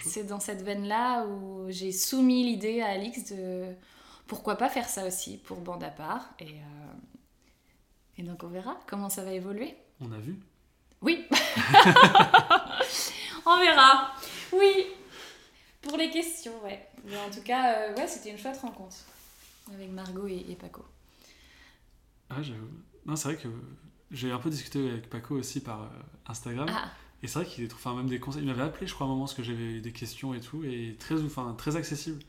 [0.05, 3.65] c'est dans cette veine-là où j'ai soumis l'idée à Alix de
[4.27, 6.35] pourquoi pas faire ça aussi pour bande à part.
[6.39, 6.57] Et,
[8.18, 9.74] et donc on verra comment ça va évoluer.
[10.01, 10.39] On a vu
[11.01, 11.24] Oui
[13.47, 14.12] On verra
[14.52, 14.86] Oui
[15.80, 16.89] Pour les questions, ouais.
[17.05, 18.97] Mais en tout cas, euh, ouais, c'était une chouette rencontre
[19.72, 20.84] avec Margot et, Paco.
[22.30, 22.68] Ah, j'avoue.
[23.06, 23.48] Non, c'est vrai que
[24.10, 25.86] j'ai un peu discuté avec Paco aussi par euh,
[26.26, 26.68] Instagram.
[26.70, 26.90] Ah.
[27.22, 28.43] Et c'est vrai qu'il est enfin, même des conseils.
[28.43, 30.64] Il m'avait appelé, je crois, à un moment, parce que j'avais des questions et tout,
[30.64, 32.20] et très, enfin, très accessible.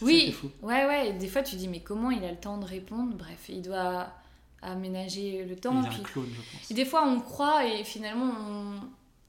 [0.00, 1.12] Oui, ouais, ouais.
[1.12, 3.14] Des fois, tu dis, mais comment il a le temps de répondre?
[3.16, 4.12] Bref, il doit
[4.62, 5.82] aménager le temps.
[5.82, 6.02] puis...
[6.06, 6.70] je pense.
[6.70, 8.32] Et des fois, on croit et finalement,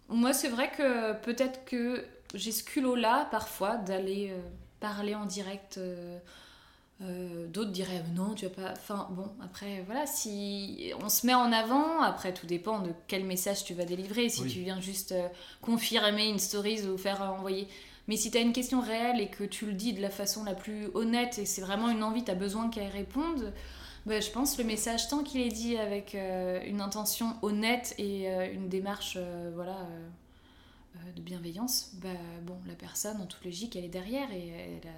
[0.10, 4.40] moi, c'est vrai que peut-être que j'ai ce culot-là, parfois, d'aller euh,
[4.80, 5.78] parler en direct.
[5.78, 6.18] Euh,
[7.02, 8.72] euh, d'autres diraient non, tu vas pas.
[8.74, 13.26] Enfin, bon, après, voilà, si on se met en avant, après, tout dépend de quel
[13.26, 14.30] message tu vas délivrer.
[14.30, 15.14] Si tu viens juste
[15.62, 17.68] confirmer une story ou faire envoyer.
[18.08, 20.44] Mais si tu as une question réelle et que tu le dis de la façon
[20.44, 23.54] la plus honnête et c'est vraiment une envie, tu as besoin qu'elle réponde,
[24.06, 28.30] bah, je pense le message, tant qu'il est dit avec euh, une intention honnête et
[28.30, 29.88] euh, une démarche euh, voilà,
[31.16, 32.10] de bienveillance, bah,
[32.44, 34.92] bon, la personne, en toute logique, elle est derrière et elle,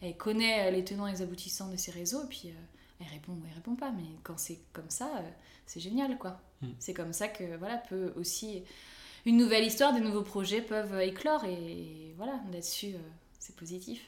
[0.00, 2.52] elle connaît les tenants et les aboutissants de ses réseaux, et puis
[3.00, 3.90] elle répond ou elle répond pas.
[3.90, 5.10] Mais quand c'est comme ça,
[5.66, 6.40] c'est génial, quoi.
[6.62, 6.70] Hmm.
[6.78, 8.62] C'est comme ça que, voilà, peut aussi...
[9.26, 12.94] Une nouvelle histoire, des nouveaux projets peuvent éclore, et voilà, là-dessus,
[13.38, 14.00] c'est positif.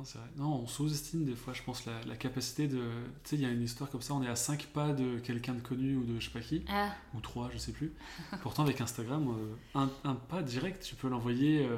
[0.00, 0.28] Non, c'est vrai.
[0.36, 2.78] Non, on sous-estime des fois, je pense, la, capacité de.
[3.22, 5.18] Tu sais, il y a une histoire comme ça, on est à 5 pas de
[5.18, 6.88] quelqu'un de connu ou de je sais pas qui, ah.
[7.14, 7.92] ou 3, je sais plus.
[8.42, 9.28] Pourtant, avec Instagram,
[9.76, 11.66] euh, un, pas direct, tu peux l'envoyer.
[11.66, 11.76] Euh,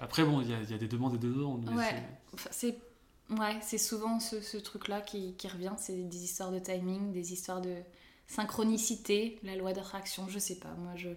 [0.00, 1.68] après, bon, il y a, y a, des demandes et des demandes.
[1.70, 2.02] ouais,
[2.50, 2.78] c'est.
[3.30, 5.72] Ouais, c'est souvent ce, ce truc-là qui, qui, revient.
[5.78, 7.74] C'est des histoires de timing, des histoires de
[8.28, 10.74] synchronicité, la loi d'attraction, je sais pas.
[10.78, 11.08] Moi, je,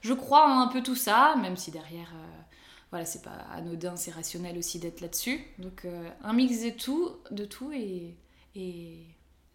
[0.00, 2.10] je crois en un peu tout ça, même si derrière.
[2.16, 2.40] Euh,
[2.90, 5.40] voilà, c'est pas anodin, c'est rationnel aussi d'être là-dessus.
[5.58, 8.16] Donc euh, un mix de tout, de tout et,
[8.56, 9.06] et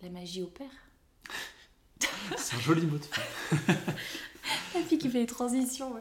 [0.01, 0.69] la magie opère.
[2.37, 3.21] c'est un joli mot de fin.
[4.73, 5.93] la fille qui fait les transitions.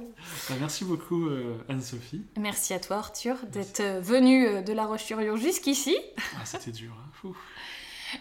[0.48, 2.22] Bah, merci beaucoup euh, Anne-Sophie.
[2.38, 5.96] Merci à toi Arthur d'être euh, venue de La Roche-sur-Yon jusqu'ici.
[6.36, 6.92] Ah, c'était dur.
[6.92, 7.32] Hein.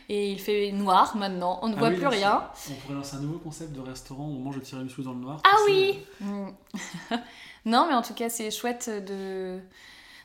[0.09, 2.49] Et il fait noir maintenant, on ne ah voit plus rien.
[2.69, 5.19] On pourrait lancer un nouveau concept de restaurant où on mange le tiramisu dans le
[5.19, 5.41] noir.
[5.43, 5.99] Ah oui
[7.65, 9.59] Non, mais en tout cas, c'est chouette de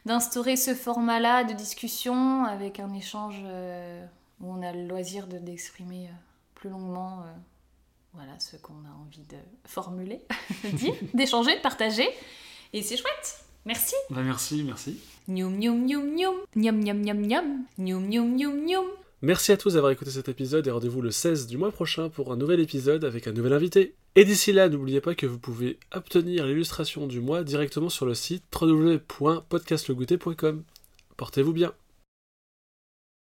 [0.07, 4.03] d'instaurer ce format-là de discussion avec un échange euh,
[4.41, 6.13] où on a le loisir de d'exprimer euh,
[6.55, 7.33] plus longuement euh,
[8.15, 9.37] voilà ce qu'on a envie de
[9.67, 10.21] formuler,
[10.73, 12.09] dire, d'échanger, de partager.
[12.73, 13.45] Et c'est chouette.
[13.65, 13.95] Merci.
[14.11, 14.99] Bah merci, merci.
[15.29, 16.37] Nyoum nyoum nyoum nyoum.
[16.57, 17.65] Nyam nyam nyam nyam.
[17.79, 18.87] Nyoum nyoum nyoum nyoum.
[19.21, 22.33] Merci à tous d'avoir écouté cet épisode et rendez-vous le 16 du mois prochain pour
[22.33, 23.97] un nouvel épisode avec un nouvel invité.
[24.15, 28.15] Et d'ici là, n'oubliez pas que vous pouvez obtenir l'illustration du mois directement sur le
[28.15, 30.63] site www.podcastlegouté.com.
[31.17, 31.73] Portez-vous bien.